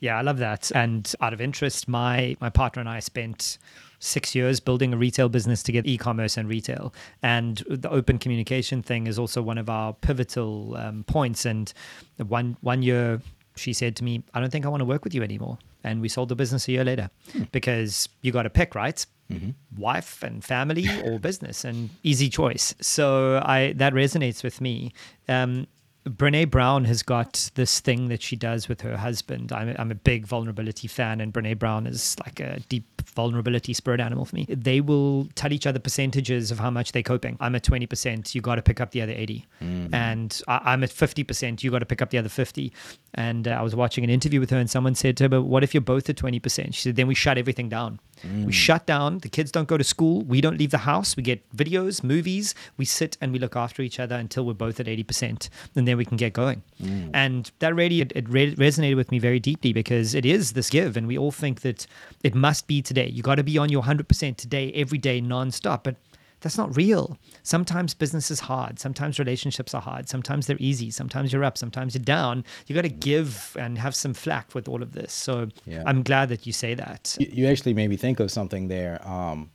Yeah, 0.00 0.18
I 0.18 0.22
love 0.22 0.38
that. 0.38 0.72
And 0.74 1.12
out 1.20 1.32
of 1.32 1.40
interest, 1.40 1.88
my 1.88 2.36
my 2.40 2.50
partner 2.50 2.80
and 2.80 2.88
I 2.88 3.00
spent 3.00 3.58
six 3.98 4.34
years 4.34 4.58
building 4.58 4.92
a 4.92 4.96
retail 4.96 5.28
business 5.28 5.62
together, 5.62 5.86
e-commerce 5.88 6.36
and 6.36 6.48
retail. 6.48 6.92
And 7.22 7.62
the 7.68 7.88
open 7.88 8.18
communication 8.18 8.82
thing 8.82 9.06
is 9.06 9.16
also 9.16 9.40
one 9.40 9.58
of 9.58 9.70
our 9.70 9.92
pivotal 9.92 10.76
um, 10.76 11.04
points. 11.04 11.46
And 11.46 11.72
one 12.18 12.56
one 12.60 12.82
year, 12.82 13.20
she 13.56 13.72
said 13.72 13.96
to 13.96 14.04
me, 14.04 14.22
"I 14.34 14.40
don't 14.40 14.50
think 14.50 14.66
I 14.66 14.68
want 14.68 14.80
to 14.80 14.86
work 14.86 15.04
with 15.04 15.14
you 15.14 15.22
anymore." 15.22 15.58
And 15.84 16.00
we 16.00 16.08
sold 16.08 16.28
the 16.28 16.36
business 16.36 16.68
a 16.68 16.72
year 16.72 16.84
later 16.84 17.10
hmm. 17.32 17.44
because 17.52 18.08
you 18.22 18.32
got 18.32 18.42
to 18.42 18.50
pick, 18.50 18.74
right? 18.74 19.04
Mm-hmm. 19.30 19.50
Wife 19.80 20.22
and 20.22 20.44
family 20.44 20.86
or 21.04 21.18
business, 21.18 21.64
and 21.64 21.90
easy 22.02 22.28
choice. 22.28 22.74
So 22.80 23.40
I 23.44 23.72
that 23.76 23.94
resonates 23.94 24.44
with 24.44 24.60
me. 24.60 24.92
Um, 25.28 25.66
Brene 26.04 26.50
Brown 26.50 26.84
has 26.86 27.02
got 27.02 27.50
this 27.54 27.78
thing 27.78 28.08
that 28.08 28.22
she 28.22 28.34
does 28.34 28.68
with 28.68 28.80
her 28.80 28.96
husband. 28.96 29.52
I'm, 29.52 29.74
I'm 29.78 29.90
a 29.92 29.94
big 29.94 30.26
vulnerability 30.26 30.88
fan, 30.88 31.20
and 31.20 31.32
Brene 31.32 31.58
Brown 31.58 31.86
is 31.86 32.16
like 32.24 32.40
a 32.40 32.58
deep 32.68 32.84
vulnerability 33.02 33.72
spirit 33.72 34.00
animal 34.00 34.24
for 34.24 34.34
me. 34.34 34.46
They 34.48 34.80
will 34.80 35.28
tell 35.36 35.52
each 35.52 35.66
other 35.66 35.78
percentages 35.78 36.50
of 36.50 36.58
how 36.58 36.70
much 36.70 36.90
they're 36.90 37.04
coping. 37.04 37.36
I'm 37.38 37.54
at 37.54 37.62
20%, 37.62 38.34
you 38.34 38.40
got 38.40 38.56
to 38.56 38.62
pick 38.62 38.80
up 38.80 38.90
the 38.90 39.00
other 39.00 39.12
80. 39.12 39.46
Mm. 39.62 39.94
And 39.94 40.42
I, 40.48 40.72
am 40.72 40.82
at 40.82 40.90
50%, 40.90 41.62
you 41.62 41.70
got 41.70 41.80
to 41.80 41.86
pick 41.86 42.02
up 42.02 42.10
the 42.10 42.18
other 42.18 42.28
50. 42.28 42.72
And 43.14 43.46
uh, 43.46 43.52
I 43.52 43.62
was 43.62 43.76
watching 43.76 44.02
an 44.02 44.10
interview 44.10 44.40
with 44.40 44.50
her, 44.50 44.58
and 44.58 44.68
someone 44.68 44.96
said 44.96 45.16
to 45.18 45.24
her, 45.24 45.28
But 45.28 45.42
what 45.42 45.62
if 45.62 45.72
you're 45.72 45.82
both 45.82 46.10
at 46.10 46.16
20%? 46.16 46.74
She 46.74 46.80
said, 46.80 46.96
Then 46.96 47.06
we 47.06 47.14
shut 47.14 47.38
everything 47.38 47.68
down. 47.68 48.00
Mm. 48.26 48.46
We 48.46 48.52
shut 48.52 48.86
down. 48.86 49.18
The 49.18 49.28
kids 49.28 49.50
don't 49.50 49.68
go 49.68 49.76
to 49.76 49.84
school. 49.84 50.22
We 50.22 50.40
don't 50.40 50.58
leave 50.58 50.70
the 50.70 50.78
house. 50.78 51.16
We 51.16 51.22
get 51.22 51.40
videos, 51.56 52.02
movies. 52.02 52.54
We 52.76 52.84
sit 52.84 53.16
and 53.20 53.32
we 53.32 53.38
look 53.38 53.56
after 53.56 53.82
each 53.82 53.98
other 53.98 54.16
until 54.16 54.44
we're 54.46 54.54
both 54.54 54.80
at 54.80 54.86
80%. 54.86 55.48
And 55.74 55.88
then 55.88 55.96
we 55.96 56.04
can 56.04 56.16
get 56.16 56.32
going. 56.32 56.62
Mm. 56.82 57.10
And 57.14 57.50
that 57.58 57.74
really, 57.74 58.00
it, 58.00 58.12
it 58.14 58.28
re- 58.28 58.54
resonated 58.54 58.96
with 58.96 59.10
me 59.10 59.18
very 59.18 59.40
deeply 59.40 59.72
because 59.72 60.14
it 60.14 60.24
is 60.24 60.52
this 60.52 60.70
give. 60.70 60.96
And 60.96 61.06
we 61.06 61.18
all 61.18 61.32
think 61.32 61.60
that 61.62 61.86
it 62.22 62.34
must 62.34 62.66
be 62.66 62.82
today. 62.82 63.08
You 63.08 63.22
got 63.22 63.36
to 63.36 63.44
be 63.44 63.58
on 63.58 63.68
your 63.68 63.82
100% 63.82 64.36
today, 64.36 64.72
every 64.72 64.98
day, 64.98 65.20
nonstop. 65.20 65.82
But 65.82 65.96
that's 66.42 66.58
not 66.58 66.76
real. 66.76 67.16
Sometimes 67.42 67.94
business 67.94 68.30
is 68.30 68.40
hard. 68.40 68.78
Sometimes 68.78 69.18
relationships 69.18 69.74
are 69.74 69.80
hard. 69.80 70.08
Sometimes 70.08 70.46
they're 70.46 70.56
easy. 70.60 70.90
Sometimes 70.90 71.32
you're 71.32 71.44
up. 71.44 71.56
Sometimes 71.56 71.94
you're 71.94 72.04
down. 72.04 72.44
You 72.66 72.74
got 72.74 72.82
to 72.82 72.88
give 72.88 73.56
and 73.58 73.78
have 73.78 73.94
some 73.94 74.12
flack 74.12 74.54
with 74.54 74.68
all 74.68 74.82
of 74.82 74.92
this. 74.92 75.12
So 75.12 75.48
yeah. 75.64 75.82
I'm 75.86 76.02
glad 76.02 76.28
that 76.28 76.46
you 76.46 76.52
say 76.52 76.74
that. 76.74 77.16
You 77.18 77.46
actually 77.46 77.74
made 77.74 77.88
me 77.88 77.96
think 77.96 78.20
of 78.20 78.30
something 78.30 78.68
there. 78.68 79.00
Um, 79.08 79.50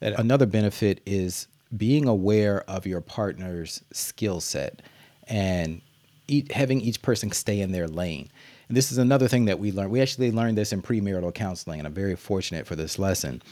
that 0.00 0.18
another 0.18 0.46
benefit 0.46 1.00
is 1.04 1.48
being 1.76 2.06
aware 2.06 2.62
of 2.70 2.86
your 2.86 3.00
partner's 3.00 3.82
skill 3.92 4.40
set 4.40 4.82
and 5.26 5.80
each, 6.28 6.50
having 6.52 6.80
each 6.80 7.02
person 7.02 7.30
stay 7.32 7.60
in 7.60 7.72
their 7.72 7.88
lane. 7.88 8.30
And 8.68 8.76
this 8.76 8.92
is 8.92 8.98
another 8.98 9.28
thing 9.28 9.46
that 9.46 9.58
we 9.58 9.72
learned. 9.72 9.90
We 9.90 10.00
actually 10.00 10.30
learned 10.30 10.56
this 10.56 10.72
in 10.72 10.82
premarital 10.82 11.34
counseling, 11.34 11.80
and 11.80 11.86
I'm 11.86 11.94
very 11.94 12.16
fortunate 12.16 12.66
for 12.66 12.76
this 12.76 12.98
lesson. 12.98 13.42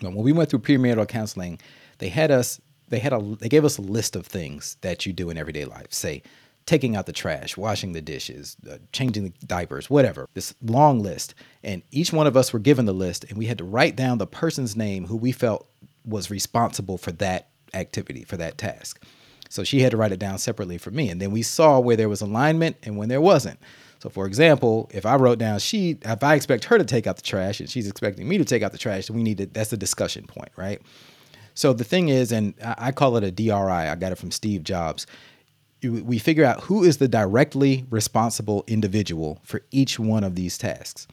When 0.00 0.14
we 0.14 0.32
went 0.32 0.50
through 0.50 0.60
premarital 0.60 1.06
counseling, 1.08 1.60
they 2.02 2.08
had 2.08 2.32
us 2.32 2.60
they 2.88 2.98
had 2.98 3.12
a 3.12 3.20
they 3.38 3.48
gave 3.48 3.64
us 3.64 3.78
a 3.78 3.82
list 3.82 4.16
of 4.16 4.26
things 4.26 4.76
that 4.80 5.06
you 5.06 5.12
do 5.12 5.30
in 5.30 5.38
everyday 5.38 5.64
life. 5.64 5.92
Say 5.92 6.22
taking 6.66 6.96
out 6.96 7.06
the 7.06 7.12
trash, 7.12 7.56
washing 7.56 7.92
the 7.92 8.02
dishes, 8.02 8.56
uh, 8.70 8.78
changing 8.92 9.24
the 9.24 9.46
diapers, 9.46 9.88
whatever. 9.88 10.28
This 10.34 10.54
long 10.62 11.00
list. 11.00 11.34
And 11.64 11.82
each 11.90 12.12
one 12.12 12.26
of 12.26 12.36
us 12.36 12.52
were 12.52 12.58
given 12.58 12.86
the 12.86 12.92
list 12.92 13.24
and 13.24 13.38
we 13.38 13.46
had 13.46 13.58
to 13.58 13.64
write 13.64 13.94
down 13.94 14.18
the 14.18 14.26
person's 14.26 14.76
name 14.76 15.06
who 15.06 15.16
we 15.16 15.30
felt 15.30 15.68
was 16.04 16.28
responsible 16.28 16.98
for 16.98 17.12
that 17.12 17.48
activity, 17.72 18.24
for 18.24 18.36
that 18.36 18.58
task. 18.58 19.00
So 19.48 19.62
she 19.62 19.80
had 19.80 19.92
to 19.92 19.96
write 19.96 20.12
it 20.12 20.18
down 20.18 20.38
separately 20.38 20.78
for 20.78 20.90
me. 20.90 21.08
And 21.08 21.20
then 21.20 21.30
we 21.30 21.42
saw 21.42 21.78
where 21.78 21.96
there 21.96 22.08
was 22.08 22.20
alignment 22.20 22.76
and 22.82 22.96
when 22.96 23.08
there 23.08 23.20
wasn't. 23.20 23.60
So 24.00 24.08
for 24.08 24.26
example, 24.26 24.90
if 24.92 25.06
I 25.06 25.14
wrote 25.14 25.38
down 25.38 25.60
she 25.60 25.98
if 26.02 26.24
I 26.24 26.34
expect 26.34 26.64
her 26.64 26.78
to 26.78 26.84
take 26.84 27.06
out 27.06 27.14
the 27.14 27.22
trash 27.22 27.60
and 27.60 27.70
she's 27.70 27.88
expecting 27.88 28.28
me 28.28 28.38
to 28.38 28.44
take 28.44 28.64
out 28.64 28.72
the 28.72 28.78
trash, 28.78 29.08
we 29.08 29.22
need 29.22 29.38
to 29.38 29.46
that's 29.46 29.72
a 29.72 29.76
discussion 29.76 30.26
point, 30.26 30.50
right? 30.56 30.82
So 31.54 31.72
the 31.72 31.84
thing 31.84 32.08
is, 32.08 32.32
and 32.32 32.54
I 32.62 32.92
call 32.92 33.16
it 33.16 33.24
a 33.24 33.30
DRI, 33.30 33.52
I 33.52 33.94
got 33.96 34.12
it 34.12 34.18
from 34.18 34.30
Steve 34.30 34.64
Jobs. 34.64 35.06
We 35.82 36.18
figure 36.18 36.44
out 36.44 36.60
who 36.60 36.84
is 36.84 36.98
the 36.98 37.08
directly 37.08 37.84
responsible 37.90 38.64
individual 38.66 39.40
for 39.42 39.62
each 39.70 39.98
one 39.98 40.24
of 40.24 40.34
these 40.34 40.56
tasks. 40.56 41.08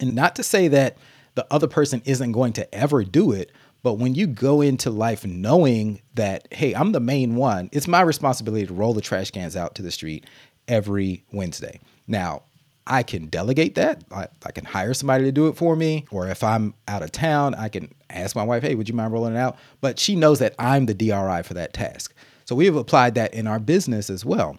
And 0.00 0.14
not 0.14 0.36
to 0.36 0.42
say 0.42 0.68
that 0.68 0.96
the 1.34 1.46
other 1.50 1.66
person 1.68 2.02
isn't 2.04 2.32
going 2.32 2.54
to 2.54 2.74
ever 2.74 3.04
do 3.04 3.32
it, 3.32 3.52
but 3.82 3.94
when 3.94 4.14
you 4.14 4.26
go 4.26 4.62
into 4.62 4.90
life 4.90 5.26
knowing 5.26 6.00
that, 6.14 6.48
hey, 6.50 6.74
I'm 6.74 6.92
the 6.92 7.00
main 7.00 7.36
one, 7.36 7.68
it's 7.72 7.86
my 7.86 8.00
responsibility 8.00 8.66
to 8.66 8.72
roll 8.72 8.94
the 8.94 9.02
trash 9.02 9.30
cans 9.30 9.56
out 9.56 9.74
to 9.74 9.82
the 9.82 9.90
street 9.90 10.24
every 10.66 11.24
Wednesday. 11.32 11.80
Now, 12.06 12.44
I 12.86 13.02
can 13.02 13.26
delegate 13.26 13.76
that. 13.76 14.02
I, 14.10 14.28
I, 14.44 14.52
can 14.52 14.64
hire 14.64 14.92
somebody 14.92 15.24
to 15.24 15.32
do 15.32 15.48
it 15.48 15.56
for 15.56 15.74
me. 15.74 16.04
Or 16.10 16.28
if 16.28 16.44
I'm 16.44 16.74
out 16.86 17.02
of 17.02 17.12
town, 17.12 17.54
I 17.54 17.68
can 17.68 17.94
ask 18.10 18.36
my 18.36 18.42
wife, 18.42 18.62
hey, 18.62 18.74
would 18.74 18.88
you 18.88 18.94
mind 18.94 19.12
rolling 19.12 19.34
it 19.34 19.38
out? 19.38 19.56
But 19.80 19.98
she 19.98 20.14
knows 20.14 20.38
that 20.40 20.54
I'm 20.58 20.86
the 20.86 20.94
DRI 20.94 21.42
for 21.42 21.54
that 21.54 21.72
task. 21.72 22.14
So 22.44 22.54
we 22.54 22.66
have 22.66 22.76
applied 22.76 23.14
that 23.14 23.32
in 23.32 23.46
our 23.46 23.58
business 23.58 24.10
as 24.10 24.24
well. 24.24 24.58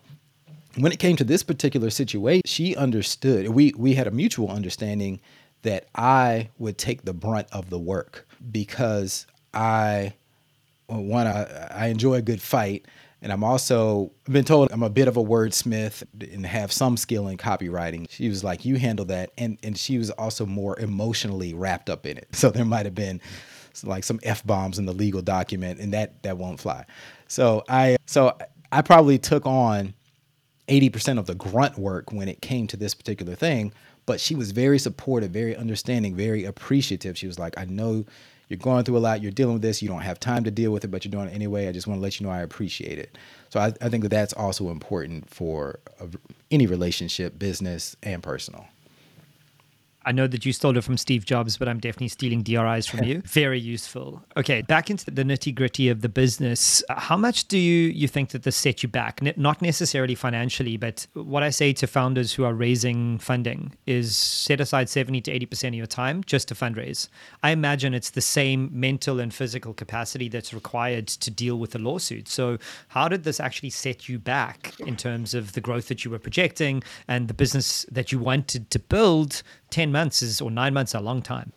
When 0.78 0.92
it 0.92 1.00
came 1.00 1.16
to 1.18 1.24
this 1.24 1.44
particular 1.44 1.90
situation, 1.90 2.42
she 2.46 2.76
understood, 2.76 3.48
we, 3.50 3.74
we 3.78 3.94
had 3.94 4.08
a 4.08 4.12
mutual 4.12 4.50
understanding 4.50 5.22
that 5.62 5.88
I 5.96 6.50
would 6.58 6.78
take 6.78 7.04
the 7.04 7.14
brunt 7.14 7.48
of 7.52 7.70
the 7.70 7.80
work 7.80 8.28
because 8.52 9.28
I, 9.54 10.14
one, 10.88 11.28
I, 11.28 11.44
I 11.72 11.88
enjoy 11.88 12.16
a 12.16 12.22
good 12.22 12.42
fight. 12.42 12.86
And 13.26 13.34
I'm 13.34 13.44
also 13.44 14.12
I've 14.28 14.34
been 14.34 14.46
told 14.46 14.72
I'm 14.72 14.84
a 14.84 14.90
bit 14.90 15.08
of 15.08 15.18
a 15.18 15.24
wordsmith 15.24 16.04
and 16.32 16.46
have 16.46 16.72
some 16.72 16.96
skill 16.96 17.28
in 17.28 17.38
copywriting. 17.38 18.06
She 18.08 18.30
was 18.30 18.44
like, 18.44 18.66
"You 18.66 18.76
handle 18.76 19.06
that," 19.06 19.32
and 19.36 19.58
and 19.64 19.76
she 19.76 19.98
was 19.98 20.12
also 20.12 20.46
more 20.46 20.80
emotionally 20.80 21.56
wrapped 21.56 21.90
up 21.90 22.06
in 22.06 22.20
it. 22.20 22.28
So 22.36 22.52
there 22.52 22.66
might 22.66 22.86
have 22.86 22.94
been 22.94 23.20
like 23.84 24.04
some 24.04 24.20
f 24.22 24.46
bombs 24.46 24.78
in 24.78 24.86
the 24.86 24.94
legal 24.94 25.24
document, 25.24 25.80
and 25.80 25.92
that 25.92 26.22
that 26.22 26.38
won't 26.38 26.60
fly. 26.60 26.86
So 27.28 27.64
I 27.68 27.98
so 28.06 28.38
I 28.72 28.84
probably 28.84 29.18
took 29.18 29.48
on 29.48 29.96
80% 30.68 31.18
of 31.18 31.26
the 31.26 31.34
grunt 31.34 31.80
work 31.80 32.12
when 32.12 32.28
it 32.28 32.44
came 32.44 32.68
to 32.68 32.78
this 32.78 32.94
particular 32.94 33.34
thing. 33.34 33.74
But 34.06 34.20
she 34.20 34.36
was 34.36 34.52
very 34.52 34.78
supportive, 34.78 35.32
very 35.32 35.56
understanding, 35.56 36.16
very 36.16 36.46
appreciative. 36.46 37.18
She 37.18 37.26
was 37.26 37.40
like, 37.40 37.58
"I 37.58 37.66
know." 37.66 38.06
You're 38.48 38.58
going 38.58 38.84
through 38.84 38.98
a 38.98 39.00
lot, 39.00 39.22
you're 39.22 39.32
dealing 39.32 39.54
with 39.54 39.62
this, 39.62 39.82
you 39.82 39.88
don't 39.88 40.02
have 40.02 40.20
time 40.20 40.44
to 40.44 40.52
deal 40.52 40.72
with 40.72 40.84
it, 40.84 40.90
but 40.90 41.04
you're 41.04 41.12
doing 41.12 41.28
it 41.28 41.34
anyway. 41.34 41.68
I 41.68 41.72
just 41.72 41.88
want 41.88 42.00
to 42.00 42.02
let 42.02 42.20
you 42.20 42.26
know 42.26 42.32
I 42.32 42.42
appreciate 42.42 43.00
it. 43.00 43.18
So 43.50 43.60
I, 43.60 43.74
I 43.82 43.90
think 43.90 44.04
that 44.04 44.10
that's 44.10 44.34
also 44.34 44.70
important 44.70 45.30
for 45.30 45.80
a, 46.00 46.08
any 46.52 46.68
relationship, 46.68 47.40
business 47.40 47.96
and 48.04 48.22
personal. 48.22 48.68
I 50.06 50.12
know 50.12 50.28
that 50.28 50.46
you 50.46 50.54
stole 50.54 50.78
it 50.78 50.84
from 50.84 50.98
Steve 50.98 51.26
Jobs, 51.26 51.58
but 51.58 51.68
I'm 51.68 51.80
definitely 51.80 52.10
stealing 52.10 52.44
DRIs 52.44 52.86
from 52.86 53.04
you. 53.04 53.22
Very 53.26 53.60
useful. 53.60 54.24
Okay, 54.38 54.62
back 54.62 54.90
into 54.90 55.10
the 55.10 55.24
nitty 55.24 55.54
gritty 55.54 55.90
of 55.90 56.02
the 56.02 56.10
business. 56.10 56.84
Uh, 56.90 57.00
how 57.00 57.18
much 57.18 57.48
do 57.48 57.58
you, 57.58 57.90
you 57.90 58.08
think 58.08 58.30
that 58.30 58.44
this 58.44 58.56
set 58.56 58.84
you 58.84 58.90
back? 58.90 59.22
Not 59.38 59.62
necessarily 59.62 60.16
financially, 60.16 60.78
but 60.78 61.08
what 61.14 61.44
I 61.44 61.50
say 61.50 61.74
to 61.74 61.88
founders 61.88 62.34
who 62.34 62.44
are 62.44 62.54
raising 62.54 63.18
funding 63.18 63.74
is 63.86 64.16
set 64.16 64.62
aside 64.62 64.90
70 64.90 65.22
to 65.22 65.40
80% 65.40 65.70
of 65.70 65.74
your 65.74 65.88
time 65.88 66.24
just 66.24 66.48
to 66.50 66.56
fundraise. 66.56 67.10
I 67.44 67.52
imagine 67.52 67.94
it's 67.94 68.12
the 68.12 68.22
same 68.22 68.70
mental 68.72 69.20
and 69.20 69.34
physical 69.34 69.74
capacity 69.74 70.30
that's 70.30 70.54
required 70.54 71.08
to 71.08 71.32
deal 71.32 71.58
with 71.58 71.74
a 71.76 71.80
lawsuit. 71.80 72.28
So, 72.28 72.58
how 72.90 73.08
did 73.08 73.24
this 73.24 73.40
actually 73.40 73.72
set 73.72 74.08
you 74.08 74.20
back 74.20 74.74
in 74.80 74.96
terms 74.96 75.34
of 75.34 75.54
the 75.54 75.62
growth 75.62 75.88
that 75.88 76.06
you 76.06 76.12
were 76.12 76.20
projecting 76.20 76.84
and 77.08 77.28
the 77.28 77.34
business 77.34 77.86
that 77.92 78.12
you 78.12 78.20
wanted 78.20 78.70
to 78.72 78.80
build? 78.80 79.42
10 79.76 79.92
months 79.92 80.22
is 80.22 80.40
or 80.40 80.50
nine 80.50 80.74
months 80.74 80.94
a 80.94 81.02
long 81.02 81.22
time. 81.22 81.52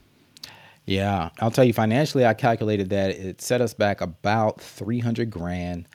Yeah, 0.87 1.31
I'll 1.39 1.53
tell 1.53 1.63
you 1.63 1.73
financially, 1.73 2.27
I 2.27 2.35
calculated 2.35 2.91
that 2.91 3.11
it 3.11 3.41
set 3.41 3.61
us 3.61 3.75
back 3.75 4.01
about 4.01 4.61
300 4.61 5.31
grand 5.31 5.87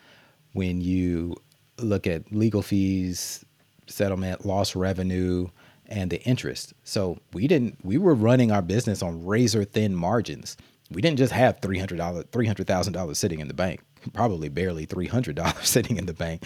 when 0.53 0.79
you 0.79 1.35
look 1.79 2.07
at 2.07 2.31
legal 2.31 2.61
fees, 2.61 3.43
settlement, 3.87 4.45
lost 4.45 4.73
revenue, 4.73 5.49
and 5.87 6.09
the 6.09 6.21
interest. 6.21 6.73
So 6.85 7.17
we 7.33 7.45
didn't, 7.45 7.83
we 7.83 7.97
were 7.97 8.15
running 8.15 8.53
our 8.53 8.61
business 8.61 9.03
on 9.03 9.25
razor 9.25 9.65
thin 9.65 9.93
margins. 9.93 10.55
We 10.91 11.01
didn't 11.01 11.17
just 11.17 11.33
have 11.33 11.59
$300, 11.59 11.97
$300,000 11.97 13.15
sitting 13.17 13.41
in 13.41 13.49
the 13.49 13.53
bank, 13.53 13.81
probably 14.13 14.47
barely 14.47 14.87
$300 14.87 15.61
sitting 15.65 15.97
in 15.97 16.05
the 16.05 16.13
bank. 16.13 16.45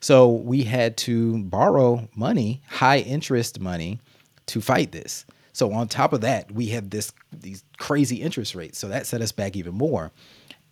So 0.00 0.30
we 0.30 0.64
had 0.64 0.96
to 0.98 1.44
borrow 1.44 2.08
money, 2.16 2.62
high 2.66 3.00
interest 3.00 3.60
money, 3.60 4.00
to 4.46 4.60
fight 4.60 4.92
this. 4.92 5.24
So 5.52 5.72
on 5.72 5.88
top 5.88 6.12
of 6.12 6.22
that, 6.22 6.50
we 6.50 6.66
had 6.66 6.90
this 6.90 7.12
these 7.32 7.64
crazy 7.78 8.16
interest 8.16 8.54
rates. 8.54 8.78
So 8.78 8.88
that 8.88 9.06
set 9.06 9.20
us 9.20 9.32
back 9.32 9.56
even 9.56 9.74
more. 9.74 10.10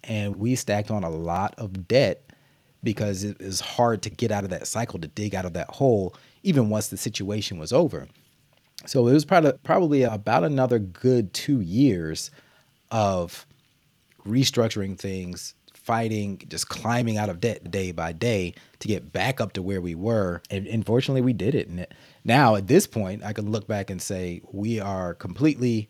And 0.05 0.37
we 0.37 0.55
stacked 0.55 0.91
on 0.91 1.05
a 1.05 1.11
lot 1.11 1.55
of 1.59 1.87
debt 1.87 2.31
because 2.83 3.25
it 3.25 3.41
is 3.41 3.61
hard 3.61 4.03
to 4.03 4.11
get 4.11 4.31
out 4.31 4.45
of 4.45 4.51
that 4.51 4.67
cycle, 4.67 4.99
to 4.99 5.09
dig 5.09 5.35
out 5.35 5.45
of 5.45 5.53
that 5.53 5.69
hole, 5.69 6.15
even 6.43 6.71
once 6.71 6.89
the 6.89 6.97
situation 6.97 7.59
was 7.59 7.73
over. 7.73 8.09
So 8.87 9.07
it 9.07 9.13
was 9.13 9.27
probably 9.27 9.53
probably 9.63 10.03
about 10.05 10.45
another 10.45 10.79
good 10.79 11.35
two 11.35 11.61
years 11.61 12.31
of 12.91 13.47
restructuring 14.27 14.99
things, 14.99 15.55
fighting, 15.75 16.41
just 16.49 16.69
climbing 16.69 17.19
out 17.19 17.29
of 17.29 17.41
debt 17.41 17.71
day 17.71 17.93
by 17.93 18.13
day 18.13 18.55
to 18.79 18.89
get 18.89 19.13
back 19.13 19.41
up 19.41 19.53
to 19.55 19.63
where 19.63 19.83
we 19.83 19.95
were. 19.95 20.41
And 20.51 20.67
unfortunately, 20.67 21.21
we 21.21 21.35
did 21.35 21.55
it. 21.55 21.69
And 21.69 21.87
now 22.25 22.57
at 22.57 22.67
this 22.67 22.87
point, 22.87 23.23
I 23.25 23.33
can 23.33 23.51
look 23.51 23.67
back 23.67 23.91
and 23.91 24.01
say 24.01 24.43
we 24.53 24.81
are 24.81 25.15
completely 25.15 25.89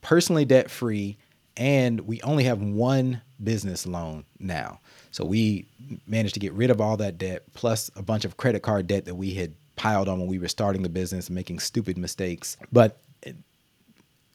personally 0.00 0.44
debt 0.44 0.70
free 0.70 1.16
and 1.56 2.00
we 2.02 2.20
only 2.22 2.44
have 2.44 2.62
one 2.62 3.20
business 3.42 3.86
loan 3.86 4.24
now. 4.38 4.80
So 5.10 5.24
we 5.24 5.66
managed 6.06 6.34
to 6.34 6.40
get 6.40 6.52
rid 6.52 6.70
of 6.70 6.80
all 6.80 6.96
that 6.98 7.18
debt 7.18 7.42
plus 7.54 7.90
a 7.96 8.02
bunch 8.02 8.24
of 8.24 8.36
credit 8.36 8.62
card 8.62 8.86
debt 8.86 9.04
that 9.04 9.14
we 9.14 9.34
had 9.34 9.54
piled 9.76 10.08
on 10.08 10.18
when 10.18 10.28
we 10.28 10.38
were 10.38 10.48
starting 10.48 10.82
the 10.82 10.88
business 10.88 11.28
and 11.28 11.34
making 11.34 11.58
stupid 11.58 11.98
mistakes. 11.98 12.56
But 12.70 12.98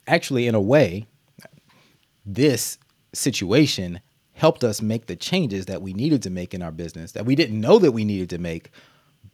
actually, 0.07 0.47
in 0.47 0.55
a 0.55 0.61
way, 0.61 1.07
this 2.25 2.77
situation 3.13 3.99
helped 4.33 4.63
us 4.63 4.81
make 4.81 5.07
the 5.07 5.15
changes 5.15 5.65
that 5.65 5.81
we 5.81 5.93
needed 5.93 6.21
to 6.23 6.29
make 6.29 6.53
in 6.53 6.61
our 6.61 6.71
business 6.71 7.13
that 7.13 7.25
we 7.25 7.35
didn't 7.35 7.59
know 7.59 7.79
that 7.79 7.91
we 7.91 8.05
needed 8.05 8.29
to 8.29 8.37
make 8.37 8.69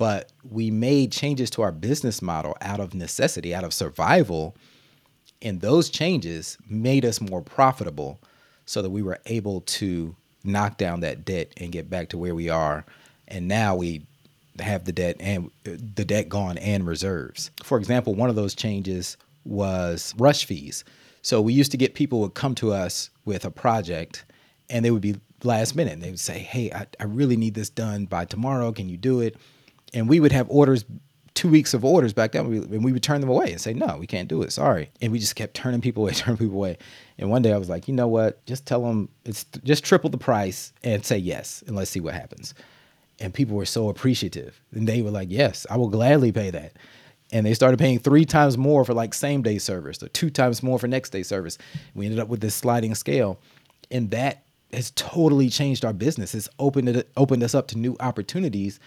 but 0.04 0.34
we 0.52 0.70
made 0.70 1.14
changes 1.14 1.50
to 1.50 1.62
our 1.62 1.72
business 1.72 2.22
model 2.22 2.58
out 2.60 2.82
of 2.82 2.94
necessity, 2.94 3.56
out 3.56 3.64
of 3.64 3.74
survival. 3.74 4.54
And 5.42 5.62
those 5.62 5.90
changes 5.90 6.58
made 6.68 7.06
us 7.06 7.22
more 7.22 7.42
profitable 7.42 8.20
so 8.66 8.82
that 8.82 8.90
we 8.90 9.02
were 9.02 9.20
able 9.28 9.62
to 9.62 10.14
knock 10.44 10.78
down 10.78 11.00
that 11.00 11.24
debt 11.24 11.54
and 11.56 11.72
get 11.72 11.90
back 11.90 12.10
to 12.10 12.18
where 12.18 12.36
we 12.36 12.50
are. 12.50 12.86
And 13.30 13.48
now 13.48 13.78
we 13.78 14.06
have 14.60 14.84
the 14.84 14.92
debt 14.92 15.16
and 15.22 15.50
uh, 15.66 15.78
the 15.96 16.04
debt 16.04 16.28
gone 16.28 16.58
and 16.58 16.86
reserves. 16.86 17.50
For 17.64 17.78
example, 17.78 18.14
one 18.14 18.30
of 18.30 18.36
those 18.36 18.56
changes 18.56 19.16
was 19.46 20.14
rush 20.18 20.44
fees. 20.44 20.84
So 21.22 21.40
we 21.40 21.54
used 21.54 21.72
to 21.72 21.78
get 21.78 21.94
people 21.94 22.20
would 22.20 22.34
come 22.34 22.56
to 22.56 22.74
us 22.74 23.10
with 23.24 23.46
a 23.46 23.52
project 23.52 24.26
and 24.70 24.84
they 24.84 24.92
would 24.92 25.02
be 25.02 25.16
last 25.46 25.78
minute. 25.78 26.02
They 26.02 26.10
would 26.10 26.20
say, 26.20 26.40
Hey, 26.40 26.74
I, 26.74 26.88
I 27.00 27.06
really 27.06 27.38
need 27.38 27.54
this 27.54 27.70
done 27.70 28.04
by 28.04 28.26
tomorrow. 28.26 28.74
Can 28.74 28.90
you 28.90 28.98
do 28.98 29.22
it? 29.22 29.38
And 29.94 30.10
we 30.10 30.20
would 30.20 30.32
have 30.32 30.50
orders 30.50 30.86
two 31.34 31.50
weeks 31.50 31.74
of 31.74 31.84
orders 31.84 32.14
back 32.14 32.34
then, 32.34 32.46
and 32.46 32.84
we 32.84 32.92
would 32.92 33.04
turn 33.04 33.22
them 33.22 33.30
away 33.30 33.52
and 33.52 33.60
say, 33.60 33.74
"No, 33.74 33.98
we 33.98 34.08
can't 34.08 34.28
do 34.28 34.42
it. 34.44 34.52
Sorry." 34.52 34.90
And 35.02 35.12
we 35.12 35.20
just 35.20 35.36
kept 35.36 35.54
turning 35.56 35.82
people 35.82 36.04
away, 36.04 36.14
turning 36.16 36.38
people 36.38 36.56
away. 36.56 36.78
And 37.18 37.30
one 37.30 37.42
day 37.42 37.54
I 37.54 37.58
was 37.58 37.70
like, 37.70 37.88
"You 37.88 37.94
know 37.94 38.08
what? 38.08 38.46
Just 38.46 38.66
tell 38.66 38.84
them 38.84 39.10
it's 39.26 39.46
just 39.64 39.84
triple 39.84 40.10
the 40.10 40.18
price 40.18 40.74
and 40.84 41.06
say 41.06 41.18
yes, 41.18 41.64
and 41.68 41.76
let's 41.76 41.92
see 41.92 42.00
what 42.00 42.14
happens." 42.14 42.54
And 43.20 43.34
people 43.34 43.56
were 43.56 43.66
so 43.66 43.90
appreciative, 43.90 44.60
and 44.72 44.88
they 44.88 45.02
were 45.02 45.12
like, 45.12 45.30
"Yes, 45.32 45.66
I 45.70 45.78
will 45.78 45.90
gladly 45.90 46.32
pay 46.32 46.50
that." 46.52 46.74
And 47.32 47.46
they 47.46 47.56
started 47.56 47.80
paying 47.80 47.98
three 47.98 48.26
times 48.26 48.58
more 48.58 48.86
for 48.86 48.94
like 48.94 49.14
same 49.14 49.42
day 49.42 49.58
service, 49.58 50.04
or 50.04 50.10
two 50.10 50.30
times 50.30 50.62
more 50.62 50.78
for 50.78 50.88
next 50.88 51.10
day 51.10 51.24
service. 51.24 51.58
We 51.96 52.06
ended 52.06 52.20
up 52.20 52.28
with 52.28 52.42
this 52.42 52.54
sliding 52.54 52.94
scale, 52.94 53.40
and 53.90 54.12
that 54.12 54.44
has 54.72 54.92
totally 54.92 55.50
changed 55.50 55.84
our 55.86 55.94
business. 55.94 56.36
It's 56.36 56.50
opened 56.60 56.90
it 56.90 57.10
opened 57.18 57.44
us 57.44 57.56
up 57.56 57.68
to 57.70 57.78
new 57.78 57.96
opportunities 58.00 58.80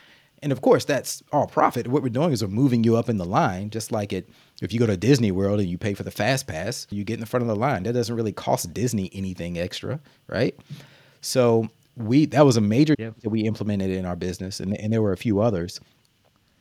and 0.42 0.52
of 0.52 0.60
course, 0.60 0.84
that's 0.84 1.22
all 1.32 1.46
profit. 1.46 1.88
What 1.88 2.02
we're 2.02 2.08
doing 2.08 2.32
is 2.32 2.42
we're 2.42 2.50
moving 2.50 2.84
you 2.84 2.96
up 2.96 3.08
in 3.08 3.16
the 3.16 3.24
line, 3.24 3.70
just 3.70 3.90
like 3.90 4.12
it. 4.12 4.28
If 4.60 4.72
you 4.72 4.78
go 4.78 4.86
to 4.86 4.96
Disney 4.96 5.30
World 5.30 5.60
and 5.60 5.68
you 5.68 5.78
pay 5.78 5.94
for 5.94 6.02
the 6.02 6.10
fast 6.10 6.46
pass, 6.46 6.86
you 6.90 7.04
get 7.04 7.14
in 7.14 7.20
the 7.20 7.26
front 7.26 7.42
of 7.42 7.48
the 7.48 7.56
line. 7.56 7.84
That 7.84 7.94
doesn't 7.94 8.14
really 8.14 8.32
cost 8.32 8.72
Disney 8.74 9.10
anything 9.12 9.58
extra, 9.58 10.00
right? 10.28 10.54
So 11.20 11.68
we 11.96 12.26
that 12.26 12.44
was 12.44 12.56
a 12.56 12.60
major 12.60 12.94
that 12.98 13.30
we 13.30 13.42
implemented 13.42 13.90
in 13.90 14.04
our 14.04 14.16
business, 14.16 14.60
and, 14.60 14.78
and 14.78 14.92
there 14.92 15.02
were 15.02 15.12
a 15.12 15.16
few 15.16 15.40
others, 15.40 15.80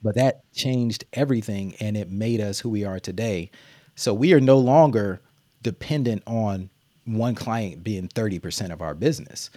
but 0.01 0.15
that 0.15 0.41
changed 0.53 1.03
everything, 1.13 1.75
and 1.79 1.97
it 1.97 2.09
made 2.09 2.39
us 2.39 2.59
who 2.59 2.69
we 2.69 2.85
are 2.85 2.99
today. 2.99 3.51
So 3.95 4.13
we 4.13 4.33
are 4.33 4.41
no 4.41 4.57
longer 4.57 5.21
dependent 5.61 6.23
on 6.27 6.69
one 7.05 7.35
client 7.35 7.83
being 7.83 8.07
30% 8.07 8.71
of 8.71 8.81
our 8.81 8.93
business 8.93 9.49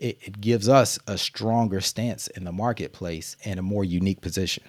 it, 0.00 0.18
it 0.22 0.40
gives 0.40 0.68
us 0.68 0.98
a 1.06 1.16
stronger 1.16 1.80
stance 1.80 2.26
in 2.28 2.44
the 2.44 2.52
marketplace 2.52 3.36
and 3.44 3.60
a 3.60 3.62
more 3.62 3.84
unique 3.84 4.20
position 4.20 4.64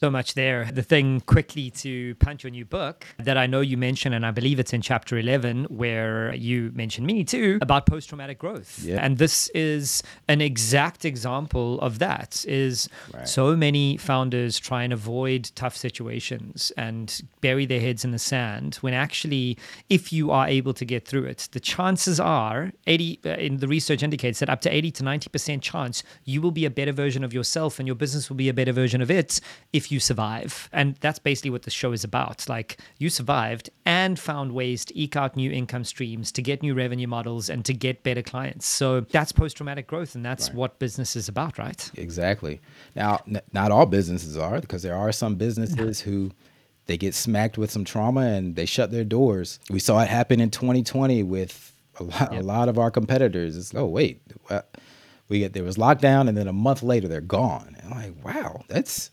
so 0.00 0.10
much 0.10 0.34
there. 0.34 0.68
The 0.72 0.82
thing 0.82 1.20
quickly 1.20 1.70
to 1.70 2.14
punch 2.16 2.44
your 2.44 2.50
new 2.50 2.64
book 2.64 3.06
that 3.18 3.36
I 3.36 3.46
know 3.46 3.60
you 3.60 3.76
mentioned, 3.76 4.14
and 4.14 4.26
I 4.26 4.30
believe 4.30 4.60
it's 4.60 4.72
in 4.72 4.82
chapter 4.82 5.18
11, 5.18 5.64
where 5.64 6.34
you 6.34 6.70
mentioned 6.74 7.06
me 7.06 7.24
too, 7.24 7.58
about 7.62 7.86
post 7.86 8.08
traumatic 8.08 8.38
growth. 8.38 8.82
Yeah. 8.82 9.04
And 9.04 9.18
this 9.18 9.48
is 9.54 10.02
an 10.28 10.40
exact 10.40 11.04
example 11.04 11.80
of 11.80 11.98
that 11.98 12.44
is 12.46 12.88
right. 13.14 13.26
so 13.26 13.56
many 13.56 13.96
founders 13.96 14.58
try 14.58 14.82
and 14.82 14.92
avoid 14.92 15.50
tough 15.54 15.76
situations 15.76 16.72
and 16.76 17.22
bury 17.40 17.66
their 17.66 17.80
heads 17.80 18.04
in 18.04 18.10
the 18.10 18.18
sand 18.18 18.76
when 18.76 18.92
actually, 18.92 19.56
if 19.88 20.12
you 20.12 20.30
are 20.30 20.46
able 20.46 20.74
to 20.74 20.84
get 20.84 21.06
through 21.06 21.24
it, 21.24 21.48
the 21.52 21.60
chances 21.60 22.20
are 22.20 22.72
80 22.86 23.20
uh, 23.24 23.30
in 23.30 23.58
the 23.58 23.68
research 23.68 24.02
indicates 24.02 24.40
that 24.40 24.50
up 24.50 24.60
to 24.62 24.70
80 24.70 24.90
to 24.92 25.02
90% 25.02 25.62
chance 25.62 26.02
you 26.24 26.40
will 26.40 26.50
be 26.50 26.64
a 26.64 26.70
better 26.70 26.92
version 26.92 27.24
of 27.24 27.32
yourself 27.32 27.78
and 27.78 27.86
your 27.86 27.94
business 27.94 28.28
will 28.28 28.36
be 28.36 28.48
a 28.48 28.54
better 28.54 28.72
version 28.72 29.00
of 29.00 29.10
it 29.10 29.40
if 29.72 29.85
you 29.90 30.00
survive. 30.00 30.68
And 30.72 30.96
that's 30.96 31.18
basically 31.18 31.50
what 31.50 31.62
the 31.62 31.70
show 31.70 31.92
is 31.92 32.04
about. 32.04 32.48
Like 32.48 32.78
you 32.98 33.10
survived 33.10 33.70
and 33.84 34.18
found 34.18 34.52
ways 34.52 34.84
to 34.86 34.98
eke 34.98 35.16
out 35.16 35.36
new 35.36 35.50
income 35.50 35.84
streams, 35.84 36.32
to 36.32 36.42
get 36.42 36.62
new 36.62 36.74
revenue 36.74 37.06
models, 37.06 37.48
and 37.48 37.64
to 37.64 37.74
get 37.74 38.02
better 38.02 38.22
clients. 38.22 38.66
So 38.66 39.00
that's 39.00 39.32
post 39.32 39.56
traumatic 39.56 39.86
growth. 39.86 40.14
And 40.14 40.24
that's 40.24 40.48
right. 40.48 40.56
what 40.56 40.78
business 40.78 41.16
is 41.16 41.28
about, 41.28 41.58
right? 41.58 41.90
Exactly. 41.94 42.60
Now, 42.94 43.20
n- 43.26 43.40
not 43.52 43.70
all 43.70 43.86
businesses 43.86 44.36
are, 44.36 44.60
because 44.60 44.82
there 44.82 44.96
are 44.96 45.12
some 45.12 45.36
businesses 45.36 46.00
who 46.00 46.30
they 46.86 46.96
get 46.96 47.14
smacked 47.14 47.58
with 47.58 47.70
some 47.70 47.84
trauma 47.84 48.22
and 48.22 48.56
they 48.56 48.66
shut 48.66 48.90
their 48.90 49.04
doors. 49.04 49.58
We 49.70 49.80
saw 49.80 50.00
it 50.00 50.08
happen 50.08 50.40
in 50.40 50.50
2020 50.50 51.22
with 51.22 51.74
a 51.98 52.04
lot, 52.04 52.32
yep. 52.32 52.42
a 52.42 52.44
lot 52.44 52.68
of 52.68 52.78
our 52.78 52.90
competitors. 52.90 53.56
It's, 53.56 53.74
oh, 53.74 53.86
wait. 53.86 54.22
we 55.28 55.40
get 55.40 55.52
there 55.52 55.64
was 55.64 55.76
lockdown 55.76 56.28
and 56.28 56.36
then 56.36 56.48
a 56.48 56.52
month 56.52 56.82
later 56.82 57.08
they're 57.08 57.20
gone. 57.20 57.76
And 57.80 57.92
I'm 57.92 58.14
like, 58.14 58.24
wow, 58.24 58.64
that's 58.68 59.10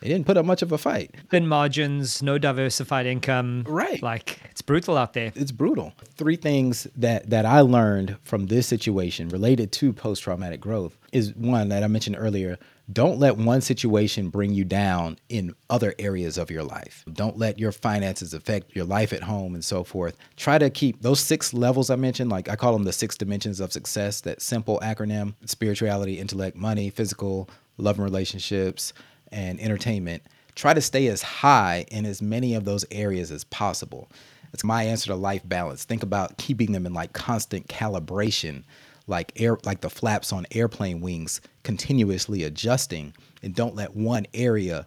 they 0.00 0.08
didn't 0.08 0.26
put 0.26 0.36
up 0.36 0.44
much 0.44 0.62
of 0.62 0.72
a 0.72 0.78
fight. 0.78 1.14
Thin 1.30 1.46
margins, 1.46 2.22
no 2.22 2.38
diversified 2.38 3.06
income. 3.06 3.64
Right. 3.66 4.02
Like 4.02 4.40
it's 4.50 4.62
brutal 4.62 4.96
out 4.96 5.14
there. 5.14 5.32
It's 5.34 5.52
brutal. 5.52 5.92
Three 6.14 6.36
things 6.36 6.86
that 6.96 7.30
that 7.30 7.46
I 7.46 7.60
learned 7.60 8.16
from 8.22 8.46
this 8.46 8.66
situation 8.66 9.28
related 9.28 9.72
to 9.72 9.92
post 9.92 10.22
traumatic 10.22 10.60
growth 10.60 10.96
is 11.12 11.34
one 11.34 11.68
that 11.70 11.82
I 11.82 11.86
mentioned 11.86 12.16
earlier. 12.18 12.58
Don't 12.92 13.18
let 13.18 13.36
one 13.36 13.62
situation 13.62 14.28
bring 14.28 14.52
you 14.52 14.64
down 14.64 15.18
in 15.28 15.56
other 15.68 15.92
areas 15.98 16.38
of 16.38 16.52
your 16.52 16.62
life. 16.62 17.04
Don't 17.12 17.36
let 17.36 17.58
your 17.58 17.72
finances 17.72 18.32
affect 18.32 18.76
your 18.76 18.84
life 18.84 19.12
at 19.12 19.24
home 19.24 19.54
and 19.54 19.64
so 19.64 19.82
forth. 19.82 20.16
Try 20.36 20.58
to 20.58 20.70
keep 20.70 21.02
those 21.02 21.18
six 21.18 21.52
levels 21.52 21.90
I 21.90 21.96
mentioned, 21.96 22.30
like 22.30 22.48
I 22.48 22.54
call 22.54 22.72
them 22.72 22.84
the 22.84 22.92
six 22.92 23.16
dimensions 23.16 23.58
of 23.58 23.72
success, 23.72 24.20
that 24.20 24.40
simple 24.40 24.78
acronym 24.84 25.34
spirituality, 25.46 26.20
intellect, 26.20 26.56
money, 26.56 26.90
physical, 26.90 27.50
love 27.78 27.96
and 27.96 28.04
relationships, 28.04 28.92
and 29.32 29.60
entertainment 29.60 30.22
try 30.54 30.74
to 30.74 30.80
stay 30.80 31.06
as 31.06 31.22
high 31.22 31.84
in 31.90 32.06
as 32.06 32.20
many 32.20 32.54
of 32.54 32.64
those 32.64 32.84
areas 32.90 33.30
as 33.30 33.44
possible. 33.44 34.08
It's 34.52 34.64
my 34.64 34.84
answer 34.84 35.08
to 35.08 35.14
life 35.14 35.42
balance. 35.46 35.84
Think 35.84 36.02
about 36.02 36.38
keeping 36.38 36.72
them 36.72 36.86
in 36.86 36.94
like 36.94 37.12
constant 37.12 37.68
calibration, 37.68 38.64
like 39.06 39.32
air 39.36 39.58
like 39.64 39.82
the 39.82 39.90
flaps 39.90 40.32
on 40.32 40.46
airplane 40.50 41.00
wings 41.00 41.40
continuously 41.62 42.42
adjusting 42.42 43.12
and 43.42 43.54
don't 43.54 43.76
let 43.76 43.94
one 43.94 44.26
area 44.34 44.86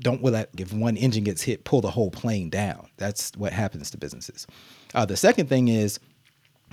don't 0.00 0.22
let 0.22 0.48
if 0.56 0.72
one 0.72 0.96
engine 0.96 1.24
gets 1.24 1.42
hit 1.42 1.64
pull 1.64 1.80
the 1.80 1.90
whole 1.90 2.10
plane 2.10 2.48
down. 2.48 2.88
That's 2.96 3.32
what 3.36 3.52
happens 3.52 3.90
to 3.90 3.98
businesses. 3.98 4.46
Uh, 4.94 5.04
the 5.04 5.16
second 5.16 5.48
thing 5.48 5.68
is 5.68 5.98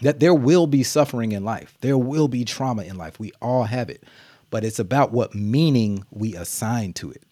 that 0.03 0.20
there 0.20 0.36
will 0.36 0.68
be 0.68 0.84
suffering 0.84 1.32
in 1.32 1.43
life. 1.43 1.76
There 1.82 1.97
will 1.97 2.28
be 2.28 2.45
trauma 2.45 2.84
in 2.84 2.97
life. 2.97 3.20
We 3.20 3.32
all 3.41 3.64
have 3.64 3.89
it. 3.89 4.03
But 4.49 4.63
it's 4.63 4.79
about 4.79 5.11
what 5.11 5.35
meaning 5.35 6.05
we 6.09 6.35
assign 6.35 6.93
to 6.93 7.11
it 7.11 7.23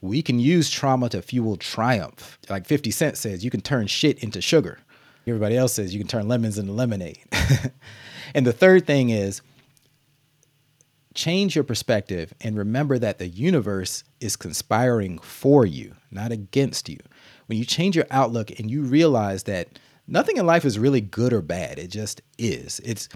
we 0.00 0.22
can 0.22 0.38
use 0.38 0.70
trauma 0.70 1.08
to 1.10 1.22
fuel 1.22 1.56
triumph. 1.56 2.38
Like 2.48 2.66
50 2.66 2.90
Cent 2.90 3.16
says, 3.16 3.44
you 3.44 3.50
can 3.50 3.60
turn 3.60 3.86
shit 3.86 4.22
into 4.22 4.40
sugar. 4.40 4.78
Everybody 5.26 5.56
else 5.56 5.74
says 5.74 5.92
you 5.92 6.00
can 6.00 6.08
turn 6.08 6.28
lemons 6.28 6.58
into 6.58 6.72
lemonade. 6.72 7.18
and 8.34 8.46
the 8.46 8.52
third 8.52 8.86
thing 8.86 9.10
is 9.10 9.42
change 11.14 11.54
your 11.54 11.64
perspective 11.64 12.32
and 12.42 12.56
remember 12.56 12.98
that 12.98 13.18
the 13.18 13.26
universe 13.26 14.04
is 14.20 14.36
conspiring 14.36 15.18
for 15.18 15.66
you, 15.66 15.94
not 16.10 16.30
against 16.30 16.88
you. 16.88 16.98
When 17.46 17.58
you 17.58 17.64
change 17.64 17.96
your 17.96 18.06
outlook 18.10 18.50
and 18.58 18.70
you 18.70 18.82
realize 18.82 19.44
that 19.44 19.78
nothing 20.06 20.36
in 20.36 20.46
life 20.46 20.64
is 20.64 20.78
really 20.78 21.00
good 21.00 21.32
or 21.32 21.42
bad, 21.42 21.78
it 21.78 21.88
just 21.88 22.22
is. 22.38 22.80
It's 22.84 23.08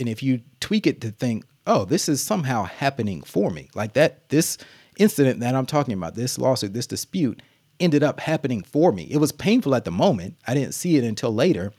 and 0.00 0.08
if 0.08 0.22
you 0.22 0.40
tweak 0.58 0.86
it 0.86 1.00
to 1.02 1.10
think, 1.10 1.44
"Oh, 1.66 1.84
this 1.84 2.08
is 2.08 2.20
somehow 2.20 2.64
happening 2.64 3.22
for 3.22 3.50
me." 3.50 3.68
Like 3.74 3.92
that 3.92 4.28
this 4.30 4.58
incident 4.98 5.40
that 5.40 5.54
I'm 5.54 5.66
talking 5.66 5.94
about, 5.94 6.14
this 6.14 6.38
lawsuit, 6.38 6.74
this 6.74 6.86
dispute, 6.86 7.42
ended 7.78 8.02
up 8.02 8.20
happening 8.20 8.62
for 8.62 8.92
me. 8.92 9.04
It 9.10 9.16
was 9.16 9.32
painful 9.32 9.74
at 9.74 9.84
the 9.84 9.90
moment. 9.90 10.36
I 10.46 10.54
didn't 10.54 10.74
see 10.74 10.96
it 10.96 11.04
until 11.04 11.34
later, 11.34 11.72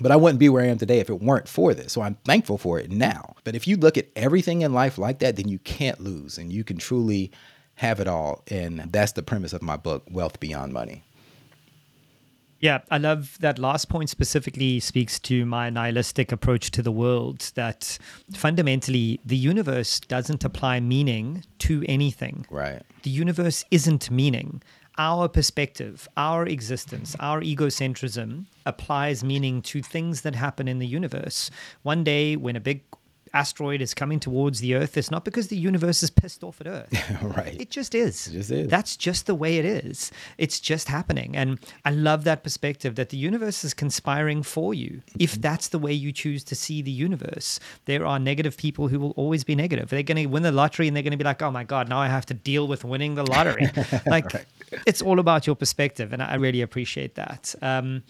but 0.00 0.10
I 0.10 0.16
wouldn't 0.16 0.40
be 0.40 0.48
where 0.48 0.62
I 0.64 0.68
am 0.68 0.78
today 0.78 0.98
if 0.98 1.10
it 1.10 1.20
weren't 1.22 1.48
for 1.48 1.74
this. 1.74 1.92
So 1.92 2.00
I'm 2.02 2.16
thankful 2.24 2.58
for 2.58 2.78
it 2.78 2.90
now. 2.90 3.34
But 3.44 3.54
if 3.54 3.66
you 3.68 3.76
look 3.76 3.98
at 3.98 4.08
everything 4.16 4.62
in 4.62 4.72
life 4.72 4.98
like 4.98 5.18
that, 5.20 5.36
then 5.36 5.48
you 5.48 5.58
can't 5.60 6.00
lose 6.00 6.38
and 6.38 6.52
you 6.52 6.64
can 6.64 6.78
truly 6.78 7.30
have 7.76 8.00
it 8.00 8.08
all. 8.08 8.42
And 8.48 8.90
that's 8.90 9.12
the 9.12 9.22
premise 9.22 9.52
of 9.52 9.62
my 9.62 9.76
book, 9.76 10.04
Wealth 10.10 10.40
Beyond 10.40 10.72
Money. 10.72 11.04
Yeah, 12.60 12.80
I 12.90 12.98
love 12.98 13.36
that 13.40 13.58
last 13.58 13.88
point 13.88 14.08
specifically 14.08 14.80
speaks 14.80 15.18
to 15.20 15.44
my 15.44 15.68
nihilistic 15.68 16.32
approach 16.32 16.70
to 16.72 16.82
the 16.82 16.90
world 16.90 17.52
that 17.54 17.98
fundamentally 18.32 19.20
the 19.24 19.36
universe 19.36 20.00
doesn't 20.00 20.44
apply 20.44 20.80
meaning 20.80 21.44
to 21.60 21.84
anything. 21.86 22.46
Right. 22.50 22.82
The 23.02 23.10
universe 23.10 23.64
isn't 23.70 24.10
meaning. 24.10 24.62
Our 24.98 25.28
perspective, 25.28 26.08
our 26.16 26.46
existence, 26.46 27.14
our 27.20 27.42
egocentrism 27.42 28.46
applies 28.64 29.22
meaning 29.22 29.60
to 29.62 29.82
things 29.82 30.22
that 30.22 30.34
happen 30.34 30.66
in 30.66 30.78
the 30.78 30.86
universe. 30.86 31.50
One 31.82 32.02
day, 32.02 32.36
when 32.36 32.56
a 32.56 32.60
big 32.60 32.82
asteroid 33.36 33.82
is 33.82 33.92
coming 33.92 34.18
towards 34.18 34.60
the 34.60 34.74
Earth, 34.74 34.96
it's 34.96 35.10
not 35.10 35.24
because 35.24 35.48
the 35.48 35.56
universe 35.56 36.02
is 36.02 36.10
pissed 36.10 36.42
off 36.42 36.60
at 36.60 36.66
Earth. 36.66 37.22
right. 37.22 37.60
It 37.60 37.70
just 37.70 37.94
is. 37.94 38.28
It 38.28 38.32
just 38.32 38.50
is. 38.50 38.68
That's 38.68 38.96
just 38.96 39.26
the 39.26 39.34
way 39.34 39.58
it 39.58 39.64
is. 39.64 40.10
It's 40.38 40.58
just 40.58 40.88
happening. 40.88 41.36
And 41.36 41.58
I 41.84 41.90
love 41.90 42.24
that 42.24 42.42
perspective 42.42 42.94
that 42.94 43.10
the 43.10 43.18
universe 43.18 43.62
is 43.62 43.74
conspiring 43.74 44.42
for 44.42 44.72
you. 44.72 45.02
If 45.18 45.32
mm-hmm. 45.32 45.42
that's 45.42 45.68
the 45.68 45.78
way 45.78 45.92
you 45.92 46.12
choose 46.12 46.42
to 46.44 46.54
see 46.54 46.80
the 46.80 46.90
universe, 46.90 47.60
there 47.84 48.06
are 48.06 48.18
negative 48.18 48.56
people 48.56 48.88
who 48.88 48.98
will 48.98 49.12
always 49.12 49.44
be 49.44 49.54
negative. 49.54 49.90
They're 49.90 50.02
going 50.02 50.22
to 50.22 50.26
win 50.26 50.42
the 50.42 50.52
lottery 50.52 50.88
and 50.88 50.96
they're 50.96 51.02
going 51.02 51.10
to 51.10 51.18
be 51.18 51.24
like, 51.24 51.42
oh 51.42 51.50
my 51.50 51.64
God, 51.64 51.88
now 51.90 51.98
I 51.98 52.08
have 52.08 52.26
to 52.26 52.34
deal 52.34 52.66
with 52.66 52.84
winning 52.84 53.16
the 53.16 53.24
lottery. 53.24 53.68
like, 54.06 54.32
right. 54.32 54.46
it's 54.86 55.02
all 55.02 55.18
about 55.20 55.46
your 55.46 55.56
perspective. 55.56 56.14
And 56.14 56.22
I 56.22 56.36
really 56.36 56.62
appreciate 56.62 57.16
that. 57.16 57.54
Um, 57.60 58.02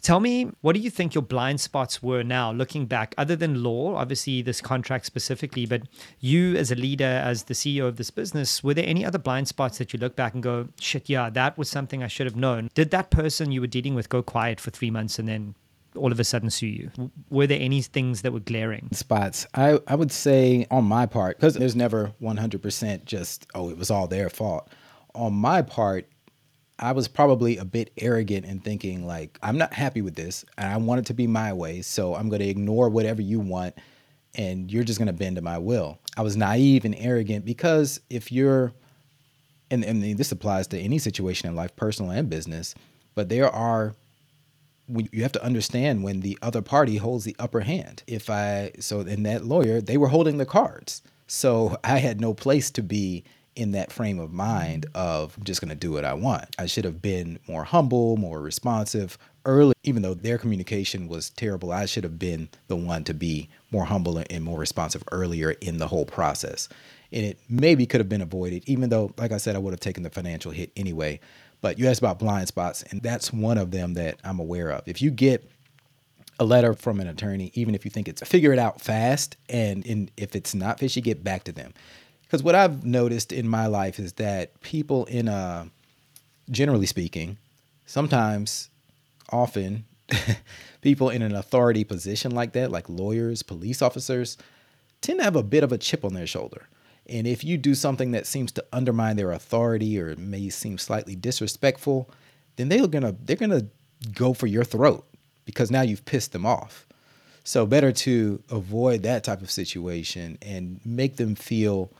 Tell 0.00 0.20
me, 0.20 0.50
what 0.62 0.74
do 0.74 0.80
you 0.80 0.90
think 0.90 1.14
your 1.14 1.22
blind 1.22 1.60
spots 1.60 2.02
were 2.02 2.22
now, 2.22 2.52
looking 2.52 2.86
back, 2.86 3.14
other 3.18 3.36
than 3.36 3.62
law, 3.62 3.96
obviously 3.96 4.40
this 4.42 4.60
contract 4.60 5.04
specifically, 5.06 5.66
but 5.66 5.82
you 6.20 6.56
as 6.56 6.70
a 6.70 6.74
leader, 6.74 7.04
as 7.04 7.44
the 7.44 7.54
CEO 7.54 7.86
of 7.86 7.96
this 7.96 8.10
business, 8.10 8.64
were 8.64 8.74
there 8.74 8.86
any 8.86 9.04
other 9.04 9.18
blind 9.18 9.48
spots 9.48 9.78
that 9.78 9.92
you 9.92 9.98
look 9.98 10.16
back 10.16 10.34
and 10.34 10.42
go, 10.42 10.68
shit, 10.80 11.08
yeah, 11.08 11.28
that 11.30 11.58
was 11.58 11.68
something 11.68 12.02
I 12.02 12.06
should 12.06 12.26
have 12.26 12.36
known? 12.36 12.70
Did 12.74 12.90
that 12.92 13.10
person 13.10 13.52
you 13.52 13.60
were 13.60 13.66
dealing 13.66 13.94
with 13.94 14.08
go 14.08 14.22
quiet 14.22 14.58
for 14.60 14.70
three 14.70 14.90
months 14.90 15.18
and 15.18 15.28
then 15.28 15.54
all 15.96 16.12
of 16.12 16.20
a 16.20 16.24
sudden 16.24 16.50
sue 16.50 16.66
you? 16.66 16.90
Were 17.30 17.46
there 17.46 17.60
any 17.60 17.82
things 17.82 18.22
that 18.22 18.32
were 18.32 18.40
glaring? 18.40 18.88
Spots. 18.92 19.46
I, 19.54 19.80
I 19.86 19.96
would 19.96 20.12
say 20.12 20.66
on 20.70 20.84
my 20.84 21.06
part, 21.06 21.36
because 21.36 21.54
there's 21.54 21.76
never 21.76 22.12
100% 22.22 23.04
just, 23.04 23.46
oh, 23.54 23.70
it 23.70 23.76
was 23.76 23.90
all 23.90 24.06
their 24.06 24.30
fault. 24.30 24.68
On 25.14 25.32
my 25.32 25.62
part, 25.62 26.06
I 26.80 26.92
was 26.92 27.08
probably 27.08 27.58
a 27.58 27.64
bit 27.64 27.92
arrogant 27.98 28.46
in 28.46 28.60
thinking 28.60 29.06
like 29.06 29.38
I'm 29.42 29.58
not 29.58 29.72
happy 29.74 30.00
with 30.00 30.14
this 30.14 30.44
and 30.56 30.72
I 30.72 30.76
want 30.78 31.00
it 31.00 31.06
to 31.06 31.14
be 31.14 31.26
my 31.26 31.52
way, 31.52 31.82
so 31.82 32.14
I'm 32.14 32.28
going 32.28 32.40
to 32.40 32.48
ignore 32.48 32.88
whatever 32.88 33.20
you 33.20 33.38
want 33.38 33.74
and 34.34 34.72
you're 34.72 34.84
just 34.84 34.98
going 34.98 35.06
to 35.06 35.12
bend 35.12 35.36
to 35.36 35.42
my 35.42 35.58
will. 35.58 35.98
I 36.16 36.22
was 36.22 36.36
naive 36.36 36.84
and 36.84 36.94
arrogant 36.98 37.44
because 37.44 38.00
if 38.08 38.32
you're 38.32 38.72
and, 39.70 39.84
and 39.84 40.02
this 40.18 40.32
applies 40.32 40.66
to 40.68 40.78
any 40.78 40.98
situation 40.98 41.48
in 41.48 41.54
life, 41.54 41.76
personal 41.76 42.10
and 42.10 42.28
business, 42.28 42.74
but 43.14 43.28
there 43.28 43.48
are 43.48 43.94
you 44.88 45.22
have 45.22 45.32
to 45.32 45.44
understand 45.44 46.02
when 46.02 46.20
the 46.20 46.36
other 46.42 46.62
party 46.62 46.96
holds 46.96 47.24
the 47.24 47.36
upper 47.38 47.60
hand. 47.60 48.02
If 48.06 48.28
I 48.30 48.72
so 48.80 49.00
in 49.00 49.22
that 49.24 49.44
lawyer, 49.44 49.80
they 49.80 49.96
were 49.96 50.08
holding 50.08 50.38
the 50.38 50.46
cards. 50.46 51.02
So 51.26 51.78
I 51.84 51.98
had 51.98 52.20
no 52.20 52.34
place 52.34 52.70
to 52.72 52.82
be 52.82 53.24
in 53.56 53.72
that 53.72 53.92
frame 53.92 54.18
of 54.18 54.32
mind 54.32 54.86
of 54.94 55.36
I'm 55.36 55.44
just 55.44 55.60
going 55.60 55.70
to 55.70 55.74
do 55.74 55.92
what 55.92 56.04
I 56.04 56.14
want. 56.14 56.54
I 56.58 56.66
should 56.66 56.84
have 56.84 57.02
been 57.02 57.38
more 57.48 57.64
humble, 57.64 58.16
more 58.16 58.40
responsive 58.40 59.18
early, 59.44 59.74
even 59.82 60.02
though 60.02 60.14
their 60.14 60.38
communication 60.38 61.08
was 61.08 61.30
terrible. 61.30 61.72
I 61.72 61.86
should 61.86 62.04
have 62.04 62.18
been 62.18 62.48
the 62.68 62.76
one 62.76 63.04
to 63.04 63.14
be 63.14 63.48
more 63.70 63.84
humble 63.84 64.22
and 64.30 64.44
more 64.44 64.58
responsive 64.58 65.02
earlier 65.12 65.52
in 65.52 65.78
the 65.78 65.88
whole 65.88 66.04
process. 66.04 66.68
And 67.12 67.24
it 67.24 67.38
maybe 67.48 67.86
could 67.86 68.00
have 68.00 68.08
been 68.08 68.22
avoided, 68.22 68.62
even 68.66 68.88
though, 68.88 69.12
like 69.18 69.32
I 69.32 69.38
said, 69.38 69.56
I 69.56 69.58
would 69.58 69.72
have 69.72 69.80
taken 69.80 70.02
the 70.02 70.10
financial 70.10 70.52
hit 70.52 70.70
anyway. 70.76 71.20
But 71.60 71.78
you 71.78 71.88
asked 71.88 72.00
about 72.00 72.18
blind 72.18 72.48
spots, 72.48 72.82
and 72.84 73.02
that's 73.02 73.32
one 73.32 73.58
of 73.58 73.70
them 73.70 73.94
that 73.94 74.18
I'm 74.24 74.38
aware 74.38 74.70
of. 74.70 74.82
If 74.86 75.02
you 75.02 75.10
get 75.10 75.50
a 76.38 76.44
letter 76.44 76.72
from 76.72 77.00
an 77.00 77.08
attorney, 77.08 77.50
even 77.54 77.74
if 77.74 77.84
you 77.84 77.90
think 77.90 78.08
it's 78.08 78.22
figure 78.26 78.52
it 78.52 78.58
out 78.58 78.80
fast, 78.80 79.36
and 79.48 79.84
in, 79.84 80.10
if 80.16 80.34
it's 80.34 80.54
not 80.54 80.78
fishy, 80.78 81.00
get 81.00 81.22
back 81.22 81.44
to 81.44 81.52
them 81.52 81.74
because 82.30 82.44
what 82.44 82.54
I've 82.54 82.84
noticed 82.84 83.32
in 83.32 83.48
my 83.48 83.66
life 83.66 83.98
is 83.98 84.12
that 84.12 84.60
people 84.60 85.04
in 85.06 85.26
a 85.26 85.68
generally 86.48 86.86
speaking, 86.86 87.38
sometimes, 87.86 88.70
often, 89.32 89.84
people 90.80 91.10
in 91.10 91.22
an 91.22 91.34
authority 91.34 91.82
position 91.82 92.30
like 92.30 92.52
that, 92.52 92.70
like 92.70 92.88
lawyers, 92.88 93.42
police 93.42 93.82
officers, 93.82 94.38
tend 95.00 95.18
to 95.18 95.24
have 95.24 95.34
a 95.34 95.42
bit 95.42 95.64
of 95.64 95.72
a 95.72 95.78
chip 95.78 96.04
on 96.04 96.14
their 96.14 96.26
shoulder. 96.26 96.68
And 97.08 97.26
if 97.26 97.42
you 97.42 97.58
do 97.58 97.74
something 97.74 98.12
that 98.12 98.28
seems 98.28 98.52
to 98.52 98.64
undermine 98.72 99.16
their 99.16 99.32
authority 99.32 100.00
or 100.00 100.14
may 100.14 100.50
seem 100.50 100.78
slightly 100.78 101.16
disrespectful, 101.16 102.08
then 102.54 102.68
they're 102.68 102.86
gonna 102.86 103.16
they're 103.24 103.34
gonna 103.34 103.66
go 104.14 104.34
for 104.34 104.46
your 104.46 104.62
throat 104.62 105.04
because 105.46 105.72
now 105.72 105.82
you've 105.82 106.04
pissed 106.04 106.30
them 106.30 106.46
off. 106.46 106.86
So 107.42 107.66
better 107.66 107.90
to 107.90 108.40
avoid 108.50 109.02
that 109.02 109.24
type 109.24 109.42
of 109.42 109.50
situation 109.50 110.38
and 110.40 110.78
make 110.84 111.16
them 111.16 111.34
feel 111.34 111.90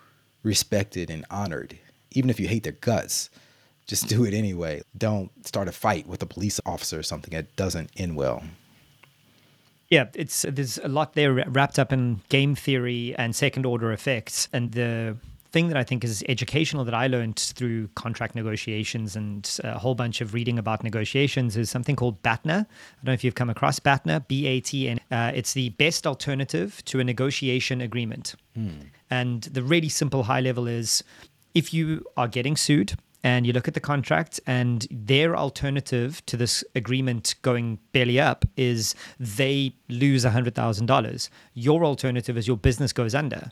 respected 0.43 1.11
and 1.11 1.25
honored, 1.31 1.79
even 2.13 2.31
if 2.31 2.41
you 2.41 2.49
hate 2.49 2.63
their 2.63 2.73
guts. 2.73 3.31
Just 3.87 4.07
do 4.07 4.25
it 4.25 4.35
anyway. 4.35 4.83
Don't 4.97 5.31
start 5.47 5.67
a 5.67 5.73
fight 5.73 6.07
with 6.07 6.23
a 6.23 6.27
police 6.27 6.61
officer 6.65 7.01
or 7.01 7.03
something 7.03 7.35
that 7.35 7.57
doesn't 7.57 7.91
end 7.97 8.17
well. 8.17 8.43
Yeah, 9.89 10.07
it's 10.15 10.47
there's 10.49 10.79
a 10.79 10.89
lot 10.89 11.15
there 11.15 11.33
wrapped 11.33 11.79
up 11.79 11.93
in 11.93 12.21
game 12.29 12.55
theory 12.55 13.15
and 13.19 13.35
second 13.35 13.67
order 13.67 13.91
effects, 13.93 14.49
and 14.53 14.71
the 14.71 15.17
thing 15.53 15.69
that 15.69 15.77
I 15.77 15.85
think 15.85 16.05
is 16.05 16.25
educational 16.29 16.85
that 16.85 16.95
I 16.95 17.07
learned 17.07 17.37
through 17.37 17.89
contract 17.89 18.35
negotiations 18.35 19.17
and 19.17 19.59
a 19.65 19.79
whole 19.79 19.95
bunch 19.95 20.21
of 20.21 20.35
reading 20.35 20.59
about 20.59 20.83
negotiations 20.83 21.57
is 21.57 21.71
something 21.71 21.97
called 21.97 22.23
BATNA. 22.23 22.55
I 22.55 23.05
don't 23.05 23.07
know 23.07 23.13
if 23.13 23.25
you've 23.25 23.35
come 23.35 23.51
across 23.51 23.79
BATNA, 23.79 24.27
B 24.29 24.47
A 24.47 24.61
T 24.61 24.89
N. 24.89 25.01
Uh, 25.11 25.33
it's 25.35 25.53
the 25.53 25.71
best 25.71 26.07
alternative 26.07 26.83
to 26.87 27.01
a 27.01 27.05
negotiation 27.05 27.81
agreement. 27.81 28.35
Mm. 28.57 28.87
And 29.11 29.43
the 29.43 29.63
really 29.63 29.89
simple 29.89 30.25
high 30.25 30.41
level 30.41 30.67
is 30.67 31.03
if 31.55 31.75
you 31.75 32.05
are 32.17 32.29
getting 32.29 32.57
sued 32.57 32.95
and 33.23 33.47
you 33.47 33.53
look 33.53 33.69
at 33.69 33.75
the 33.75 33.81
contract 33.81 34.41
and 34.47 34.87
their 34.91 35.37
alternative 35.37 36.25
to 36.27 36.37
this 36.37 36.65
agreement 36.75 37.35
going 37.43 37.79
belly 37.93 38.19
up 38.19 38.45
is 38.57 38.95
they 39.19 39.75
lose 39.89 40.25
$100,000. 40.25 41.29
Your 41.55 41.85
alternative 41.85 42.39
is 42.39 42.47
your 42.47 42.57
business 42.57 42.93
goes 42.93 43.15
under. 43.15 43.51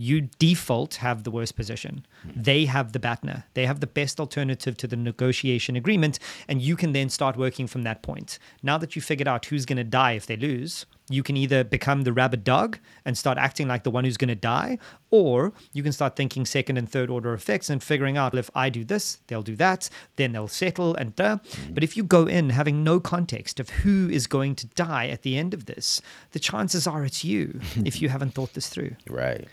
You 0.00 0.30
default 0.38 0.94
have 0.94 1.24
the 1.24 1.30
worst 1.30 1.56
position. 1.56 2.06
Mm-hmm. 2.26 2.42
They 2.42 2.64
have 2.64 2.92
the 2.92 2.98
BATNA. 2.98 3.44
They 3.52 3.66
have 3.66 3.80
the 3.80 3.86
best 3.86 4.18
alternative 4.18 4.74
to 4.78 4.86
the 4.86 4.96
negotiation 4.96 5.76
agreement, 5.76 6.18
and 6.48 6.62
you 6.62 6.74
can 6.74 6.92
then 6.92 7.10
start 7.10 7.36
working 7.36 7.66
from 7.66 7.82
that 7.82 8.02
point. 8.02 8.38
Now 8.62 8.78
that 8.78 8.96
you 8.96 9.02
figured 9.02 9.28
out 9.28 9.44
who's 9.44 9.66
going 9.66 9.76
to 9.76 9.84
die 9.84 10.12
if 10.12 10.24
they 10.24 10.36
lose, 10.36 10.86
you 11.10 11.22
can 11.22 11.36
either 11.36 11.64
become 11.64 12.02
the 12.02 12.14
rabid 12.14 12.44
dog 12.44 12.78
and 13.04 13.18
start 13.18 13.36
acting 13.36 13.68
like 13.68 13.82
the 13.84 13.90
one 13.90 14.04
who's 14.04 14.16
going 14.16 14.28
to 14.28 14.34
die, 14.34 14.78
or 15.10 15.52
you 15.74 15.82
can 15.82 15.92
start 15.92 16.16
thinking 16.16 16.46
second 16.46 16.78
and 16.78 16.88
third 16.88 17.10
order 17.10 17.34
effects 17.34 17.68
and 17.68 17.82
figuring 17.82 18.16
out 18.16 18.34
if 18.34 18.48
I 18.54 18.70
do 18.70 18.84
this, 18.84 19.18
they'll 19.26 19.42
do 19.42 19.56
that, 19.56 19.90
then 20.16 20.32
they'll 20.32 20.48
settle 20.48 20.94
and 20.94 21.14
duh. 21.14 21.38
But 21.74 21.84
if 21.84 21.94
you 21.94 22.04
go 22.04 22.26
in 22.26 22.48
having 22.48 22.82
no 22.82 23.00
context 23.00 23.60
of 23.60 23.68
who 23.68 24.08
is 24.08 24.26
going 24.26 24.54
to 24.54 24.66
die 24.68 25.08
at 25.08 25.20
the 25.20 25.36
end 25.36 25.52
of 25.52 25.66
this, 25.66 26.00
the 26.30 26.38
chances 26.38 26.86
are 26.86 27.04
it's 27.04 27.22
you 27.22 27.60
if 27.84 28.00
you 28.00 28.08
haven't 28.14 28.32
thought 28.32 28.54
this 28.54 28.70
through. 28.70 28.96
Right. 29.06 29.46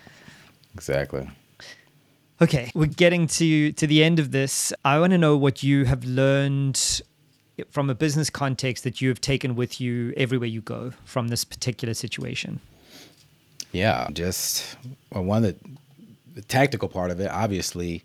Exactly. 0.77 1.27
Okay, 2.39 2.71
we're 2.75 2.85
getting 2.85 3.25
to 3.25 3.71
to 3.71 3.87
the 3.87 4.03
end 4.03 4.19
of 4.19 4.31
this. 4.31 4.71
I 4.85 4.99
want 4.99 5.09
to 5.09 5.17
know 5.17 5.35
what 5.35 5.63
you 5.63 5.85
have 5.85 6.05
learned 6.05 7.01
from 7.71 7.89
a 7.89 7.95
business 7.95 8.29
context 8.29 8.83
that 8.83 9.01
you 9.01 9.09
have 9.09 9.19
taken 9.19 9.55
with 9.55 9.81
you 9.81 10.13
everywhere 10.15 10.47
you 10.47 10.61
go 10.61 10.93
from 11.03 11.29
this 11.29 11.43
particular 11.43 11.95
situation. 11.95 12.59
Yeah, 13.71 14.07
just 14.13 14.77
well, 15.11 15.23
one 15.23 15.43
of 15.43 15.59
the, 15.59 15.69
the 16.35 16.41
tactical 16.43 16.89
part 16.89 17.09
of 17.09 17.19
it, 17.19 17.31
obviously, 17.31 18.03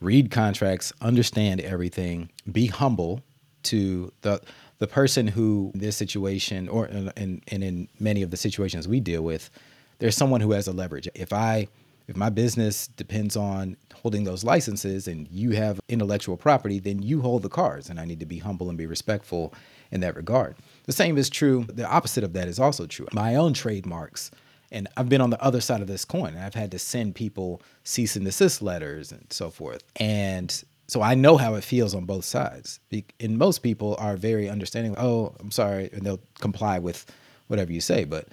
read 0.00 0.30
contracts, 0.30 0.92
understand 1.00 1.60
everything, 1.60 2.30
be 2.52 2.66
humble 2.66 3.22
to 3.64 4.12
the 4.20 4.40
the 4.78 4.86
person 4.86 5.26
who 5.26 5.72
in 5.74 5.80
this 5.80 5.96
situation 5.96 6.68
or 6.68 6.86
in, 6.86 7.10
in, 7.16 7.42
and 7.48 7.64
in 7.64 7.88
many 7.98 8.22
of 8.22 8.30
the 8.30 8.36
situations 8.36 8.86
we 8.86 9.00
deal 9.00 9.22
with, 9.22 9.50
there's 9.98 10.16
someone 10.16 10.40
who 10.40 10.52
has 10.52 10.68
a 10.68 10.72
leverage. 10.72 11.08
If 11.16 11.32
I 11.32 11.66
if 12.06 12.16
my 12.16 12.28
business 12.28 12.86
depends 12.88 13.36
on 13.36 13.76
holding 13.94 14.24
those 14.24 14.44
licenses 14.44 15.08
and 15.08 15.26
you 15.30 15.52
have 15.52 15.80
intellectual 15.88 16.36
property, 16.36 16.78
then 16.78 17.00
you 17.00 17.22
hold 17.22 17.42
the 17.42 17.48
cards. 17.48 17.88
And 17.88 17.98
I 17.98 18.04
need 18.04 18.20
to 18.20 18.26
be 18.26 18.38
humble 18.38 18.68
and 18.68 18.76
be 18.76 18.86
respectful 18.86 19.54
in 19.90 20.00
that 20.00 20.16
regard. 20.16 20.56
The 20.84 20.92
same 20.92 21.16
is 21.16 21.30
true. 21.30 21.64
The 21.72 21.88
opposite 21.88 22.24
of 22.24 22.32
that 22.34 22.48
is 22.48 22.58
also 22.58 22.86
true. 22.86 23.06
My 23.12 23.36
own 23.36 23.54
trademarks, 23.54 24.30
and 24.70 24.88
I've 24.96 25.08
been 25.08 25.20
on 25.20 25.30
the 25.30 25.42
other 25.42 25.60
side 25.60 25.80
of 25.80 25.86
this 25.86 26.04
coin. 26.04 26.36
I've 26.36 26.54
had 26.54 26.70
to 26.72 26.78
send 26.78 27.14
people 27.14 27.62
cease 27.84 28.16
and 28.16 28.24
desist 28.24 28.60
letters 28.60 29.12
and 29.12 29.26
so 29.30 29.50
forth. 29.50 29.82
And 29.96 30.64
so 30.88 31.00
I 31.00 31.14
know 31.14 31.38
how 31.38 31.54
it 31.54 31.64
feels 31.64 31.94
on 31.94 32.04
both 32.04 32.24
sides. 32.26 32.80
And 33.20 33.38
most 33.38 33.60
people 33.60 33.96
are 33.98 34.16
very 34.16 34.50
understanding. 34.50 34.94
Oh, 34.98 35.34
I'm 35.40 35.50
sorry, 35.50 35.88
and 35.92 36.02
they'll 36.02 36.20
comply 36.40 36.78
with 36.78 37.06
whatever 37.46 37.72
you 37.72 37.80
say. 37.80 38.04
But 38.04 38.28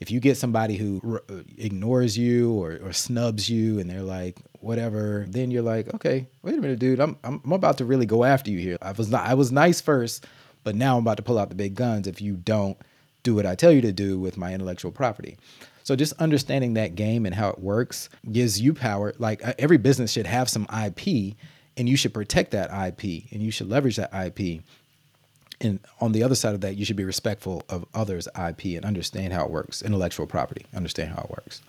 if 0.00 0.10
you 0.10 0.20
get 0.20 0.36
somebody 0.36 0.76
who 0.76 1.00
r- 1.04 1.22
uh, 1.28 1.42
ignores 1.58 2.16
you 2.16 2.52
or, 2.52 2.78
or 2.82 2.92
snubs 2.92 3.48
you 3.48 3.78
and 3.78 3.88
they're 3.88 4.02
like 4.02 4.38
whatever 4.60 5.24
then 5.28 5.50
you're 5.50 5.62
like 5.62 5.92
okay 5.94 6.26
wait 6.42 6.54
a 6.54 6.60
minute 6.60 6.78
dude 6.78 7.00
I'm, 7.00 7.16
I'm, 7.24 7.40
I'm 7.44 7.52
about 7.52 7.78
to 7.78 7.84
really 7.84 8.06
go 8.06 8.24
after 8.24 8.50
you 8.50 8.58
here. 8.58 8.78
I 8.82 8.92
was 8.92 9.10
not 9.10 9.26
i 9.26 9.34
was 9.34 9.52
nice 9.52 9.80
first 9.80 10.26
but 10.64 10.74
now 10.74 10.96
i'm 10.96 11.02
about 11.02 11.16
to 11.18 11.22
pull 11.22 11.38
out 11.38 11.48
the 11.48 11.54
big 11.54 11.74
guns 11.74 12.06
if 12.06 12.20
you 12.20 12.34
don't 12.36 12.76
do 13.22 13.34
what 13.34 13.46
i 13.46 13.54
tell 13.54 13.72
you 13.72 13.80
to 13.82 13.92
do 13.92 14.18
with 14.18 14.36
my 14.36 14.52
intellectual 14.52 14.92
property. 14.92 15.36
So 15.86 15.94
just 15.94 16.14
understanding 16.14 16.74
that 16.74 16.96
game 16.96 17.26
and 17.26 17.34
how 17.34 17.48
it 17.50 17.60
works 17.60 18.08
gives 18.32 18.60
you 18.60 18.74
power. 18.74 19.14
Like 19.18 19.46
uh, 19.46 19.54
every 19.56 19.76
business 19.76 20.10
should 20.10 20.26
have 20.26 20.48
some 20.48 20.66
ip 20.84 21.00
and 21.76 21.88
you 21.88 21.96
should 21.96 22.12
protect 22.12 22.50
that 22.50 22.70
ip 22.88 23.04
and 23.30 23.40
you 23.40 23.52
should 23.52 23.68
leverage 23.68 23.94
that 23.94 24.10
ip 24.12 24.62
and 25.60 25.80
on 26.00 26.12
the 26.12 26.22
other 26.22 26.34
side 26.34 26.54
of 26.54 26.60
that, 26.60 26.76
you 26.76 26.84
should 26.84 26.96
be 26.96 27.04
respectful 27.04 27.62
of 27.68 27.86
others' 27.94 28.28
IP 28.28 28.76
and 28.76 28.84
understand 28.84 29.32
how 29.32 29.44
it 29.44 29.50
works, 29.50 29.82
intellectual 29.82 30.26
property, 30.26 30.66
understand 30.74 31.10
how 31.10 31.22
it 31.22 31.30
works. 31.30 31.62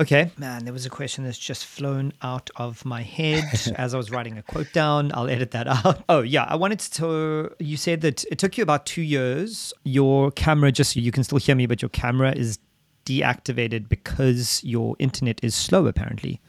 Okay. 0.00 0.30
Man, 0.38 0.64
there 0.64 0.72
was 0.72 0.86
a 0.86 0.90
question 0.90 1.24
that's 1.24 1.38
just 1.38 1.66
flown 1.66 2.12
out 2.22 2.50
of 2.56 2.84
my 2.84 3.02
head 3.02 3.44
as 3.74 3.94
I 3.94 3.96
was 3.96 4.10
writing 4.10 4.38
a 4.38 4.42
quote 4.42 4.72
down. 4.72 5.10
I'll 5.12 5.28
edit 5.28 5.50
that 5.50 5.66
out. 5.66 6.04
Oh, 6.08 6.22
yeah. 6.22 6.44
I 6.44 6.54
wanted 6.54 6.78
to. 6.78 7.50
You 7.58 7.76
said 7.76 8.00
that 8.02 8.24
it 8.24 8.38
took 8.38 8.56
you 8.56 8.62
about 8.62 8.86
two 8.86 9.02
years. 9.02 9.72
Your 9.84 10.30
camera, 10.30 10.70
just 10.70 10.94
so 10.94 11.00
you 11.00 11.10
can 11.10 11.24
still 11.24 11.38
hear 11.38 11.56
me, 11.56 11.66
but 11.66 11.82
your 11.82 11.88
camera 11.88 12.32
is 12.32 12.58
deactivated 13.04 13.88
because 13.88 14.62
your 14.62 14.94
internet 14.98 15.40
is 15.42 15.54
slow, 15.54 15.86
apparently. 15.86 16.40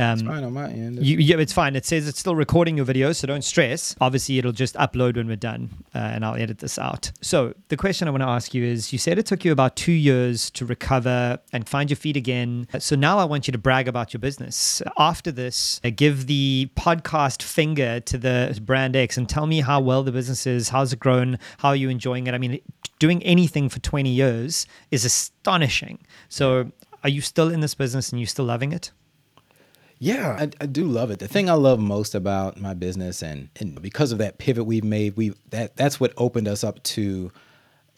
Um, 0.00 0.12
it's 0.12 0.22
fine 0.22 0.44
on 0.44 0.52
my 0.54 0.70
end. 0.70 1.04
You, 1.04 1.18
yeah, 1.18 1.36
it's 1.36 1.52
fine. 1.52 1.76
It 1.76 1.84
says 1.84 2.08
it's 2.08 2.18
still 2.18 2.34
recording 2.34 2.76
your 2.76 2.86
video, 2.86 3.12
so 3.12 3.26
don't 3.26 3.44
stress. 3.44 3.94
Obviously, 4.00 4.38
it'll 4.38 4.52
just 4.52 4.74
upload 4.76 5.16
when 5.16 5.26
we're 5.26 5.36
done, 5.36 5.68
uh, 5.94 5.98
and 5.98 6.24
I'll 6.24 6.36
edit 6.36 6.58
this 6.58 6.78
out. 6.78 7.12
So, 7.20 7.54
the 7.68 7.76
question 7.76 8.08
I 8.08 8.10
want 8.10 8.22
to 8.22 8.28
ask 8.28 8.54
you 8.54 8.64
is 8.64 8.92
you 8.94 8.98
said 8.98 9.18
it 9.18 9.26
took 9.26 9.44
you 9.44 9.52
about 9.52 9.76
two 9.76 9.92
years 9.92 10.50
to 10.52 10.64
recover 10.64 11.38
and 11.52 11.68
find 11.68 11.90
your 11.90 11.98
feet 11.98 12.16
again. 12.16 12.66
So, 12.78 12.96
now 12.96 13.18
I 13.18 13.24
want 13.24 13.46
you 13.46 13.52
to 13.52 13.58
brag 13.58 13.88
about 13.88 14.14
your 14.14 14.20
business. 14.20 14.80
After 14.96 15.30
this, 15.30 15.80
uh, 15.84 15.90
give 15.94 16.26
the 16.26 16.70
podcast 16.76 17.42
finger 17.42 18.00
to 18.00 18.16
the 18.16 18.58
brand 18.64 18.96
X 18.96 19.18
and 19.18 19.28
tell 19.28 19.46
me 19.46 19.60
how 19.60 19.80
well 19.80 20.02
the 20.02 20.12
business 20.12 20.46
is, 20.46 20.70
how's 20.70 20.94
it 20.94 20.98
grown, 20.98 21.38
how 21.58 21.68
are 21.68 21.76
you 21.76 21.90
enjoying 21.90 22.26
it. 22.26 22.32
I 22.32 22.38
mean, 22.38 22.60
doing 22.98 23.22
anything 23.22 23.68
for 23.68 23.80
20 23.80 24.08
years 24.08 24.66
is 24.90 25.04
astonishing. 25.04 25.98
So, 26.30 26.72
are 27.02 27.10
you 27.10 27.20
still 27.20 27.50
in 27.50 27.60
this 27.60 27.74
business 27.74 28.12
and 28.12 28.20
you 28.20 28.26
still 28.26 28.46
loving 28.46 28.72
it? 28.72 28.92
Yeah, 30.02 30.38
I, 30.40 30.50
I, 30.62 30.66
do 30.66 30.86
love 30.86 31.10
it. 31.10 31.18
The 31.18 31.28
thing 31.28 31.50
I 31.50 31.52
love 31.52 31.78
most 31.78 32.14
about 32.14 32.58
my 32.58 32.72
business, 32.72 33.22
and 33.22 33.50
and 33.60 33.80
because 33.82 34.12
of 34.12 34.18
that 34.18 34.38
pivot 34.38 34.64
we've 34.64 34.82
made, 34.82 35.14
we 35.14 35.34
that 35.50 35.76
that's 35.76 36.00
what 36.00 36.14
opened 36.16 36.48
us 36.48 36.64
up 36.64 36.82
to 36.84 37.30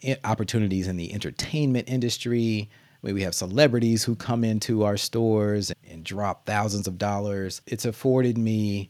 eh, 0.03 0.17
opportunities 0.25 0.89
in 0.89 0.97
the 0.97 1.13
entertainment 1.13 1.87
industry. 1.87 2.69
We 3.01 3.21
have 3.23 3.33
celebrities 3.33 4.03
who 4.03 4.15
come 4.15 4.43
into 4.43 4.83
our 4.83 4.97
stores 4.97 5.71
and 5.89 6.03
drop 6.03 6.45
thousands 6.45 6.87
of 6.87 6.97
dollars. 6.97 7.61
It's 7.67 7.85
afforded 7.85 8.37
me 8.37 8.89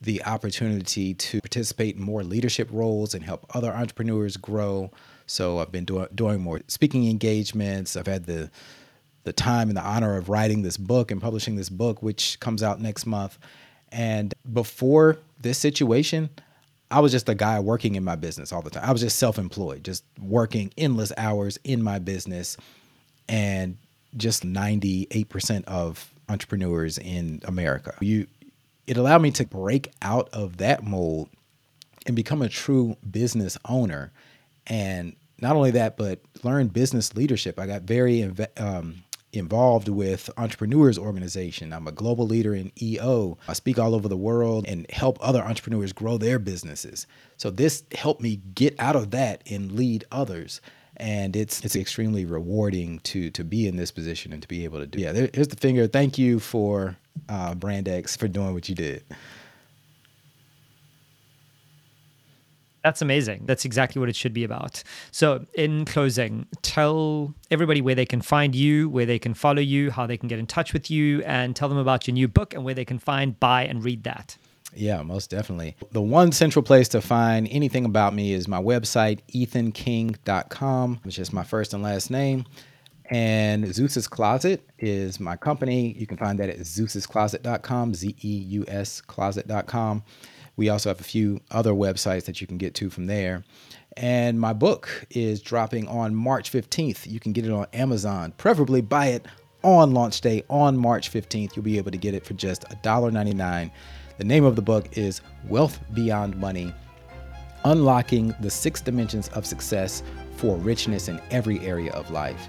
the 0.00 0.24
opportunity 0.24 1.14
to 1.14 1.40
participate 1.40 1.94
in 1.94 2.02
more 2.02 2.24
leadership 2.24 2.68
roles 2.72 3.14
and 3.14 3.24
help 3.24 3.46
other 3.54 3.72
entrepreneurs 3.72 4.36
grow. 4.36 4.90
So 5.26 5.60
I've 5.60 5.70
been 5.70 5.84
doing 5.84 6.08
doing 6.12 6.40
more 6.40 6.60
speaking 6.66 7.08
engagements. 7.08 7.94
I've 7.94 8.08
had 8.08 8.26
the 8.26 8.50
the 9.28 9.32
time 9.32 9.68
and 9.68 9.76
the 9.76 9.82
honor 9.82 10.16
of 10.16 10.28
writing 10.28 10.62
this 10.62 10.76
book 10.76 11.10
and 11.10 11.20
publishing 11.20 11.56
this 11.56 11.68
book, 11.68 12.02
which 12.02 12.40
comes 12.40 12.62
out 12.62 12.80
next 12.80 13.06
month. 13.06 13.38
And 13.92 14.34
before 14.52 15.18
this 15.40 15.58
situation, 15.58 16.30
I 16.90 17.00
was 17.00 17.12
just 17.12 17.28
a 17.28 17.34
guy 17.34 17.60
working 17.60 17.94
in 17.94 18.04
my 18.04 18.16
business 18.16 18.52
all 18.52 18.62
the 18.62 18.70
time. 18.70 18.84
I 18.84 18.92
was 18.92 19.02
just 19.02 19.18
self 19.18 19.38
employed, 19.38 19.84
just 19.84 20.04
working 20.20 20.72
endless 20.76 21.12
hours 21.16 21.58
in 21.64 21.82
my 21.82 21.98
business. 21.98 22.56
And 23.28 23.76
just 24.16 24.44
98% 24.44 25.64
of 25.64 26.12
entrepreneurs 26.28 26.98
in 26.98 27.40
America. 27.44 27.94
You 28.00 28.26
it 28.86 28.96
allowed 28.96 29.20
me 29.20 29.30
to 29.32 29.46
break 29.46 29.92
out 30.00 30.30
of 30.32 30.56
that 30.58 30.82
mold 30.82 31.28
and 32.06 32.16
become 32.16 32.40
a 32.40 32.48
true 32.48 32.96
business 33.10 33.58
owner 33.66 34.12
and 34.66 35.14
not 35.40 35.56
only 35.56 35.72
that 35.72 35.98
but 35.98 36.20
learn 36.42 36.68
business 36.68 37.14
leadership. 37.14 37.58
I 37.58 37.66
got 37.66 37.82
very 37.82 38.30
um, 38.56 39.02
involved 39.32 39.88
with 39.88 40.30
entrepreneurs 40.36 40.98
organization. 40.98 41.72
I'm 41.72 41.86
a 41.86 41.92
global 41.92 42.26
leader 42.26 42.54
in 42.54 42.72
eo 42.80 43.36
i 43.46 43.52
speak 43.52 43.78
all 43.78 43.94
over 43.94 44.08
the 44.08 44.16
world 44.16 44.64
and 44.66 44.90
help 44.90 45.18
other 45.20 45.42
entrepreneurs 45.42 45.92
grow 45.92 46.18
their 46.18 46.38
businesses. 46.38 47.06
So 47.36 47.50
this 47.50 47.84
helped 47.94 48.22
me 48.22 48.40
get 48.54 48.74
out 48.78 48.96
of 48.96 49.10
that 49.10 49.42
and 49.50 49.72
lead 49.72 50.04
others. 50.10 50.60
And 50.96 51.36
it's 51.36 51.64
it's 51.64 51.76
extremely 51.76 52.24
rewarding 52.24 52.98
to 53.00 53.30
to 53.30 53.44
be 53.44 53.68
in 53.68 53.76
this 53.76 53.90
position 53.90 54.32
and 54.32 54.42
to 54.42 54.48
be 54.48 54.64
able 54.64 54.80
to 54.80 54.86
do 54.86 55.00
yeah 55.00 55.12
there, 55.12 55.30
here's 55.32 55.48
the 55.48 55.56
finger. 55.56 55.86
Thank 55.86 56.18
you 56.18 56.40
for 56.40 56.96
uh, 57.28 57.54
for 57.54 58.28
doing 58.28 58.54
what 58.54 58.68
you 58.68 58.74
did 58.74 59.04
That's 62.88 63.02
amazing. 63.02 63.42
That's 63.44 63.66
exactly 63.66 64.00
what 64.00 64.08
it 64.08 64.16
should 64.16 64.32
be 64.32 64.44
about. 64.44 64.82
So, 65.10 65.44
in 65.52 65.84
closing, 65.84 66.46
tell 66.62 67.34
everybody 67.50 67.82
where 67.82 67.94
they 67.94 68.06
can 68.06 68.22
find 68.22 68.54
you, 68.54 68.88
where 68.88 69.04
they 69.04 69.18
can 69.18 69.34
follow 69.34 69.60
you, 69.60 69.90
how 69.90 70.06
they 70.06 70.16
can 70.16 70.26
get 70.26 70.38
in 70.38 70.46
touch 70.46 70.72
with 70.72 70.90
you, 70.90 71.22
and 71.24 71.54
tell 71.54 71.68
them 71.68 71.76
about 71.76 72.06
your 72.06 72.14
new 72.14 72.28
book 72.28 72.54
and 72.54 72.64
where 72.64 72.72
they 72.72 72.86
can 72.86 72.98
find, 72.98 73.38
buy, 73.38 73.66
and 73.66 73.84
read 73.84 74.04
that. 74.04 74.38
Yeah, 74.74 75.02
most 75.02 75.28
definitely. 75.28 75.76
The 75.92 76.00
one 76.00 76.32
central 76.32 76.62
place 76.62 76.88
to 76.88 77.02
find 77.02 77.46
anything 77.50 77.84
about 77.84 78.14
me 78.14 78.32
is 78.32 78.48
my 78.48 78.58
website, 78.58 79.20
ethanking.com, 79.34 81.00
which 81.02 81.18
is 81.18 81.30
my 81.30 81.44
first 81.44 81.74
and 81.74 81.82
last 81.82 82.10
name. 82.10 82.46
And 83.10 83.66
Zeus's 83.74 84.08
Closet 84.08 84.66
is 84.78 85.20
my 85.20 85.36
company. 85.36 85.92
You 85.92 86.06
can 86.06 86.16
find 86.16 86.38
that 86.38 86.48
at 86.48 86.56
zeus'scloset.com, 86.60 87.92
Z 87.92 88.16
E 88.22 88.36
U 88.48 88.64
S 88.66 89.02
closet.com. 89.02 90.04
We 90.58 90.68
also 90.70 90.90
have 90.90 91.00
a 91.00 91.04
few 91.04 91.40
other 91.52 91.70
websites 91.70 92.24
that 92.24 92.40
you 92.40 92.48
can 92.48 92.58
get 92.58 92.74
to 92.74 92.90
from 92.90 93.06
there. 93.06 93.44
And 93.96 94.40
my 94.40 94.52
book 94.52 95.06
is 95.08 95.40
dropping 95.40 95.86
on 95.86 96.16
March 96.16 96.50
15th. 96.50 97.06
You 97.06 97.20
can 97.20 97.32
get 97.32 97.46
it 97.46 97.52
on 97.52 97.68
Amazon. 97.72 98.32
Preferably 98.36 98.80
buy 98.80 99.06
it 99.06 99.24
on 99.62 99.94
launch 99.94 100.20
day 100.20 100.42
on 100.50 100.76
March 100.76 101.12
15th. 101.12 101.54
You'll 101.54 101.64
be 101.64 101.78
able 101.78 101.92
to 101.92 101.96
get 101.96 102.12
it 102.12 102.26
for 102.26 102.34
just 102.34 102.62
$1.99. 102.82 103.70
The 104.18 104.24
name 104.24 104.44
of 104.44 104.56
the 104.56 104.62
book 104.62 104.98
is 104.98 105.20
Wealth 105.46 105.78
Beyond 105.94 106.36
Money 106.36 106.74
Unlocking 107.64 108.34
the 108.40 108.50
Six 108.50 108.80
Dimensions 108.80 109.28
of 109.28 109.46
Success 109.46 110.02
for 110.36 110.56
Richness 110.56 111.08
in 111.08 111.20
Every 111.30 111.60
Area 111.60 111.92
of 111.92 112.10
Life. 112.10 112.48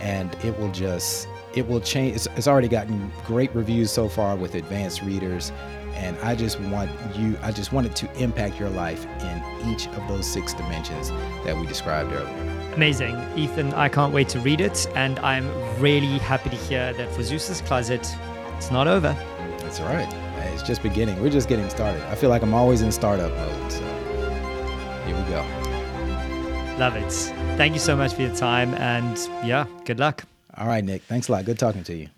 And 0.00 0.34
it 0.44 0.58
will 0.58 0.72
just, 0.72 1.26
it 1.54 1.66
will 1.66 1.80
change. 1.80 2.16
It's, 2.16 2.28
it's 2.36 2.48
already 2.48 2.68
gotten 2.68 3.10
great 3.24 3.54
reviews 3.54 3.90
so 3.90 4.10
far 4.10 4.36
with 4.36 4.54
advanced 4.54 5.00
readers 5.00 5.52
And 5.96 6.16
I 6.18 6.34
just 6.34 6.60
want 6.60 6.90
you, 7.16 7.36
I 7.42 7.50
just 7.50 7.72
wanted 7.72 7.96
to 7.96 8.22
impact 8.22 8.60
your 8.60 8.70
life 8.70 9.04
in 9.20 9.68
each 9.68 9.88
of 9.88 10.06
those 10.08 10.26
six 10.26 10.54
dimensions 10.54 11.10
that 11.44 11.56
we 11.56 11.66
described 11.66 12.12
earlier. 12.12 12.72
Amazing. 12.74 13.16
Ethan, 13.36 13.72
I 13.74 13.88
can't 13.88 14.12
wait 14.12 14.28
to 14.30 14.40
read 14.40 14.60
it. 14.60 14.86
And 14.94 15.18
I'm 15.20 15.48
really 15.80 16.18
happy 16.18 16.50
to 16.50 16.56
hear 16.56 16.92
that 16.92 17.10
for 17.12 17.22
Zeus's 17.22 17.60
Closet, 17.62 18.06
it's 18.56 18.70
not 18.70 18.86
over. 18.86 19.16
That's 19.60 19.80
right. 19.80 20.26
It's 20.56 20.62
just 20.62 20.82
beginning. 20.82 21.20
We're 21.20 21.28
just 21.28 21.50
getting 21.50 21.68
started. 21.68 22.02
I 22.04 22.14
feel 22.14 22.30
like 22.30 22.42
I'm 22.42 22.54
always 22.54 22.80
in 22.80 22.90
startup 22.90 23.30
mode. 23.30 23.70
So 23.70 23.82
here 25.04 25.14
we 25.14 25.22
go. 25.28 25.44
Love 26.78 26.96
it. 26.96 27.12
Thank 27.58 27.74
you 27.74 27.80
so 27.80 27.94
much 27.94 28.14
for 28.14 28.22
your 28.22 28.34
time. 28.34 28.72
And 28.76 29.18
yeah, 29.44 29.66
good 29.84 29.98
luck. 29.98 30.24
All 30.56 30.66
right, 30.66 30.82
Nick. 30.82 31.02
Thanks 31.02 31.28
a 31.28 31.32
lot. 31.32 31.44
Good 31.44 31.58
talking 31.58 31.84
to 31.84 31.94
you. 31.94 32.08